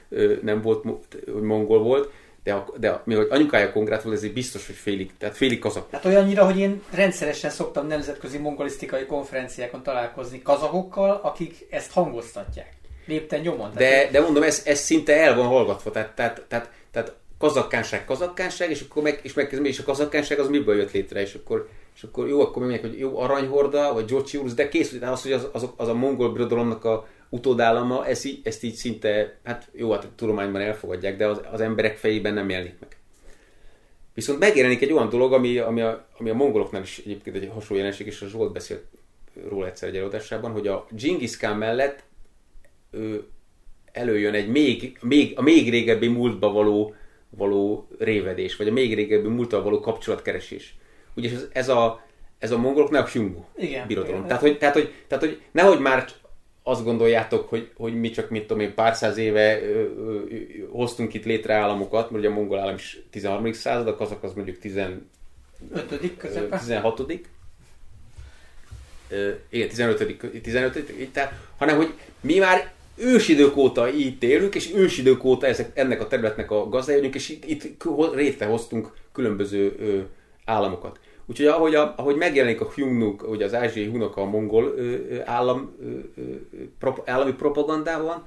nem 0.42 0.62
volt, 0.62 0.84
hogy 1.32 1.42
mongol 1.42 1.82
volt, 1.82 2.10
de, 2.42 2.52
a, 2.52 2.66
de 2.76 2.90
a, 2.90 3.02
mi, 3.04 3.14
hogy 3.14 3.26
anyukája 3.30 3.72
kongrát 3.72 4.02
volt, 4.02 4.16
ezért 4.16 4.32
biztos, 4.32 4.66
hogy 4.66 4.74
félig, 4.74 5.10
tehát 5.18 5.36
félig 5.36 5.58
kazak. 5.58 5.88
Hát 5.90 6.04
olyannyira, 6.04 6.44
hogy 6.44 6.58
én 6.58 6.82
rendszeresen 6.90 7.50
szoktam 7.50 7.86
nemzetközi 7.86 8.38
mongolisztikai 8.38 9.06
konferenciákon 9.06 9.82
találkozni 9.82 10.42
kazakokkal, 10.42 11.20
akik 11.22 11.66
ezt 11.70 11.92
hangoztatják. 11.92 12.72
Lépten 13.06 13.40
nyomon. 13.40 13.70
De, 13.74 14.08
de 14.10 14.20
mondom, 14.20 14.42
ez, 14.42 14.62
ez 14.66 14.78
szinte 14.78 15.20
el 15.20 15.36
van 15.36 15.46
hallgatva, 15.46 15.90
tehát, 15.90 16.14
tehát, 16.14 16.44
tehát, 16.48 16.70
tehát 16.90 17.14
kazakkánság, 17.38 18.04
kazakkánság, 18.04 18.70
és 18.70 18.80
akkor 18.80 19.02
meg, 19.02 19.20
és 19.22 19.32
megkezdem, 19.32 19.64
és 19.66 19.78
a 19.78 19.84
kazakkánság 19.84 20.38
az 20.38 20.48
miből 20.48 20.76
jött 20.76 20.92
létre, 20.92 21.20
és 21.20 21.34
akkor, 21.34 21.68
és 21.94 22.02
akkor 22.02 22.28
jó, 22.28 22.40
akkor 22.40 22.58
mondják, 22.62 22.80
hogy 22.80 22.98
jó 22.98 23.18
aranyhorda, 23.18 23.92
vagy 23.92 24.04
George 24.04 24.54
de 24.54 24.68
kész, 24.68 24.92
de 24.92 25.08
az, 25.08 25.22
hogy 25.22 25.32
az, 25.32 25.48
az, 25.52 25.68
az 25.76 25.88
a 25.88 25.94
mongol 25.94 26.32
birodalomnak 26.32 26.84
a 26.84 27.06
utódállama, 27.28 28.06
ezt 28.06 28.24
így, 28.24 28.40
ezt 28.42 28.62
így 28.62 28.74
szinte, 28.74 29.38
hát 29.44 29.68
jó, 29.72 29.92
hát 29.92 30.04
a 30.04 30.08
tudományban 30.16 30.60
elfogadják, 30.60 31.16
de 31.16 31.26
az, 31.26 31.40
az 31.52 31.60
emberek 31.60 31.96
fejében 31.96 32.34
nem 32.34 32.50
jelenik 32.50 32.74
meg. 32.80 32.96
Viszont 34.14 34.38
megjelenik 34.38 34.82
egy 34.82 34.92
olyan 34.92 35.08
dolog, 35.08 35.32
ami, 35.32 35.58
ami, 35.58 35.80
a, 35.80 36.06
ami 36.18 36.30
a 36.30 36.34
mongoloknál 36.34 36.82
is 36.82 36.98
egyébként 36.98 37.36
egy 37.36 37.50
hasonló 37.52 37.76
jelenség, 37.82 38.06
és 38.06 38.22
a 38.22 38.28
Zsolt 38.28 38.52
beszélt 38.52 38.84
róla 39.48 39.66
egyszer 39.66 39.88
egy 39.88 39.96
előadásában, 39.96 40.50
hogy 40.50 40.66
a 40.66 40.86
Genghis 40.90 41.36
Khan 41.36 41.56
mellett 41.56 42.02
ő, 42.90 43.26
előjön 43.92 44.34
egy 44.34 44.48
még, 44.48 44.98
még, 45.00 45.32
a 45.36 45.42
még 45.42 45.70
régebbi 45.70 46.08
múltba 46.08 46.52
való, 46.52 46.94
való 47.30 47.88
révedés, 47.98 48.56
vagy 48.56 48.68
a 48.68 48.72
még 48.72 48.94
régebbi 48.94 49.28
múltba 49.28 49.62
való 49.62 49.80
kapcsolatkeresés. 49.80 50.76
Ugye 51.14 51.30
ez, 51.30 51.46
ez 51.52 51.68
a, 51.68 52.06
ez 52.38 52.50
a 52.50 52.58
mongoloknál 52.58 53.02
a 53.02 53.06
Hyungu 53.06 53.44
birodalom. 53.86 54.16
Igen, 54.16 54.26
tehát, 54.26 54.42
hogy, 54.42 54.58
tehát, 54.58 54.74
hogy, 54.74 54.92
tehát, 55.06 55.24
hogy 55.24 55.40
nehogy 55.52 55.80
már 55.80 56.04
azt 56.62 56.84
gondoljátok, 56.84 57.48
hogy, 57.48 57.70
hogy 57.76 58.00
mi 58.00 58.10
csak, 58.10 58.30
mit 58.30 58.46
tudom 58.46 58.62
én, 58.62 58.74
pár 58.74 58.94
száz 58.94 59.16
éve 59.16 59.62
ö, 59.62 59.82
ö, 59.98 60.24
hoztunk 60.70 61.14
itt 61.14 61.24
létre 61.24 61.54
államokat, 61.54 62.10
mert 62.10 62.24
ugye 62.24 62.32
a 62.32 62.34
mongol 62.34 62.58
állam 62.58 62.74
is 62.74 62.98
13. 63.10 63.52
század, 63.52 63.88
a 63.88 63.94
kazak 63.94 64.22
az 64.22 64.32
mondjuk 64.32 64.58
15. 64.58 65.02
Közepe. 66.16 66.58
16. 66.58 67.04
Ö, 69.08 69.30
igen, 69.48 69.68
15. 69.68 70.16
15. 70.42 71.10
Tehát, 71.12 71.32
hanem 71.56 71.76
hogy 71.76 71.94
mi 72.20 72.38
már 72.38 72.72
ősidők 73.00 73.56
óta 73.56 73.88
itt 73.88 74.22
élünk, 74.22 74.54
és 74.54 74.74
ősidők 74.74 75.24
óta 75.24 75.46
ezek, 75.46 75.70
ennek 75.74 76.00
a 76.00 76.06
területnek 76.06 76.50
a 76.50 76.68
gazdája 76.68 76.98
vagyunk, 76.98 77.14
és 77.14 77.28
itt, 77.28 77.44
itt 77.44 77.84
létrehoztunk 78.14 78.92
különböző 79.12 79.74
ö, 79.78 79.98
államokat. 80.44 81.00
Úgyhogy 81.26 81.46
ahogy, 81.46 81.74
a, 81.74 81.94
ahogy 81.96 82.16
megjelenik 82.16 82.60
a 82.60 82.70
Hyungnuk, 82.74 83.20
hogy 83.20 83.42
az 83.42 83.54
ázsiai 83.54 83.88
hunok 83.88 84.16
a 84.16 84.24
mongol 84.24 84.74
ö, 84.76 85.16
állam, 85.24 85.76
ö, 86.16 86.22
prop, 86.78 87.02
állami 87.08 87.32
propagandában, 87.32 88.26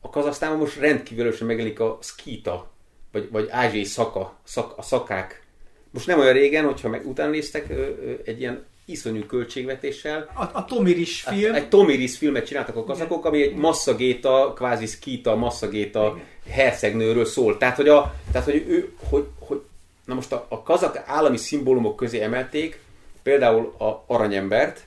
a 0.00 0.10
Kazasztánban 0.10 0.58
most 0.58 0.78
rendkívülösen 0.78 1.46
megjelenik 1.46 1.80
a 1.80 1.98
skita, 2.00 2.70
vagy, 3.12 3.28
vagy 3.30 3.48
ázsiai 3.50 3.84
szaka, 3.84 4.38
szak, 4.44 4.72
a 4.76 4.82
szakák. 4.82 5.46
Most 5.90 6.06
nem 6.06 6.18
olyan 6.18 6.32
régen, 6.32 6.64
hogyha 6.64 6.88
meg 6.88 7.06
utána 7.06 7.30
néztek, 7.30 7.70
ö, 7.70 7.74
ö, 7.74 8.12
egy 8.24 8.40
ilyen 8.40 8.64
iszonyú 8.84 9.26
költségvetéssel. 9.26 10.30
A, 10.34 10.42
a 10.52 10.64
Tomiris 10.64 11.22
film. 11.22 11.54
Egy 11.54 11.68
Tomiris 11.68 12.16
filmet 12.16 12.46
csináltak 12.46 12.76
a 12.76 12.84
kazakok, 12.84 13.24
ami 13.24 13.42
egy 13.42 13.54
masszagéta, 13.54 14.52
kvázi 14.56 14.86
skita, 14.86 15.36
masszagéta 15.36 16.18
hercegnőről 16.48 17.24
szól. 17.24 17.58
Tehát, 17.58 17.76
hogy, 17.76 17.88
a, 17.88 18.14
tehát, 18.32 18.46
hogy 18.46 18.64
ő, 18.68 18.92
hogy, 19.10 19.26
hogy 19.38 19.62
Na 20.04 20.14
most 20.14 20.32
a, 20.32 20.46
a 20.48 20.62
kazak 20.62 21.02
állami 21.06 21.36
szimbólumok 21.36 21.96
közé 21.96 22.20
emelték 22.20 22.80
például 23.22 23.74
a 23.78 24.04
aranyembert, 24.06 24.86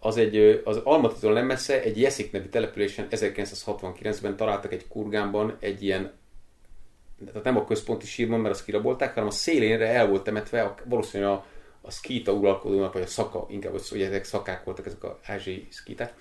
az 0.00 0.16
egy, 0.16 0.62
az 0.64 0.76
Almatitól 0.76 1.32
nem 1.32 1.46
messze, 1.46 1.82
egy 1.82 2.00
Jeszik 2.00 2.32
nevű 2.32 2.48
településen 2.48 3.06
1969-ben 3.10 4.36
találtak 4.36 4.72
egy 4.72 4.88
kurgánban 4.88 5.56
egy 5.60 5.82
ilyen, 5.82 6.12
tehát 7.26 7.44
nem 7.44 7.56
a 7.56 7.64
központi 7.64 8.06
sírban, 8.06 8.40
mert 8.40 8.54
azt 8.54 8.64
kirabolták, 8.64 9.14
hanem 9.14 9.28
a 9.28 9.32
szélénre 9.32 9.86
el 9.88 10.08
volt 10.08 10.24
temetve 10.24 10.62
a, 10.62 10.74
valószínűleg 10.84 11.32
a, 11.32 11.46
a 11.88 11.90
szkíta 11.90 12.32
uralkodónak, 12.32 12.92
vagy 12.92 13.02
a 13.02 13.06
szaka, 13.06 13.46
inkább, 13.48 13.80
hogy 13.88 14.02
ezek 14.02 14.24
szakák 14.24 14.64
voltak, 14.64 14.86
ezek 14.86 15.04
a 15.04 15.18
ázsiai 15.26 15.66
szkíták, 15.70 16.14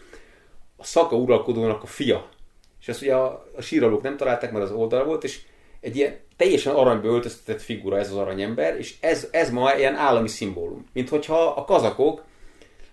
a 0.76 0.84
szaka 0.84 1.16
uralkodónak 1.16 1.84
a 1.84 1.86
fia. 1.86 2.30
És 2.82 2.88
ezt 2.88 3.02
ugye 3.02 3.16
a, 3.16 3.48
a 3.56 3.62
síralók 3.62 4.02
nem 4.02 4.18
találták, 4.18 4.52
mert 4.52 4.64
az 4.64 4.72
oldal 4.72 5.06
volt, 5.06 5.24
és 5.24 5.42
egy 5.80 5.96
ilyen 5.96 6.20
teljesen 6.36 6.76
aranyba 6.76 7.08
öltöztetett 7.08 7.62
figura 7.62 7.98
ez 7.98 8.12
az 8.12 8.18
aranyember, 8.18 8.78
és 8.78 8.96
ez, 9.00 9.28
ez 9.32 9.50
ma 9.50 9.74
ilyen 9.74 9.96
állami 9.96 10.28
szimbólum. 10.28 10.86
Mint 10.94 11.10
hogyha 11.10 11.46
a 11.46 11.66
kazakok, 11.66 12.24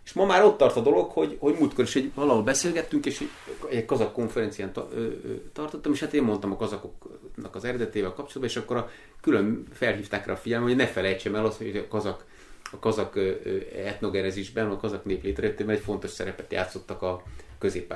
és 0.04 0.12
ma 0.12 0.24
már 0.24 0.44
ott 0.44 0.58
tart 0.58 0.76
a 0.76 0.80
dolog, 0.80 1.10
hogy, 1.10 1.36
hogy 1.40 1.56
múltkor 1.58 1.84
is 1.84 1.96
egy, 1.96 2.10
valahol 2.14 2.42
beszélgettünk, 2.42 3.06
és 3.06 3.24
egy 3.70 3.84
kazak 3.84 4.12
konferencián 4.12 4.72
ta, 4.72 4.88
ö, 4.92 5.00
ö, 5.00 5.34
tartottam, 5.52 5.92
és 5.92 6.00
hát 6.00 6.14
én 6.14 6.22
mondtam 6.22 6.52
a 6.52 6.56
kazakoknak 6.56 7.54
az 7.54 7.64
eredetével 7.64 8.12
kapcsolatban, 8.12 8.48
és 8.48 8.56
akkor 8.56 8.76
a, 8.76 8.90
külön 9.20 9.66
felhívták 9.72 10.26
rá 10.26 10.32
a 10.32 10.36
figyelmet, 10.36 10.68
hogy 10.68 10.76
ne 10.76 10.86
felejtsem 10.86 11.34
el 11.34 11.44
azt, 11.44 11.58
hogy 11.58 11.76
a 11.76 11.88
kazak, 11.88 12.24
a 12.74 12.78
kazak 12.78 13.18
etnogerezésben, 13.84 14.70
a 14.70 14.76
kazak 14.76 15.04
nép 15.04 15.22
létrejöttében 15.22 15.74
egy 15.74 15.82
fontos 15.82 16.10
szerepet 16.10 16.52
játszottak 16.52 17.02
a 17.02 17.22
közép 17.58 17.94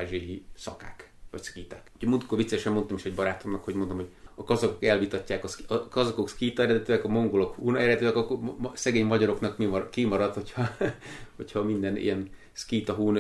szakák, 0.56 1.10
vagy 1.30 1.42
szkíták. 1.42 1.90
Úgyhogy 1.94 2.08
múltkor 2.08 2.38
viccesen 2.38 2.72
mondtam 2.72 2.96
is 2.96 3.04
egy 3.04 3.14
barátomnak, 3.14 3.64
hogy 3.64 3.74
mondom, 3.74 3.96
hogy 3.96 4.08
a 4.34 4.44
kazakok 4.44 4.84
elvitatják, 4.84 5.44
a 5.66 5.88
kazakok 5.88 6.28
szkíta 6.28 6.62
eredetűek, 6.62 7.04
a 7.04 7.08
mongolok 7.08 7.54
huna 7.54 7.78
eredetűek, 7.78 8.16
akkor 8.16 8.38
szegény 8.74 9.06
magyaroknak 9.06 9.58
mi 9.58 9.64
mar, 9.64 9.90
kimarad, 9.90 10.34
hogyha, 10.34 10.76
hogyha 11.36 11.62
minden 11.62 11.96
ilyen 11.96 12.30
szkíta 12.52 12.92
hun 12.92 13.18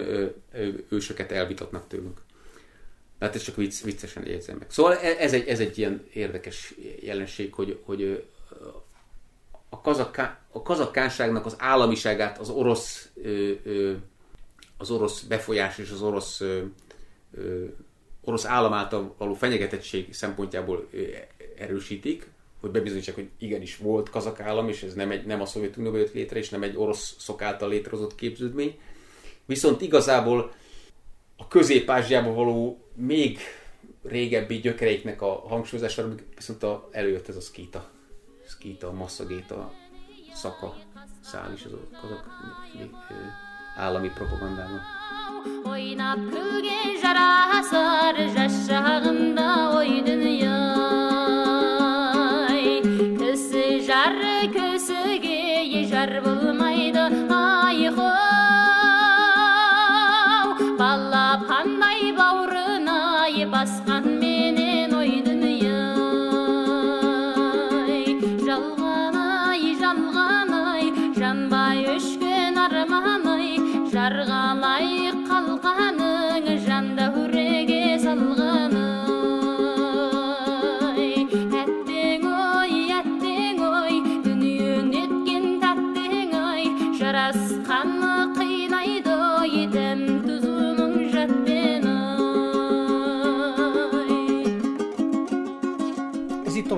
ősöket 0.88 1.32
elvitatnak 1.32 1.88
tőlünk. 1.88 2.20
Hát 3.20 3.34
ez 3.34 3.42
csak 3.42 3.56
vicc, 3.56 3.82
viccesen 3.82 4.24
érzem 4.24 4.56
meg. 4.56 4.70
Szóval 4.70 4.96
e, 4.96 5.16
ez 5.18 5.32
egy, 5.32 5.48
ez 5.48 5.60
egy 5.60 5.78
ilyen 5.78 6.06
érdekes 6.12 6.74
jelenség, 7.00 7.54
hogy, 7.54 7.78
hogy 7.82 8.24
a, 9.68 9.80
kazakká, 9.80 10.40
a 10.52 10.62
kazakkánságnak 10.62 11.46
az 11.46 11.56
államiságát 11.58 12.38
az 12.38 12.48
orosz 12.48 13.08
az 14.78 14.90
orosz 14.90 15.20
befolyás 15.20 15.78
és 15.78 15.90
az 15.90 16.02
orosz 16.02 16.42
orosz 18.24 18.44
állam 18.44 18.72
által 18.72 19.14
való 19.18 19.34
fenyegetettség 19.34 20.14
szempontjából 20.14 20.88
erősítik, 21.58 22.30
hogy 22.60 22.70
bebizonyítsák, 22.70 23.14
hogy 23.14 23.28
igenis 23.38 23.76
volt 23.76 24.10
kazak 24.10 24.40
állam, 24.40 24.68
és 24.68 24.82
ez 24.82 24.94
nem, 24.94 25.10
egy, 25.10 25.26
nem 25.26 25.40
a 25.40 25.46
Szovjetunió 25.46 25.96
jött 25.96 26.12
létre, 26.12 26.38
és 26.38 26.48
nem 26.48 26.62
egy 26.62 26.76
orosz 26.76 27.14
szok 27.18 27.42
által 27.42 27.68
létrehozott 27.68 28.14
képződmény. 28.14 28.78
Viszont 29.44 29.80
igazából 29.80 30.52
a 31.36 31.48
közép 31.48 31.86
való 32.10 32.82
még 32.94 33.38
régebbi 34.02 34.56
gyökereiknek 34.56 35.22
a 35.22 35.44
hangsúlyozására 35.48 36.14
viszont 36.36 36.62
a, 36.62 36.88
előjött 36.90 37.28
ez 37.28 37.36
a 37.36 37.40
szkíta. 37.40 37.90
Szkíta, 38.48 38.92
masszagéta, 38.92 39.72
szaka, 40.34 40.74
szál 41.20 41.52
is 41.52 41.64
az 41.64 41.72
a 41.72 41.96
kazak 42.00 42.24
állami 43.76 44.08
propagandában. 44.08 44.80
Bulmaydı 56.22 56.62
ay 56.62 56.67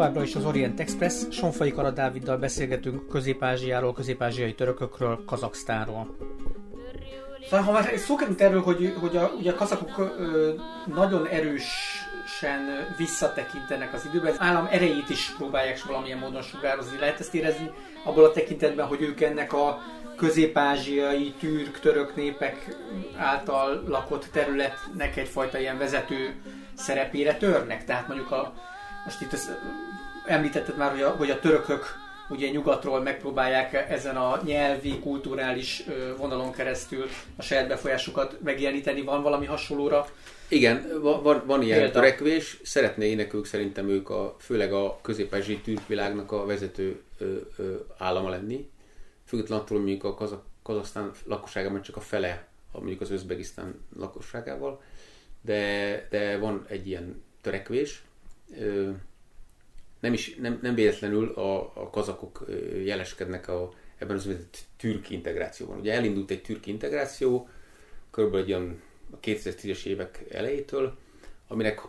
továbbra 0.00 0.22
is 0.22 0.34
az 0.34 0.44
Orient 0.44 0.80
Express. 0.80 1.14
Sonfai 1.30 1.72
Kara 1.72 1.90
Dáviddal 1.90 2.36
beszélgetünk 2.36 3.08
Közép-Ázsiáról, 3.08 3.92
közép-ázsiai 3.92 4.54
törökökről, 4.54 5.24
Kazaksztánról. 5.26 6.16
Szóval 7.44 7.64
ha 7.64 7.72
már 7.72 7.92
szó 7.96 8.14
került 8.14 8.40
erről, 8.40 8.62
hogy, 8.62 8.94
hogy 9.00 9.16
a, 9.16 9.32
ugye 9.38 9.50
a 9.50 9.54
kazakok 9.54 9.98
ö, 9.98 10.52
nagyon 10.94 11.26
erősen 11.26 12.60
visszatekintenek 12.96 13.94
az 13.94 14.06
időben, 14.10 14.32
az 14.32 14.40
állam 14.40 14.68
erejét 14.70 15.08
is 15.08 15.34
próbálják 15.36 15.84
valamilyen 15.84 16.18
módon 16.18 16.42
sugározni. 16.42 16.98
Lehet 16.98 17.20
ezt 17.20 17.34
érezni 17.34 17.70
abból 18.04 18.24
a 18.24 18.32
tekintetben, 18.32 18.86
hogy 18.86 19.02
ők 19.02 19.20
ennek 19.20 19.52
a 19.52 19.82
közép-ázsiai, 20.16 21.34
türk, 21.38 21.80
török 21.80 22.16
népek 22.16 22.76
által 23.16 23.82
lakott 23.86 24.28
területnek 24.32 25.16
egyfajta 25.16 25.58
ilyen 25.58 25.78
vezető 25.78 26.34
szerepére 26.74 27.34
törnek. 27.34 27.84
Tehát 27.84 28.08
mondjuk 28.08 28.30
a, 28.30 28.52
most 29.04 29.20
itt 29.20 29.32
ezt, 29.32 29.50
említetted 30.26 30.76
már, 30.76 30.90
hogy 30.90 31.02
a, 31.02 31.10
hogy 31.10 31.30
a 31.30 31.38
törökök 31.38 31.84
ugye 32.30 32.50
nyugatról 32.50 33.00
megpróbálják 33.00 33.86
ezen 33.90 34.16
a 34.16 34.40
nyelvi, 34.44 34.98
kulturális 34.98 35.84
vonalon 36.16 36.52
keresztül 36.52 37.06
a 37.36 37.42
saját 37.42 37.68
befolyásukat 37.68 38.36
megjeleníteni. 38.42 39.02
Van 39.02 39.22
valami 39.22 39.46
hasonlóra? 39.46 40.06
Igen, 40.48 41.00
van, 41.00 41.42
van 41.46 41.62
ilyen 41.62 41.78
Példa. 41.78 41.92
törekvés. 41.92 42.60
Szeretnének 42.62 43.34
ők 43.34 43.44
szerintem 43.44 43.88
ők 43.88 44.10
a, 44.10 44.36
főleg 44.38 44.72
a 44.72 44.98
közép 45.02 45.62
türk 45.64 45.86
világnak 45.86 46.32
a 46.32 46.46
vezető 46.46 47.00
ö, 47.18 47.36
ö, 47.56 47.74
állama 47.98 48.28
lenni. 48.28 48.70
Függetlenül 49.24 49.64
attól, 49.64 49.78
mondjuk 49.78 50.04
a 50.04 50.14
Kazak, 50.14 50.44
Kazasztán 50.62 51.10
lakosságában 51.24 51.82
csak 51.82 51.96
a 51.96 52.00
fele, 52.00 52.46
mondjuk 52.72 53.00
az 53.00 53.10
Özbegisztán 53.10 53.74
lakosságával, 53.98 54.82
de, 55.40 56.06
de 56.10 56.38
van 56.38 56.64
egy 56.68 56.86
ilyen 56.86 57.22
törekvés. 57.40 58.02
Ö, 58.58 58.90
nem, 60.00 60.12
is, 60.12 60.34
nem, 60.40 60.58
nem 60.62 60.74
véletlenül 60.74 61.28
a, 61.28 61.72
a 61.74 61.90
kazakok 61.90 62.46
jeleskednek 62.84 63.48
a, 63.48 63.72
ebben 63.98 64.16
az 64.16 64.26
úgynevezett 64.26 64.58
türk 64.76 65.10
integrációban. 65.10 65.78
Ugye 65.78 65.92
elindult 65.92 66.30
egy 66.30 66.42
türk 66.42 66.66
integráció, 66.66 67.48
körülbelül 68.10 68.46
egy 68.46 68.52
olyan 68.52 68.80
a 69.10 69.20
2010-es 69.20 69.84
évek 69.84 70.24
elejétől, 70.30 70.96
aminek 71.48 71.80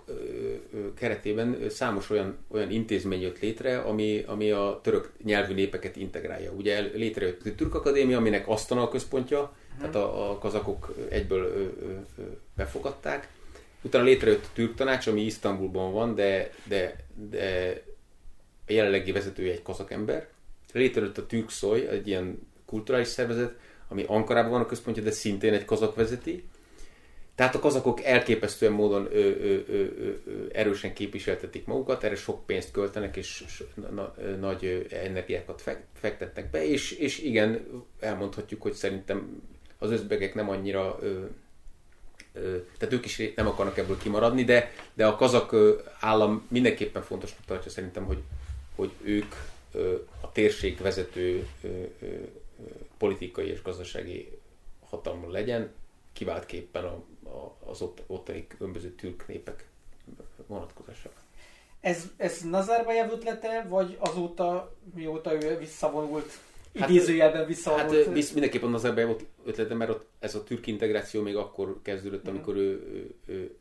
keretében 0.95 1.70
számos 1.70 2.09
olyan, 2.09 2.38
olyan 2.47 2.72
intézmény 2.72 3.22
jött 3.22 3.39
létre, 3.39 3.80
ami, 3.80 4.24
ami 4.28 4.51
a 4.51 4.80
török 4.84 5.12
nyelvű 5.24 5.53
népeket 5.53 5.95
integrálja. 5.95 6.51
Ugye 6.51 6.80
létrejött 6.80 7.45
a 7.45 7.55
Türk 7.55 7.76
Akadémia, 7.76 8.18
aminek 8.18 8.47
Asztana 8.47 8.82
a 8.82 8.89
központja, 8.89 9.55
tehát 9.80 9.95
a, 9.95 10.32
a 10.32 10.38
kazakok 10.38 10.95
egyből 11.09 11.43
ö, 11.43 11.59
ö, 12.22 12.24
befogadták. 12.55 13.30
Utána 13.82 14.03
létrejött 14.03 14.45
a 14.45 14.49
Türk 14.53 14.76
Tanács, 14.76 15.07
ami 15.07 15.22
Isztambulban 15.22 15.93
van, 15.93 16.16
de, 16.16 16.51
de, 16.68 16.95
de 17.30 17.74
jelenlegi 18.72 19.11
vezetője 19.11 19.51
egy 19.51 19.61
kazak 19.61 19.91
ember. 19.91 20.28
Létrejött 20.74 21.17
a 21.17 21.26
Türkszoly, 21.26 21.88
egy 21.88 22.07
ilyen 22.07 22.47
kulturális 22.65 23.07
szervezet, 23.07 23.53
ami 23.88 24.03
Ankarában 24.07 24.51
van 24.51 24.61
a 24.61 24.65
központja, 24.65 25.03
de 25.03 25.11
szintén 25.11 25.53
egy 25.53 25.65
kazak 25.65 25.95
vezeti. 25.95 26.43
Tehát 27.36 27.55
a 27.55 27.59
kazakok 27.59 28.03
elképesztően 28.03 28.72
módon 28.72 29.07
ö, 29.11 29.19
ö, 29.19 29.59
ö, 29.67 29.74
ö, 29.76 30.13
erősen 30.53 30.93
képviseltetik 30.93 31.65
magukat, 31.65 32.03
erre 32.03 32.15
sok 32.15 32.45
pénzt 32.45 32.72
költenek, 32.72 33.15
és 33.15 33.43
na, 33.91 34.15
nagy 34.39 34.88
energiákat 34.89 35.63
fektetnek 35.93 36.49
be, 36.49 36.65
és, 36.65 36.91
és 36.91 37.19
igen, 37.19 37.65
elmondhatjuk, 37.99 38.61
hogy 38.61 38.74
szerintem 38.74 39.41
az 39.78 39.91
özbegek 39.91 40.34
nem 40.34 40.49
annyira 40.49 40.97
ö, 41.01 41.24
ö, 42.34 42.57
tehát 42.78 42.93
ők 42.93 43.05
is 43.05 43.22
nem 43.36 43.47
akarnak 43.47 43.78
ebből 43.78 43.97
kimaradni, 43.97 44.43
de, 44.43 44.74
de 44.93 45.05
a 45.05 45.15
kazak 45.15 45.55
állam 45.99 46.45
mindenképpen 46.47 47.01
fontosnak 47.01 47.45
tartja 47.45 47.72
szerintem, 47.72 48.05
hogy 48.05 48.17
hogy 48.76 48.91
ők 49.01 49.34
a 50.22 50.32
térség 50.32 50.82
vezető 50.82 51.47
politikai 52.97 53.47
és 53.47 53.61
gazdasági 53.61 54.39
hatalma 54.89 55.32
legyen, 55.32 55.72
kiváltképpen 56.13 56.84
a, 56.84 57.03
a, 57.30 57.57
az 57.65 57.82
ott, 57.82 58.03
ottani 58.07 58.47
különböző 58.47 58.89
türk 58.89 59.28
népek 59.28 59.67
vonatkozásában. 60.47 61.19
Ez, 61.80 62.09
ez 62.17 62.41
Nazarbayev 62.41 63.11
ötlete, 63.11 63.65
vagy 63.69 63.97
azóta, 63.99 64.76
mióta 64.95 65.43
ő 65.43 65.57
visszavonult, 65.57 66.39
hát, 66.80 66.89
idézőjelben 66.89 67.45
visszavonult? 67.45 68.05
Hát 68.05 68.13
visz, 68.13 68.32
mindenképpen 68.32 68.69
Nazarbayev 68.69 69.09
ötlete, 69.45 69.74
mert 69.74 69.89
ott 69.89 70.07
ez 70.19 70.36
a 70.36 70.43
türk 70.43 70.67
integráció 70.67 71.22
még 71.22 71.36
akkor 71.36 71.80
kezdődött, 71.82 72.24
mhm. 72.24 72.34
amikor 72.34 72.55
ő, 72.55 72.69
ő, 72.72 73.15
ő 73.26 73.57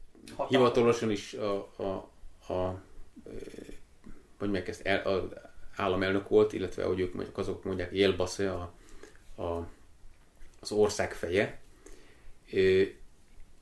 hivatalosan 0.49 1.11
is 1.11 1.35
a, 1.35 1.69
a, 1.77 2.11
a, 2.47 2.53
a 2.53 2.83
vagy 4.41 4.51
meg 4.51 4.69
ezt 4.69 4.87
el, 4.87 5.07
az 5.07 5.23
államelnök 5.77 6.29
volt, 6.29 6.53
illetve 6.53 6.85
ahogy 6.85 7.01
ők 7.01 7.15
mondjuk, 7.15 7.39
azok 7.39 7.65
mondják, 7.65 7.95
Jelbasze 7.95 8.53
a, 8.53 8.73
a, 9.43 9.69
az 10.61 10.73
ország 10.73 11.13
feje. 11.13 11.61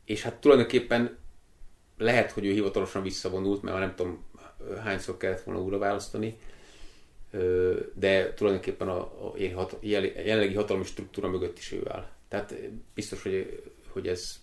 És 0.05 0.23
hát 0.23 0.35
tulajdonképpen 0.35 1.17
lehet, 1.97 2.31
hogy 2.31 2.47
ő 2.47 2.53
hivatalosan 2.53 3.03
visszavonult, 3.03 3.63
mert 3.63 3.79
nem 3.79 3.95
tudom 3.95 4.25
hányszor 4.83 5.17
kellett 5.17 5.43
volna 5.43 5.63
újra 5.63 5.79
választani, 5.79 6.39
de 7.95 8.35
tulajdonképpen 8.35 8.89
a, 8.89 9.01
a 9.01 9.35
jelenlegi 9.81 10.55
hatalmi 10.55 10.85
struktúra 10.85 11.29
mögött 11.29 11.59
is 11.59 11.73
ő 11.73 11.83
áll. 11.89 12.09
Tehát 12.29 12.55
biztos, 12.95 13.23
hogy, 13.23 13.63
hogy 13.89 14.09
ez, 14.09 14.41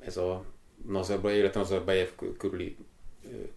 ez 0.00 0.16
a 0.16 0.44
Nazarbayev, 0.86 1.38
illetve 1.38 1.60
Nazarbayev 1.60 2.08
körüli 2.38 2.76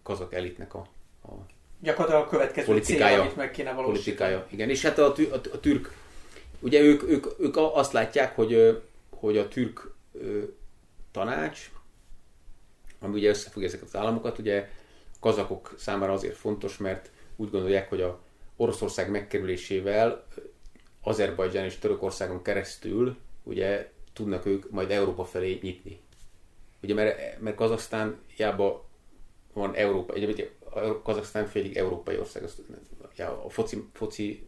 kazak 0.04 0.34
elitnek 0.34 0.74
a, 0.74 0.88
a 1.24 1.34
Gyakorlatilag 1.82 2.26
a 2.26 2.30
következő 2.30 2.68
politikája, 2.68 3.14
cél, 3.14 3.22
amit 3.22 3.36
meg 3.36 3.52
kéne 3.52 3.74
valósítani. 3.74 4.04
Politikája, 4.04 4.48
igen. 4.50 4.70
És 4.70 4.82
hát 4.82 4.98
a, 4.98 5.14
a, 5.32 5.36
a 5.54 5.60
türk, 5.60 5.94
ugye 6.60 6.82
ők, 6.82 7.04
ők, 7.04 7.26
ők 7.40 7.58
azt 7.58 7.92
látják, 7.92 8.36
hogy, 8.36 8.82
hogy 9.10 9.38
a 9.38 9.48
türk 9.48 9.92
tanács, 11.12 11.72
ami 13.00 13.14
ugye 13.14 13.30
összefogja 13.30 13.68
ezeket 13.68 13.88
az 13.88 13.96
államokat, 13.96 14.38
ugye 14.38 14.70
a 15.14 15.18
kazakok 15.20 15.76
számára 15.78 16.14
azért 16.14 16.36
fontos, 16.36 16.78
mert 16.78 17.10
úgy 17.36 17.50
gondolják, 17.50 17.90
hogy 17.90 18.02
a 18.02 18.20
Oroszország 18.56 19.10
megkerülésével 19.10 20.26
Azerbajdzsán 21.02 21.66
és 21.66 21.78
Törökországon 21.78 22.42
keresztül 22.42 23.16
ugye 23.44 23.92
tudnak 24.14 24.46
ők 24.46 24.72
majd 24.72 24.92
Európa 24.92 25.26
felé 25.26 25.60
nyitni. 25.62 26.00
Ugye 26.84 26.94
mert, 26.94 27.40
mert 27.40 27.56
Kazaksztán 27.56 28.20
hiába 28.36 28.86
van 29.54 29.76
Európa, 29.76 30.14
ugye 30.14 30.50
Kazaksztán 31.04 31.46
félig 31.46 31.78
európai 31.78 32.18
ország, 32.18 32.44
azt, 32.44 32.62
a 33.46 33.50
foci, 33.50 33.84
foci 33.94 34.46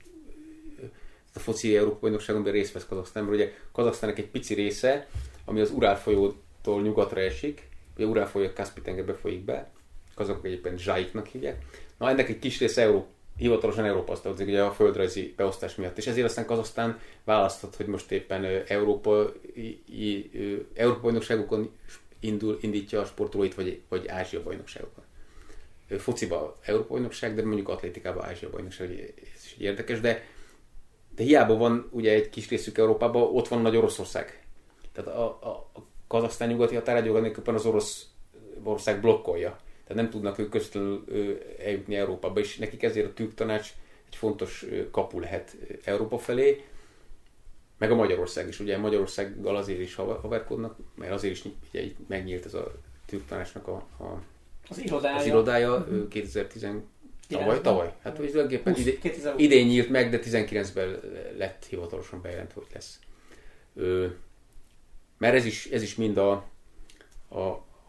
a 1.33 1.39
foci 1.39 1.77
Európai 1.77 1.99
Bajnokságon 2.01 2.43
részt 2.43 2.73
vesz 2.73 2.85
Kazaksztán, 2.85 3.23
mert 3.23 3.35
ugye 3.35 3.53
Kazaksztának 3.71 4.17
egy 4.17 4.29
pici 4.29 4.53
része, 4.53 5.07
ami 5.45 5.59
az 5.59 5.71
Urál 5.71 5.99
folyótól 5.99 6.81
nyugatra 6.81 7.19
esik, 7.19 7.69
ugye 7.95 8.05
Urál 8.05 8.29
folyó 8.29 8.45
a 8.45 8.53
Kaspi 8.53 8.81
tengerbe 8.81 9.13
folyik 9.13 9.45
be, 9.45 9.71
kazakok 10.15 10.45
egyébként 10.45 10.79
Zsáiknak 10.79 11.27
hívják. 11.27 11.65
Na 11.97 12.09
ennek 12.09 12.29
egy 12.29 12.39
kis 12.39 12.59
része 12.59 12.81
Európa, 12.81 13.07
hivatalosan 13.37 13.85
Európa 13.85 14.11
azt 14.11 14.41
ugye 14.41 14.63
a 14.63 14.71
földrajzi 14.71 15.33
beosztás 15.37 15.75
miatt. 15.75 15.97
És 15.97 16.07
ezért 16.07 16.25
aztán 16.25 16.45
Kazasztán 16.45 16.99
választhat, 17.23 17.75
hogy 17.75 17.85
most 17.85 18.11
éppen 18.11 18.45
Európa, 18.67 19.31
Európa 20.73 21.01
bajnokságokon 21.01 21.71
indul, 22.19 22.57
indítja 22.61 22.99
a 22.99 23.05
sportolóit, 23.05 23.55
vagy, 23.55 23.81
vagy 23.89 24.07
Ázsia 24.07 24.43
bajnokságokon. 24.43 25.03
Fociba 25.97 26.59
Európa 26.61 26.87
bajnokság, 26.87 27.35
de 27.35 27.45
mondjuk 27.45 27.69
atlétikában 27.69 28.25
Ázsia 28.25 28.49
bajnokság, 28.49 28.89
ez 29.35 29.45
is 29.45 29.55
érdekes, 29.57 29.99
de, 29.99 30.23
de 31.15 31.23
hiába 31.23 31.55
van 31.55 31.89
ugye 31.91 32.11
egy 32.11 32.29
kis 32.29 32.49
részük 32.49 32.77
Európában, 32.77 33.35
ott 33.35 33.47
van 33.47 33.61
Nagy 33.61 33.75
Oroszország. 33.75 34.45
Tehát 34.91 35.09
a, 35.09 35.25
a, 35.25 35.49
a 35.49 35.85
Kazasztán 36.07 36.49
nyugati 36.49 36.75
határágyóban 36.75 37.55
az 37.55 37.65
orosz 37.65 38.05
ország 38.63 39.01
blokkolja 39.01 39.59
tehát 39.91 40.05
nem 40.05 40.11
tudnak 40.11 40.37
ők 40.37 40.49
közvetlenül 40.49 41.05
eljutni 41.59 41.95
Európába, 41.95 42.39
és 42.39 42.57
nekik 42.57 42.83
ezért 42.83 43.07
a 43.07 43.13
türk 43.13 43.33
tanács 43.33 43.73
egy 44.07 44.15
fontos 44.15 44.65
kapu 44.91 45.19
lehet 45.19 45.57
Európa 45.83 46.17
felé, 46.17 46.63
meg 47.77 47.91
a 47.91 47.95
Magyarország 47.95 48.47
is. 48.47 48.59
Ugye 48.59 48.77
Magyarországgal 48.77 49.55
azért 49.55 49.79
is 49.79 49.95
haverkodnak, 49.95 50.77
mert 50.95 51.11
azért 51.11 51.33
is 51.33 51.43
ugye, 51.69 51.91
megnyílt 52.07 52.45
ez 52.45 52.53
a 52.53 52.71
türk 53.05 53.25
tanácsnak 53.25 53.67
a, 53.67 53.75
a 53.75 54.21
az 54.71 54.83
irodája, 54.83 55.15
az 55.17 55.25
irodája 55.25 55.77
uh-huh. 55.77 56.07
2010 56.07 56.65
tavaly, 57.27 57.61
tavaly. 57.61 57.93
Hát 58.01 58.13
tulajdonképpen 58.13 58.75
ide, 58.75 58.91
idén 59.37 59.67
nyílt 59.67 59.89
meg, 59.89 60.09
de 60.09 60.19
19-ben 60.23 60.99
lett 61.37 61.65
hivatalosan 61.65 62.21
bejelentve, 62.21 62.61
hogy 62.61 62.69
lesz. 62.73 62.99
Ö, 63.75 64.07
mert 65.17 65.35
ez 65.35 65.45
is, 65.45 65.65
ez 65.65 65.81
is 65.81 65.95
mind 65.95 66.17
a, 66.17 66.31
a, 67.27 67.39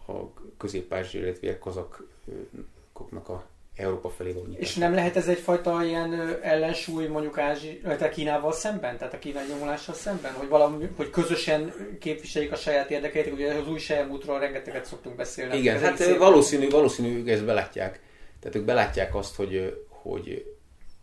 a 0.07 0.33
közép 0.59 0.95
illetve 1.13 1.59
kazakoknak 1.59 3.29
a 3.29 3.47
Európa 3.77 4.11
felé 4.11 4.33
való 4.33 4.47
És 4.59 4.75
nem 4.75 4.95
lehet 4.95 5.17
ez 5.17 5.29
egyfajta 5.29 5.85
ilyen 5.85 6.39
ellensúly 6.43 7.07
mondjuk 7.07 7.39
Ázsi, 7.39 7.81
a 7.85 8.09
Kínával 8.09 8.53
szemben, 8.53 8.99
tehát 8.99 9.15
a 9.15 9.19
kínai 9.19 9.47
nyomulással 9.49 9.95
szemben, 9.95 10.33
hogy 10.33 10.49
valami, 10.49 10.89
hogy 10.97 11.11
közösen 11.11 11.73
képviseljék 12.01 12.53
a 12.53 12.57
saját 12.57 12.91
érdekeit, 12.91 13.33
ugye 13.33 13.55
az 13.55 13.69
új 13.69 13.81
útról 14.11 14.39
rengeteget 14.39 14.85
szoktunk 14.85 15.17
beszélni. 15.17 15.57
Igen, 15.57 15.81
hát 15.81 15.97
szépen. 15.97 16.19
valószínű, 16.19 16.69
valószínű, 16.69 17.19
hogy 17.19 17.31
ezt 17.31 17.45
belátják. 17.45 18.01
Tehát 18.41 18.57
ők 18.57 18.65
belátják 18.65 19.15
azt, 19.15 19.37
hogy, 19.37 19.85
hogy 19.89 20.55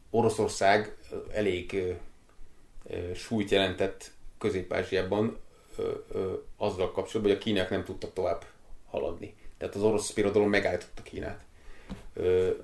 Oroszország 0.09 0.95
elég 1.33 1.95
súlyt 3.15 3.51
jelentett 3.51 4.11
Közép-Ázsiában 4.37 5.37
azzal 6.57 6.91
kapcsolatban, 6.91 7.21
hogy 7.21 7.41
a 7.41 7.43
kínák 7.43 7.69
nem 7.69 7.83
tudtak 7.83 8.13
tovább 8.13 8.45
haladni. 8.85 9.35
Tehát 9.57 9.75
az 9.75 9.83
orosz 9.83 10.11
birodalom 10.11 10.49
megállította 10.49 11.01
Kínát. 11.01 11.47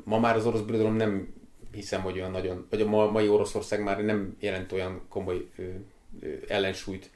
Ma 0.04 0.20
már 0.20 0.36
az 0.36 0.46
orosz 0.46 0.62
birodalom 0.62 0.96
nem 0.96 1.34
hiszem, 1.72 2.02
hogy 2.02 2.18
olyan 2.18 2.32
nagyon, 2.32 2.66
vagy 2.70 2.82
a 2.82 3.12
mai 3.12 3.28
Oroszország 3.28 3.84
már 3.84 4.04
nem 4.04 4.36
jelent 4.40 4.72
olyan 4.72 5.02
komoly 5.10 5.48
ellensúlyt 6.48 7.10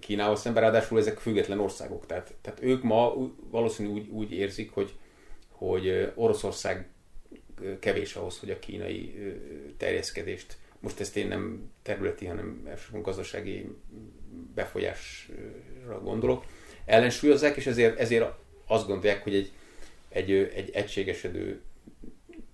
Kínával 0.00 0.36
szemben, 0.36 0.62
ráadásul 0.62 0.98
ezek 0.98 1.18
független 1.18 1.60
országok. 1.60 2.06
Tehát, 2.06 2.34
tehát 2.40 2.62
ők 2.62 2.82
ma 2.82 3.14
valószínűleg 3.50 3.98
úgy, 3.98 4.08
úgy 4.08 4.32
érzik, 4.32 4.70
hogy, 4.70 4.94
hogy 5.48 6.12
Oroszország 6.14 6.88
kevés 7.80 8.14
ahhoz, 8.14 8.38
hogy 8.38 8.50
a 8.50 8.58
kínai 8.58 9.14
terjeszkedést, 9.76 10.56
most 10.80 11.00
ezt 11.00 11.16
én 11.16 11.28
nem 11.28 11.70
területi, 11.82 12.26
hanem 12.26 12.62
elsősorban 12.68 13.02
gazdasági 13.02 13.68
befolyásra 14.54 16.00
gondolok, 16.02 16.44
ellensúlyozzák, 16.84 17.56
és 17.56 17.66
ezért, 17.66 17.98
ezért 17.98 18.32
azt 18.66 18.86
gondolják, 18.86 19.22
hogy 19.22 19.34
egy, 19.34 19.52
egy, 20.12 20.30
egy 20.30 20.70
egységesedő 20.70 21.60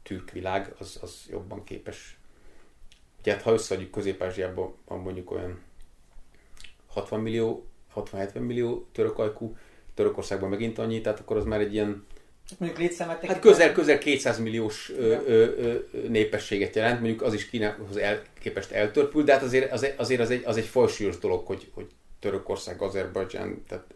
türk 0.03 0.31
világ 0.31 0.75
az, 0.79 0.99
az 1.01 1.27
jobban 1.31 1.65
képes. 1.65 2.19
Ugye 3.21 3.33
hát 3.33 3.43
ha 3.43 3.53
összeadjuk 3.53 3.91
Közép-Ázsiában 3.91 4.75
van 4.87 5.01
mondjuk 5.01 5.31
olyan 5.31 5.61
60 6.87 7.21
millió, 7.21 7.67
60-70 7.95 8.47
millió 8.47 8.89
török 8.93 9.19
ajkú, 9.19 9.57
Törökországban 9.95 10.49
megint 10.49 10.79
annyi, 10.79 11.01
tehát 11.01 11.21
akkor 11.21 11.37
az 11.37 11.45
már 11.45 11.61
egy 11.61 11.73
ilyen 11.73 12.07
Mondjuk 12.59 12.81
létszámát 12.81 13.25
Hát 13.25 13.41
közel, 13.41 13.73
közel 13.73 13.99
200 13.99 14.39
milliós 14.39 14.91
ö, 14.91 15.17
ö, 15.27 15.79
ö, 15.93 16.09
népességet 16.09 16.75
jelent, 16.75 17.01
mondjuk 17.01 17.23
az 17.23 17.35
is 17.35 17.49
Kínához 17.49 17.97
el, 17.97 18.23
képest 18.41 18.71
eltörpül, 18.71 19.25
de 19.25 19.33
hát 19.33 19.43
azért, 19.43 19.73
azért, 19.73 19.99
azért 19.99 20.21
az, 20.21 20.31
egy, 20.31 20.43
az 20.45 20.57
egy 20.57 20.67
fajsúlyos 20.67 21.19
dolog, 21.19 21.47
hogy, 21.47 21.71
hogy 21.75 21.87
Törökország, 22.19 22.83
Azerbajdzsán, 22.83 23.65
tehát 23.69 23.95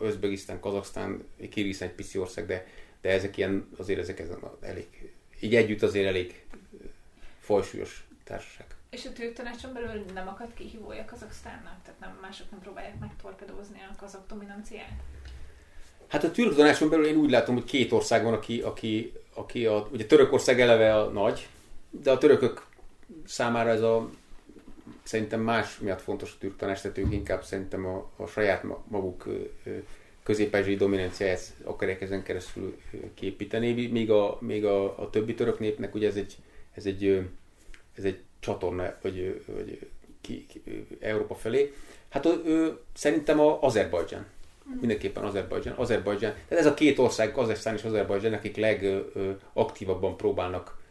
Özbegisztán, 0.00 0.60
Kazaksztán, 0.60 1.24
Kirgisztán 1.50 1.88
egy 1.88 1.94
pici 1.94 2.18
ország, 2.18 2.46
de, 2.46 2.66
de 3.04 3.10
ezek 3.10 3.36
ilyen, 3.36 3.68
azért 3.76 3.98
ezek 3.98 4.18
ezen 4.18 4.38
elég, 4.60 5.12
így 5.40 5.54
együtt 5.54 5.82
azért 5.82 6.06
elég 6.06 6.44
fajsúlyos 7.40 8.06
társaság. 8.24 8.66
És 8.90 9.04
a 9.04 9.12
türk 9.12 9.32
tanácson 9.32 9.72
belül 9.72 10.04
nem 10.14 10.28
akad 10.28 10.54
kihívója 10.54 11.04
Kazaksztánnak? 11.04 11.82
Tehát 11.82 12.00
nem, 12.00 12.18
mások 12.20 12.50
nem 12.50 12.60
próbálják 12.60 12.98
meg 13.00 13.10
torpedozni 13.22 13.78
a 13.90 13.94
kazak 13.96 14.26
dominanciát? 14.28 14.92
Hát 16.08 16.24
a 16.24 16.30
türk 16.30 16.54
tanácson 16.54 16.88
belül 16.88 17.06
én 17.06 17.16
úgy 17.16 17.30
látom, 17.30 17.54
hogy 17.54 17.64
két 17.64 17.92
ország 17.92 18.22
van, 18.24 18.32
aki, 18.32 18.60
aki, 18.60 19.12
aki 19.34 19.66
a, 19.66 19.88
ugye 19.92 20.06
Törökország 20.06 20.60
eleve 20.60 20.96
a 20.96 21.08
nagy, 21.08 21.48
de 21.90 22.10
a 22.10 22.18
törökök 22.18 22.66
számára 23.26 23.70
ez 23.70 23.80
a 23.80 24.10
szerintem 25.02 25.40
más 25.40 25.78
miatt 25.78 26.02
fontos 26.02 26.32
a 26.32 26.38
türk 26.38 26.56
tanács, 26.56 26.80
tehát 26.80 26.98
ők 26.98 27.12
inkább 27.12 27.44
szerintem 27.44 27.86
a, 27.86 28.10
a 28.16 28.26
saját 28.26 28.64
maguk 28.88 29.28
közép 30.24 30.76
dominanciáját 30.76 31.54
akarják 31.64 32.00
ezen 32.00 32.22
keresztül 32.22 32.78
képíteni, 33.14 33.88
míg 33.88 34.10
a, 34.10 34.38
míg 34.40 34.64
a, 34.64 34.98
a 34.98 35.10
többi 35.10 35.34
török 35.34 35.58
népnek 35.58 35.94
ugye 35.94 36.08
ez 36.08 36.16
egy, 36.16 36.36
ez 36.74 36.86
egy, 36.86 37.28
ez 37.96 38.04
egy 38.04 38.18
csatorna, 38.40 38.94
vagy, 39.02 39.44
vagy 39.46 39.88
ki, 40.20 40.46
ki, 40.46 40.62
Európa 41.00 41.34
felé. 41.34 41.72
Hát 42.08 42.26
ő, 42.26 42.78
szerintem 42.94 43.40
a 43.40 43.62
Azerbajdzsán. 43.62 44.26
Mindenképpen 44.80 45.24
Azerbajdzsán. 45.24 45.74
Azerbajdzsán. 45.74 46.32
Tehát 46.48 46.64
ez 46.64 46.70
a 46.70 46.74
két 46.74 46.98
ország, 46.98 47.32
Kazaksztán 47.32 47.74
és 47.74 47.82
Azerbajdzsán, 47.82 48.32
akik 48.32 48.56
legaktívabban 48.56 50.16
próbálnak 50.16 50.82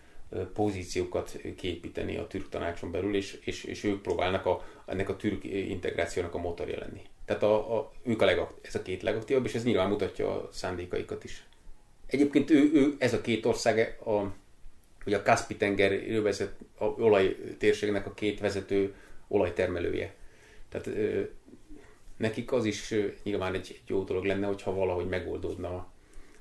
pozíciókat 0.54 1.40
képíteni 1.58 2.18
a 2.18 2.28
türk 2.28 2.50
tanácson 2.50 2.92
belül, 2.92 3.16
és, 3.16 3.40
és, 3.44 3.64
és 3.64 3.84
ők 3.84 4.02
próbálnak 4.02 4.46
a, 4.46 4.66
ennek 4.86 5.10
a 5.10 5.16
türk 5.16 5.44
integrációnak 5.44 6.34
a 6.34 6.40
motorja 6.40 6.80
lenni. 6.80 7.02
Tehát 7.26 7.44
a, 7.44 7.78
a, 7.78 7.92
ők 8.04 8.22
a 8.22 8.26
legakt, 8.26 8.68
ez 8.68 8.76
a 8.76 8.82
két 8.82 9.02
legaktívabb, 9.02 9.46
és 9.46 9.54
ez 9.54 9.64
nyilván 9.64 9.90
mutatja 9.90 10.42
a 10.42 10.50
szándékaikat 10.52 11.24
is. 11.24 11.46
Egyébként 12.08 12.50
ő, 12.50 12.72
ő 12.74 12.96
ez 13.00 13.14
a 13.14 13.22
két 13.22 13.46
ország, 13.46 13.98
a, 14.06 14.22
ugye 15.06 15.18
a 15.18 15.24
Kaspi-tenger 15.24 16.22
vezet, 16.22 16.54
a 16.78 16.86
olaj 16.86 17.38
térségnek 17.58 18.06
a 18.06 18.14
két 18.14 18.40
vezető 18.40 18.96
olajtermelője. 19.28 20.14
Tehát 20.70 20.88
ö, 20.88 21.22
nekik 22.18 22.52
az 22.52 22.66
is 22.66 22.92
ö, 22.92 23.08
nyilván 23.24 23.54
egy, 23.54 23.70
egy 23.70 23.90
jó 23.90 24.04
dolog 24.04 24.24
lenne, 24.24 24.48
hogyha 24.48 24.74
valahogy 24.76 25.08
megoldódna 25.08 25.88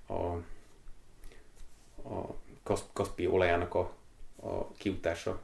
a, 0.06 0.12
a, 0.12 0.42
a 2.02 2.36
Kaspi 2.92 3.26
olajának 3.26 3.74
a, 3.74 3.92
a 4.42 4.72
kiutása 4.72 5.40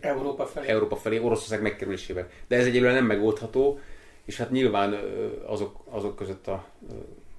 Európa 0.00 0.46
felé. 0.46 0.68
Európa 0.68 0.96
felé, 0.96 1.18
Oroszország 1.18 1.62
megkerülésével. 1.62 2.30
De 2.46 2.56
ez 2.56 2.66
egyelőre 2.66 2.92
nem 2.92 3.06
megoldható, 3.06 3.80
és 4.26 4.36
hát 4.36 4.50
nyilván 4.50 4.94
azok, 5.46 5.84
azok 5.88 6.16
között 6.16 6.46
a 6.46 6.68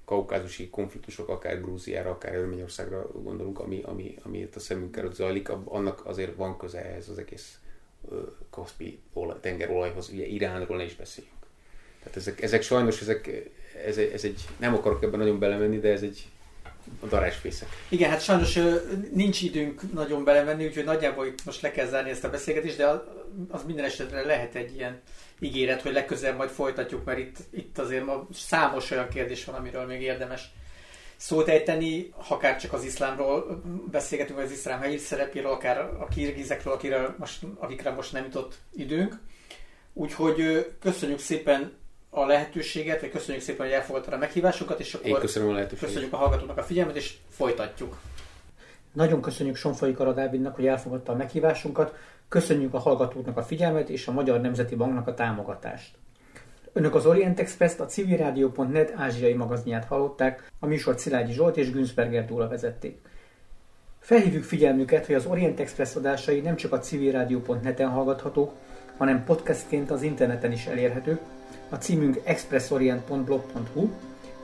kaukázusi 0.05 0.69
konfliktusok, 0.69 1.29
akár 1.29 1.61
Grúziára, 1.61 2.09
akár 2.09 2.35
Örményországra 2.35 3.07
gondolunk, 3.23 3.59
ami, 3.59 3.81
ami, 3.85 4.15
ami 4.23 4.37
itt 4.37 4.55
a 4.55 4.59
szemünk 4.59 4.97
előtt 4.97 5.15
zajlik, 5.15 5.49
annak 5.49 6.05
azért 6.05 6.35
van 6.35 6.57
köze 6.57 6.85
ehhez 6.85 7.09
az 7.09 7.17
egész 7.17 7.59
Kaspi 8.49 8.99
tengerolajhoz, 9.41 10.09
ugye 10.09 10.25
Iránról 10.25 10.77
ne 10.77 10.83
is 10.83 10.95
beszéljünk. 10.95 11.35
Tehát 11.99 12.17
ezek, 12.17 12.41
ezek 12.41 12.61
sajnos, 12.61 13.01
ezek, 13.01 13.49
ez, 13.85 13.97
ez 13.97 14.23
egy, 14.23 14.47
nem 14.57 14.73
akarok 14.73 15.03
ebben 15.03 15.19
nagyon 15.19 15.39
belemenni, 15.39 15.79
de 15.79 15.91
ez 15.91 16.01
egy 16.01 16.27
a 16.99 17.05
darásfészek. 17.05 17.67
Igen, 17.89 18.09
hát 18.09 18.21
sajnos 18.21 18.59
nincs 19.13 19.41
időnk 19.41 19.93
nagyon 19.93 20.23
belemenni, 20.23 20.65
úgyhogy 20.65 20.83
nagyjából 20.83 21.25
itt 21.25 21.45
most 21.45 21.61
le 21.61 21.71
kell 21.71 21.87
zárni 21.87 22.09
ezt 22.09 22.23
a 22.23 22.29
beszélgetést, 22.29 22.77
de 22.77 23.03
az 23.49 23.63
minden 23.63 23.85
esetre 23.85 24.25
lehet 24.25 24.55
egy 24.55 24.75
ilyen 24.75 25.01
ígéret, 25.39 25.81
hogy 25.81 25.93
legközelebb 25.93 26.37
majd 26.37 26.49
folytatjuk, 26.49 27.05
mert 27.05 27.19
itt, 27.19 27.37
itt 27.49 27.77
azért 27.77 28.05
ma 28.05 28.27
számos 28.33 28.91
olyan 28.91 29.09
kérdés 29.09 29.45
van, 29.45 29.55
amiről 29.55 29.85
még 29.85 30.01
érdemes 30.01 30.51
szót 31.17 31.47
ejteni, 31.47 32.13
akár 32.29 32.59
csak 32.59 32.73
az 32.73 32.83
iszlámról 32.83 33.61
beszélgetünk, 33.91 34.39
az 34.39 34.51
iszlám 34.51 34.79
helyi 34.79 34.97
szerepéről, 34.97 35.51
akár 35.51 35.79
a 35.79 36.07
kirgizekről, 36.07 36.73
akire 36.73 37.15
most, 37.17 37.43
akikre 37.59 37.91
most 37.91 38.13
nem 38.13 38.23
jutott 38.23 38.55
időnk. 38.75 39.19
Úgyhogy 39.93 40.67
köszönjük 40.79 41.19
szépen 41.19 41.73
a 42.09 42.25
lehetőséget, 42.25 43.01
vagy 43.01 43.11
köszönjük 43.11 43.43
szépen, 43.43 43.65
hogy 43.65 43.75
elfogadtad 43.75 44.13
a 44.13 44.17
meghívásunkat, 44.17 44.79
és 44.79 44.93
akkor 44.93 45.07
Én 45.07 45.19
köszönöm 45.19 45.49
a 45.49 45.53
lehetőséget. 45.53 45.87
köszönjük 45.87 46.13
a 46.13 46.17
hallgatóknak 46.17 46.57
a 46.57 46.63
figyelmet, 46.63 46.95
és 46.95 47.13
folytatjuk. 47.29 47.97
Nagyon 48.93 49.21
köszönjük 49.21 49.55
Sonfai 49.55 49.93
Karadávidnak, 49.93 50.55
hogy 50.55 50.67
elfogadta 50.67 51.11
a 51.11 51.15
meghívásunkat, 51.15 51.95
köszönjük 52.29 52.73
a 52.73 52.79
hallgatóknak 52.79 53.37
a 53.37 53.43
figyelmet 53.43 53.89
és 53.89 54.07
a 54.07 54.11
Magyar 54.11 54.41
Nemzeti 54.41 54.75
Banknak 54.75 55.07
a 55.07 55.13
támogatást. 55.13 55.97
Önök 56.73 56.95
az 56.95 57.05
Orient 57.05 57.39
Express-t 57.39 57.79
a 57.79 57.85
civilrádió.net 57.85 58.93
ázsiai 58.95 59.33
magazinját 59.33 59.85
hallották, 59.85 60.51
a 60.59 60.65
műsor 60.65 60.99
Szilágyi 60.99 61.33
Zsolt 61.33 61.57
és 61.57 61.71
Günzberger 61.71 62.25
Dóla 62.25 62.47
vezették. 62.47 62.97
Felhívjuk 63.99 64.43
figyelmüket, 64.43 65.05
hogy 65.05 65.15
az 65.15 65.25
Orient 65.25 65.59
Express 65.59 65.95
adásai 65.95 66.39
nem 66.39 66.55
csak 66.55 66.71
a 66.71 66.79
civilrádió.net-en 66.79 67.89
hallgathatók, 67.89 68.51
hanem 68.97 69.23
podcastként 69.23 69.91
az 69.91 70.01
interneten 70.01 70.51
is 70.51 70.65
elérhetők, 70.65 71.19
a 71.69 71.75
címünk 71.75 72.21
expressorient.blog.hu, 72.23 73.89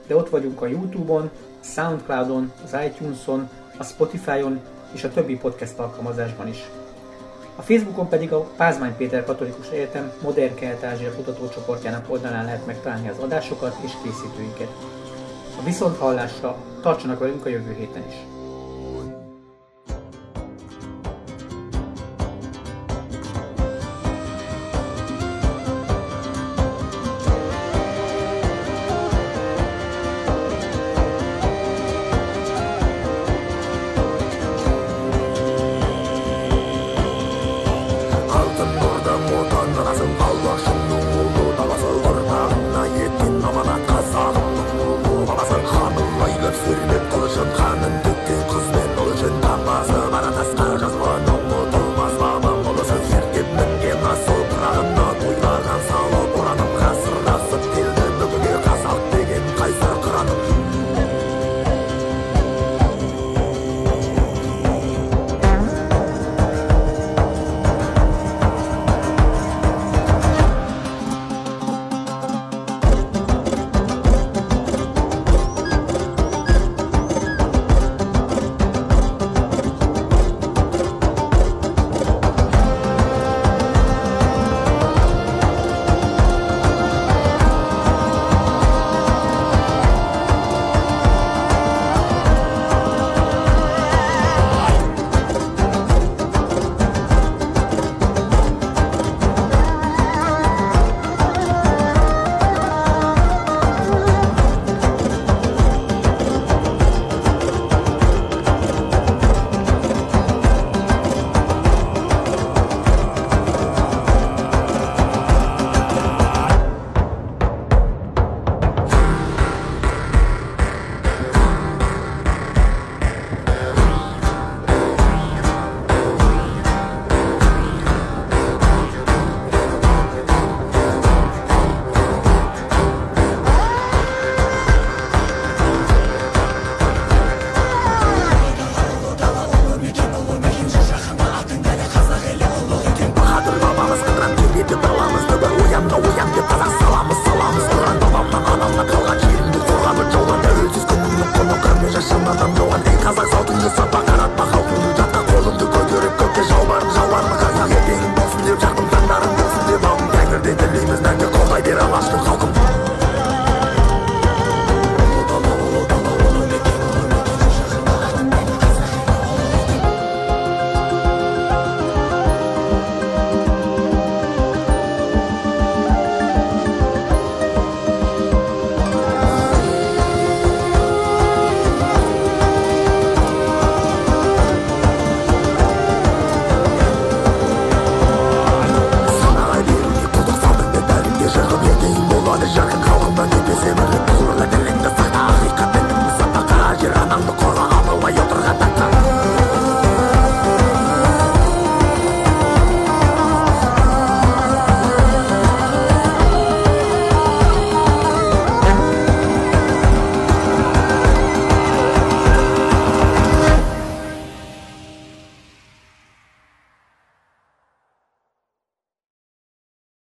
de 0.07 0.15
ott 0.15 0.29
vagyunk 0.29 0.61
a 0.61 0.67
Youtube-on, 0.67 1.31
a 1.61 1.63
Soundcloud-on, 1.63 2.51
az 2.63 2.75
iTunes-on, 2.85 3.49
a 3.77 3.83
Spotify-on 3.83 4.61
és 4.93 5.03
a 5.03 5.11
többi 5.11 5.37
podcast 5.37 5.79
alkalmazásban 5.79 6.47
is. 6.47 6.82
A 7.55 7.61
Facebookon 7.61 8.09
pedig 8.09 8.33
a 8.33 8.49
Pázmány 8.57 8.95
Péter 8.97 9.25
Katolikus 9.25 9.69
Egyetem 9.69 10.11
Modern 10.21 10.55
Kelet-Ázsia 10.55 11.15
kutatócsoportjának 11.15 12.11
oldalán 12.11 12.45
lehet 12.45 12.65
megtalálni 12.65 13.09
az 13.09 13.17
adásokat 13.19 13.75
és 13.81 13.91
készítőinket. 14.03 14.69
A 15.59 15.63
viszonthallásra 15.63 16.57
tartsanak 16.81 17.19
velünk 17.19 17.45
a 17.45 17.49
jövő 17.49 17.73
héten 17.73 18.03
is! 18.07 18.32